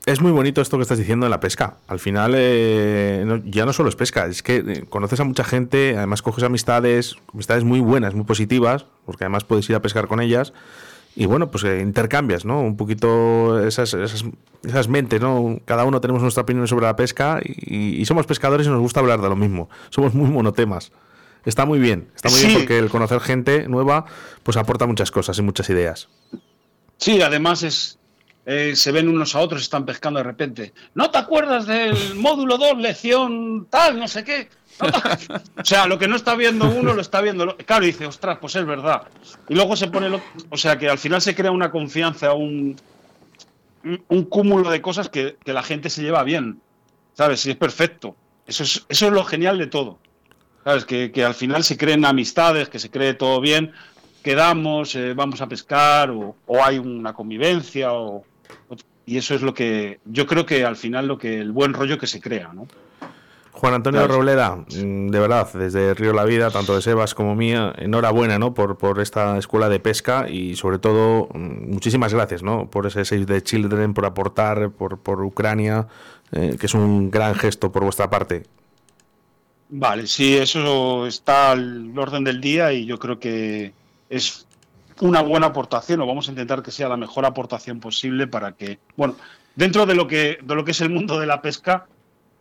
Es 0.06 0.22
muy 0.22 0.32
bonito 0.32 0.62
esto 0.62 0.78
que 0.78 0.84
estás 0.84 0.98
diciendo 0.98 1.26
de 1.26 1.30
la 1.30 1.40
pesca. 1.40 1.76
Al 1.88 2.00
final, 2.00 2.34
eh, 2.36 3.42
ya 3.46 3.66
no 3.66 3.74
solo 3.74 3.90
es 3.90 3.96
pesca, 3.96 4.26
es 4.26 4.42
que 4.42 4.58
eh, 4.58 4.86
conoces 4.90 5.20
a 5.20 5.24
mucha 5.24 5.44
gente, 5.44 5.96
además 5.98 6.22
coges 6.22 6.44
amistades, 6.44 7.16
amistades 7.34 7.64
muy 7.64 7.80
buenas, 7.80 8.16
muy 8.16 8.24
positivas, 8.24 8.86
porque 9.06 9.26
además 9.26 9.44
puedes 9.44 9.70
ir 9.70 9.76
a 9.76 9.82
pescar 9.82 10.08
con 10.08 10.22
ellas 10.22 10.54
y 11.16 11.26
bueno, 11.26 11.52
pues 11.52 11.64
eh, 11.64 11.82
intercambias, 11.82 12.46
¿no? 12.46 12.62
Un 12.62 12.78
poquito 12.78 13.66
esas, 13.66 13.94
esas, 13.94 14.24
esas, 14.64 14.88
mentes, 14.88 15.20
¿no? 15.20 15.60
Cada 15.66 15.84
uno 15.84 16.00
tenemos 16.00 16.22
nuestra 16.22 16.44
opinión 16.44 16.68
sobre 16.68 16.86
la 16.86 16.96
pesca 16.96 17.42
y, 17.44 18.06
somos 18.06 18.26
pescadores 18.26 18.68
y 18.68 18.70
nos 18.70 18.80
gusta 18.80 19.02
hablar 19.02 19.22
de 19.22 19.28
lo 19.30 19.36
mismo. 19.36 19.70
Somos 19.90 20.14
muy 20.14 20.30
monotemas. 20.30 20.92
Está 21.46 21.66
muy 21.66 21.80
bien, 21.80 22.08
está 22.16 22.30
muy 22.30 22.40
bien 22.40 22.54
porque 22.54 22.78
el 22.78 22.90
conocer 22.90 23.20
gente 23.20 23.68
nueva 23.68 24.06
pues 24.44 24.58
aporta 24.58 24.86
muchas 24.86 25.12
cosas 25.12 25.38
y 25.38 25.42
muchas 25.42 25.70
ideas. 25.70 26.10
Sí, 27.00 27.22
además 27.22 27.64
es 27.64 28.00
eh, 28.46 28.76
se 28.76 28.92
ven 28.92 29.08
unos 29.08 29.36
a 29.36 29.40
otros, 29.42 29.62
están 29.62 29.86
pescando 29.86 30.20
de 30.20 30.24
repente. 30.24 30.74
¿No 30.96 31.12
te 31.12 31.20
acuerdas 31.20 31.68
del 31.68 32.16
módulo 32.16 32.58
2, 32.58 32.80
lección 32.80 33.68
tal, 33.70 34.00
no 34.00 34.08
sé 34.08 34.24
qué? 34.24 34.50
o 34.82 35.66
sea, 35.66 35.86
lo 35.86 36.00
que 36.00 36.08
no 36.08 36.16
está 36.16 36.36
viendo 36.36 36.68
uno 36.68 36.94
lo 36.94 37.02
está 37.02 37.22
viendo. 37.22 37.56
Claro, 37.58 37.86
dice, 37.86 38.06
ostras, 38.06 38.40
pues 38.40 38.56
es 38.56 38.66
verdad. 38.66 39.04
Y 39.48 39.56
luego 39.56 39.76
se 39.76 39.88
pone. 39.88 40.10
Lo... 40.10 40.22
O 40.50 40.58
sea, 40.58 40.78
que 40.78 40.90
al 40.90 40.98
final 40.98 41.22
se 41.22 41.36
crea 41.36 41.52
una 41.52 41.70
confianza, 41.70 42.34
un, 42.34 42.76
un 44.08 44.24
cúmulo 44.26 44.70
de 44.70 44.82
cosas 44.82 45.10
que, 45.10 45.38
la 45.46 45.64
gente 45.64 45.90
se 45.90 46.02
lleva 46.02 46.24
bien. 46.24 46.60
¿Sabes? 47.14 47.46
Y 47.46 47.52
es 47.52 47.58
perfecto. 47.58 48.16
Eso 48.48 48.64
es, 48.64 48.86
eso 48.90 49.08
es 49.08 49.12
lo 49.12 49.26
genial 49.26 49.58
de 49.58 49.68
todo. 49.68 50.00
¿Sabes? 50.64 50.86
Que, 50.86 51.12
al 51.24 51.36
final 51.36 51.64
se 51.64 51.78
creen 51.78 52.06
amistades, 52.06 52.70
que 52.70 52.80
se 52.80 52.90
cree 52.90 53.14
todo 53.14 53.42
bien. 53.42 53.74
Quedamos, 54.24 54.96
eh, 54.96 55.14
vamos 55.14 55.42
a 55.42 55.48
pescar, 55.48 56.12
o, 56.12 56.36
o, 56.46 56.64
hay 56.64 56.78
una 56.78 57.14
convivencia, 57.14 57.94
o, 57.94 58.24
y 59.06 59.18
eso 59.18 59.36
es 59.36 59.42
lo 59.42 59.54
que. 59.54 60.00
Yo 60.06 60.28
creo 60.28 60.46
que 60.46 60.66
al 60.66 60.76
final 60.76 61.08
lo 61.08 61.18
que 61.18 61.40
el 61.40 61.52
buen 61.52 61.74
rollo 61.74 61.98
que 61.98 62.08
se 62.08 62.20
crea, 62.20 62.52
¿no? 62.54 62.68
Juan 63.60 63.74
Antonio 63.74 64.08
Robleda, 64.08 64.56
mm, 64.56 65.10
de 65.10 65.20
verdad, 65.20 65.52
desde 65.54 65.94
Río 65.94 66.14
La 66.14 66.24
Vida, 66.24 66.50
tanto 66.50 66.76
de 66.76 66.82
Sebas 66.82 67.14
como 67.14 67.36
mía, 67.36 67.74
enhorabuena 67.78 68.40
¿no? 68.40 68.54
por, 68.54 68.78
por 68.78 69.02
esta 69.02 69.38
escuela 69.38 69.68
de 69.68 69.82
pesca 69.82 70.30
y 70.30 70.56
sobre 70.56 70.80
todo 70.80 71.28
mm, 71.34 71.70
muchísimas 71.70 72.14
gracias 72.14 72.42
¿no? 72.42 72.70
por 72.70 72.86
ese 72.86 73.04
Save 73.04 73.26
the 73.26 73.42
Children, 73.42 73.94
por 73.94 74.06
aportar, 74.06 74.72
por, 74.72 75.00
por 75.00 75.22
Ucrania, 75.22 75.88
eh, 76.32 76.56
que 76.58 76.68
es 76.68 76.74
un 76.74 77.12
gran 77.12 77.36
gesto 77.36 77.70
por 77.70 77.84
vuestra 77.84 78.10
parte. 78.10 78.44
Vale, 79.68 80.08
sí, 80.08 80.38
eso 80.38 81.06
está 81.06 81.52
al 81.52 81.92
orden 81.98 82.24
del 82.24 82.40
día 82.40 82.72
y 82.72 82.86
yo 82.86 82.98
creo 82.98 83.20
que 83.20 83.74
es 84.10 84.48
una 85.02 85.22
buena 85.22 85.48
aportación 85.48 86.02
o 86.02 86.08
vamos 86.08 86.28
a 86.28 86.32
intentar 86.32 86.62
que 86.62 86.72
sea 86.72 86.90
la 86.90 86.98
mejor 86.98 87.26
aportación 87.26 87.80
posible 87.80 88.28
para 88.28 88.54
que, 88.54 88.80
bueno, 88.98 89.16
dentro 89.56 89.86
de 89.86 89.96
lo 89.96 90.08
que, 90.08 90.40
de 90.42 90.56
lo 90.56 90.66
que 90.66 90.72
es 90.72 90.82
el 90.82 90.90
mundo 90.90 91.20
de 91.20 91.28
la 91.28 91.42
pesca, 91.42 91.88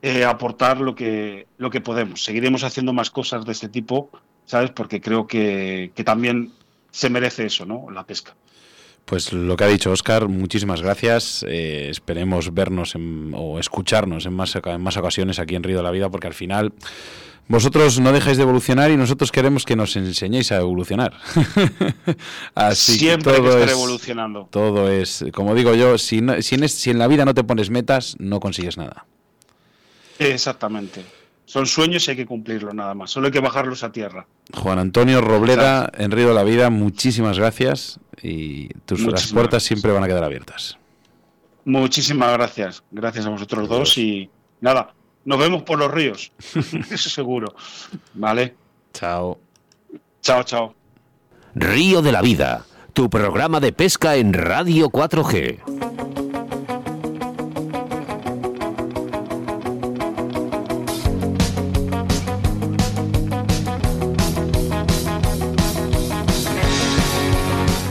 eh, 0.03 0.25
aportar 0.25 0.81
lo 0.81 0.95
que, 0.95 1.47
lo 1.57 1.71
que 1.71 1.81
podemos. 1.81 2.23
Seguiremos 2.23 2.65
haciendo 2.65 2.93
más 2.93 3.11
cosas 3.11 3.45
de 3.45 3.53
este 3.53 3.69
tipo, 3.69 4.11
¿sabes? 4.45 4.71
Porque 4.71 5.01
creo 5.01 5.27
que, 5.27 5.93
que 5.95 6.05
también 6.05 6.53
se 6.91 7.11
merece 7.11 7.47
eso, 7.47 7.67
¿no? 7.67 7.91
La 7.91 8.05
pesca. 8.05 8.35
Pues 9.09 9.33
lo 9.33 9.57
que 9.57 9.65
ha 9.65 9.69
dicho 9.69 9.91
Oscar, 9.91 10.29
muchísimas 10.29 10.83
gracias. 10.83 11.43
Eh, 11.49 11.89
esperemos 11.89 12.53
vernos 12.53 12.95
o 13.33 13.59
escucharnos 13.59 14.27
en 14.27 14.35
más, 14.35 14.55
en 14.55 14.83
más 14.83 14.99
ocasiones 14.99 15.39
aquí 15.39 15.55
en 15.55 15.63
Río 15.63 15.79
de 15.79 15.83
la 15.83 15.91
Vida, 15.91 16.11
porque 16.11 16.27
al 16.27 16.35
final 16.35 16.75
vosotros 17.47 17.99
no 18.01 18.13
dejáis 18.13 18.37
de 18.37 18.43
evolucionar 18.43 18.91
y 18.91 18.99
nosotros 18.99 19.33
queremos 19.33 19.65
que 19.65 19.77
nos 19.77 19.97
enseñéis 19.97 20.53
a 20.53 20.57
evolucionar. 20.57 21.15
Así 22.55 22.99
Siempre 22.99 23.33
que 23.33 23.39
todo 23.39 23.59
estar 23.59 23.71
evolucionando. 23.71 24.49
Todo 24.51 24.93
es, 24.93 25.25
como 25.33 25.55
digo 25.55 25.75
yo, 25.75 25.97
si, 25.97 26.21
si, 26.41 26.57
en, 26.57 26.69
si 26.69 26.91
en 26.91 26.99
la 26.99 27.07
vida 27.07 27.25
no 27.25 27.33
te 27.33 27.45
pones 27.45 27.71
metas, 27.71 28.15
no 28.19 28.41
consigues 28.41 28.77
nada. 28.77 29.07
Exactamente. 30.19 31.03
Son 31.49 31.65
sueños 31.65 32.07
y 32.07 32.11
hay 32.11 32.17
que 32.19 32.27
cumplirlos 32.27 32.75
nada 32.75 32.93
más. 32.93 33.11
Solo 33.11 33.29
hay 33.29 33.33
que 33.33 33.41
bajarlos 33.41 33.83
a 33.83 33.91
tierra. 33.91 34.27
Juan 34.53 34.79
Antonio 34.79 35.23
Robleda, 35.23 35.91
en 35.97 36.11
Río 36.11 36.29
de 36.29 36.35
la 36.35 36.45
Vida, 36.45 36.69
muchísimas 36.69 37.39
gracias 37.39 37.99
y 38.23 38.69
tus 38.85 39.01
las 39.01 39.33
puertas 39.33 39.63
siempre 39.63 39.91
van 39.91 40.05
a 40.05 40.07
quedar 40.07 40.25
abiertas. 40.25 40.77
Muchísimas 41.65 42.35
gracias. 42.35 42.83
Gracias 42.91 43.25
a 43.25 43.31
vosotros 43.31 43.67
dos 43.67 43.97
y 43.97 44.29
nada, 44.61 44.93
nos 45.25 45.39
vemos 45.39 45.63
por 45.63 45.79
los 45.79 45.91
ríos. 45.91 46.33
Eso 46.91 47.09
seguro. 47.09 47.55
¿Vale? 48.13 48.55
Chao. 48.93 49.39
Chao, 50.21 50.43
chao. 50.43 50.75
Río 51.55 52.03
de 52.03 52.13
la 52.13 52.21
Vida, 52.21 52.67
tu 52.93 53.09
programa 53.09 53.59
de 53.59 53.73
pesca 53.73 54.17
en 54.17 54.35
Radio 54.35 54.91
4G. 54.91 56.08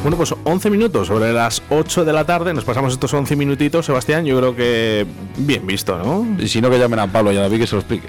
Bueno, 0.07 0.15
pues 0.15 0.34
11 0.45 0.69
minutos 0.69 1.07
sobre 1.09 1.34
las 1.34 1.61
8 1.69 2.05
de 2.05 2.13
la 2.13 2.23
tarde. 2.23 2.53
Nos 2.53 2.63
pasamos 2.63 2.93
estos 2.93 3.13
11 3.13 3.35
minutitos, 3.35 3.85
Sebastián. 3.85 4.23
Yo 4.23 4.38
creo 4.38 4.55
que 4.55 5.05
bien 5.35 5.67
visto, 5.67 5.97
¿no? 5.97 6.25
Y 6.41 6.47
si 6.47 6.61
no, 6.61 6.69
que 6.69 6.79
llamen 6.79 6.99
a 6.99 7.11
Pablo 7.11 7.34
y 7.34 7.35
a 7.35 7.41
David 7.41 7.59
que 7.59 7.67
se 7.67 7.75
lo 7.75 7.81
explique. 7.81 8.07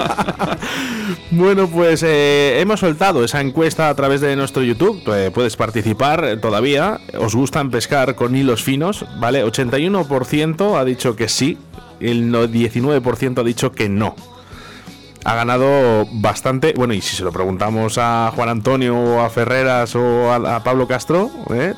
bueno, 1.30 1.66
pues 1.66 2.02
eh, 2.02 2.60
hemos 2.60 2.80
soltado 2.80 3.24
esa 3.24 3.40
encuesta 3.40 3.88
a 3.88 3.94
través 3.94 4.20
de 4.20 4.36
nuestro 4.36 4.62
YouTube. 4.62 5.02
Eh, 5.14 5.30
puedes 5.32 5.56
participar 5.56 6.40
todavía. 6.42 7.00
¿Os 7.18 7.34
gustan 7.34 7.70
pescar 7.70 8.14
con 8.14 8.36
hilos 8.36 8.62
finos? 8.62 9.06
¿Vale? 9.18 9.46
81% 9.46 10.78
ha 10.78 10.84
dicho 10.84 11.16
que 11.16 11.30
sí. 11.30 11.56
El 12.00 12.30
19% 12.30 13.38
ha 13.38 13.44
dicho 13.44 13.72
que 13.72 13.88
no 13.88 14.14
ha 15.26 15.34
ganado 15.34 16.06
bastante. 16.12 16.72
Bueno, 16.76 16.94
y 16.94 17.00
si 17.00 17.16
se 17.16 17.24
lo 17.24 17.32
preguntamos 17.32 17.98
a 17.98 18.32
Juan 18.34 18.48
Antonio 18.48 18.96
o 18.96 19.20
a 19.20 19.28
Ferreras 19.28 19.96
o 19.96 20.32
a, 20.32 20.62
Pablo 20.62 20.86
Castro, 20.86 21.30
¿eh? 21.52 21.74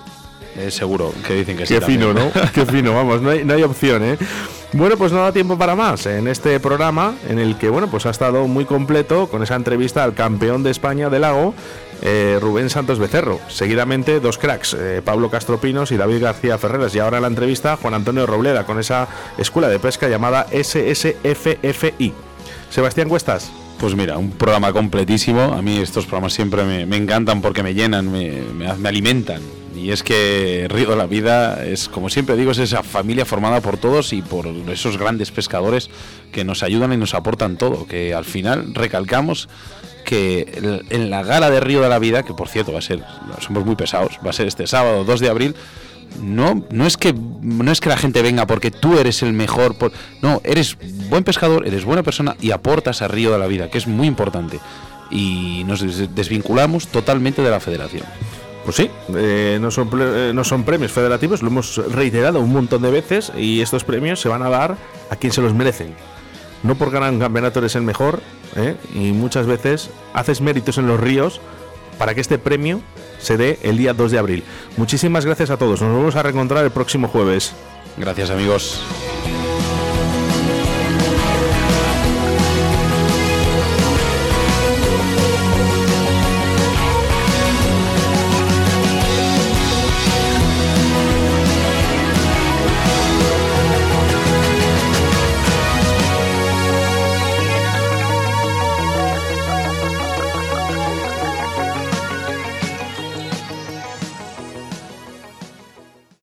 seguro 0.70 1.14
que 1.26 1.34
dicen 1.34 1.56
que 1.56 1.64
sí. 1.64 1.74
Qué 1.74 1.80
fino, 1.80 2.12
¿no? 2.12 2.30
Qué 2.54 2.66
fino, 2.66 2.94
vamos, 2.94 3.22
no 3.22 3.30
hay, 3.30 3.44
no 3.44 3.54
hay 3.54 3.62
opción, 3.62 4.04
¿eh? 4.04 4.18
Bueno, 4.74 4.98
pues 4.98 5.12
no 5.12 5.22
da 5.22 5.32
tiempo 5.32 5.56
para 5.56 5.74
más 5.74 6.04
en 6.04 6.28
este 6.28 6.60
programa 6.60 7.14
en 7.26 7.38
el 7.38 7.56
que, 7.56 7.70
bueno, 7.70 7.88
pues 7.88 8.04
ha 8.04 8.10
estado 8.10 8.46
muy 8.46 8.66
completo 8.66 9.28
con 9.28 9.42
esa 9.42 9.54
entrevista 9.54 10.04
al 10.04 10.12
campeón 10.12 10.62
de 10.62 10.70
España 10.70 11.08
del 11.08 11.22
lago, 11.22 11.54
eh, 12.02 12.38
Rubén 12.42 12.68
Santos 12.68 12.98
Becerro. 12.98 13.40
Seguidamente, 13.48 14.20
dos 14.20 14.36
cracks, 14.36 14.76
eh, 14.78 15.00
Pablo 15.02 15.30
Castro 15.30 15.58
Pinos 15.58 15.90
y 15.90 15.96
David 15.96 16.22
García 16.22 16.58
Ferreras. 16.58 16.94
Y 16.94 16.98
ahora 16.98 17.18
la 17.18 17.28
entrevista, 17.28 17.78
Juan 17.78 17.94
Antonio 17.94 18.26
Robleda, 18.26 18.66
con 18.66 18.78
esa 18.78 19.08
escuela 19.38 19.68
de 19.68 19.78
pesca 19.78 20.06
llamada 20.06 20.46
SSFFI. 20.52 22.27
Sebastián 22.70 23.08
Cuestas. 23.08 23.50
Pues 23.78 23.94
mira, 23.94 24.18
un 24.18 24.32
programa 24.32 24.72
completísimo. 24.72 25.40
A 25.54 25.62
mí 25.62 25.78
estos 25.78 26.04
programas 26.06 26.32
siempre 26.32 26.64
me, 26.64 26.96
encantan 26.96 27.40
porque 27.40 27.62
me 27.62 27.74
llenan, 27.74 28.10
me, 28.10 28.68
alimentan. 28.88 29.40
Y 29.76 29.92
es 29.92 30.02
que 30.02 30.66
Río 30.68 30.90
de 30.90 30.96
la 30.96 31.06
Vida 31.06 31.64
es, 31.64 31.88
como 31.88 32.08
siempre 32.08 32.36
digo, 32.36 32.50
es 32.50 32.58
esa 32.58 32.82
familia 32.82 33.24
formada 33.24 33.60
por 33.60 33.76
todos 33.76 34.12
y 34.12 34.22
por 34.22 34.48
esos 34.68 34.98
grandes 34.98 35.30
pescadores 35.30 35.88
que 36.32 36.44
nos 36.44 36.64
ayudan 36.64 36.92
y 36.92 36.96
nos 36.96 37.14
aportan 37.14 37.56
todo. 37.56 37.86
Que 37.86 38.14
al 38.14 38.24
final 38.24 38.74
recalcamos 38.74 39.48
que 40.04 40.82
en 40.90 41.10
la 41.10 41.22
gala 41.22 41.50
de 41.50 41.60
Río 41.60 41.80
de 41.80 41.88
la 41.88 41.98
Vida, 41.98 42.24
que 42.24 42.34
por 42.34 42.48
cierto 42.48 42.72
va 42.72 42.78
a 42.80 42.82
ser, 42.82 43.04
somos 43.40 43.64
muy 43.64 43.76
pesados, 43.76 44.18
va 44.26 44.30
a 44.30 44.32
ser 44.32 44.48
este 44.48 44.66
sábado 44.66 45.04
2 45.04 45.20
de 45.20 45.28
abril, 45.28 45.54
no, 46.20 46.64
no 46.70 46.86
es 46.86 46.96
que 46.96 47.12
no 47.12 47.70
es 47.70 47.80
que 47.80 47.88
la 47.88 47.96
gente 47.96 48.22
venga 48.22 48.46
porque 48.46 48.70
tú 48.70 48.98
eres 48.98 49.22
el 49.22 49.32
mejor, 49.32 49.76
no, 50.22 50.40
eres 50.44 50.76
buen 51.08 51.24
pescador, 51.24 51.66
eres 51.66 51.84
buena 51.84 52.02
persona 52.02 52.36
y 52.40 52.50
aportas 52.50 53.02
a 53.02 53.08
Río 53.08 53.32
de 53.32 53.38
la 53.38 53.46
Vida, 53.46 53.70
que 53.70 53.78
es 53.78 53.86
muy 53.86 54.06
importante. 54.06 54.58
Y 55.10 55.64
nos 55.66 55.80
desvinculamos 56.14 56.88
totalmente 56.88 57.40
de 57.42 57.50
la 57.50 57.60
federación. 57.60 58.04
Pues 58.64 58.76
sí, 58.76 58.90
eh, 59.16 59.56
no, 59.58 59.70
son, 59.70 59.88
eh, 59.98 60.32
no 60.34 60.44
son 60.44 60.64
premios 60.64 60.92
federativos, 60.92 61.40
lo 61.40 61.48
hemos 61.48 61.78
reiterado 61.90 62.40
un 62.40 62.52
montón 62.52 62.82
de 62.82 62.90
veces 62.90 63.32
y 63.34 63.62
estos 63.62 63.82
premios 63.84 64.20
se 64.20 64.28
van 64.28 64.42
a 64.42 64.50
dar 64.50 64.76
a 65.08 65.16
quien 65.16 65.32
se 65.32 65.40
los 65.40 65.54
merecen. 65.54 65.94
No 66.62 66.74
por 66.74 66.90
ganar 66.90 67.12
un 67.12 67.20
campeonato 67.20 67.60
eres 67.60 67.76
el 67.76 67.82
mejor 67.82 68.20
¿eh? 68.56 68.76
y 68.94 69.12
muchas 69.12 69.46
veces 69.46 69.88
haces 70.12 70.42
méritos 70.42 70.76
en 70.76 70.86
los 70.86 71.00
ríos 71.00 71.40
para 71.98 72.14
que 72.14 72.20
este 72.20 72.38
premio 72.38 72.82
se 73.18 73.36
dé 73.36 73.58
el 73.62 73.76
día 73.76 73.94
2 73.94 74.10
de 74.10 74.18
abril. 74.18 74.44
Muchísimas 74.76 75.24
gracias 75.24 75.50
a 75.50 75.56
todos. 75.56 75.80
Nos 75.82 75.92
vamos 75.92 76.16
a 76.16 76.22
reencontrar 76.22 76.64
el 76.64 76.70
próximo 76.70 77.08
jueves. 77.08 77.54
Gracias 77.96 78.30
amigos. 78.30 78.82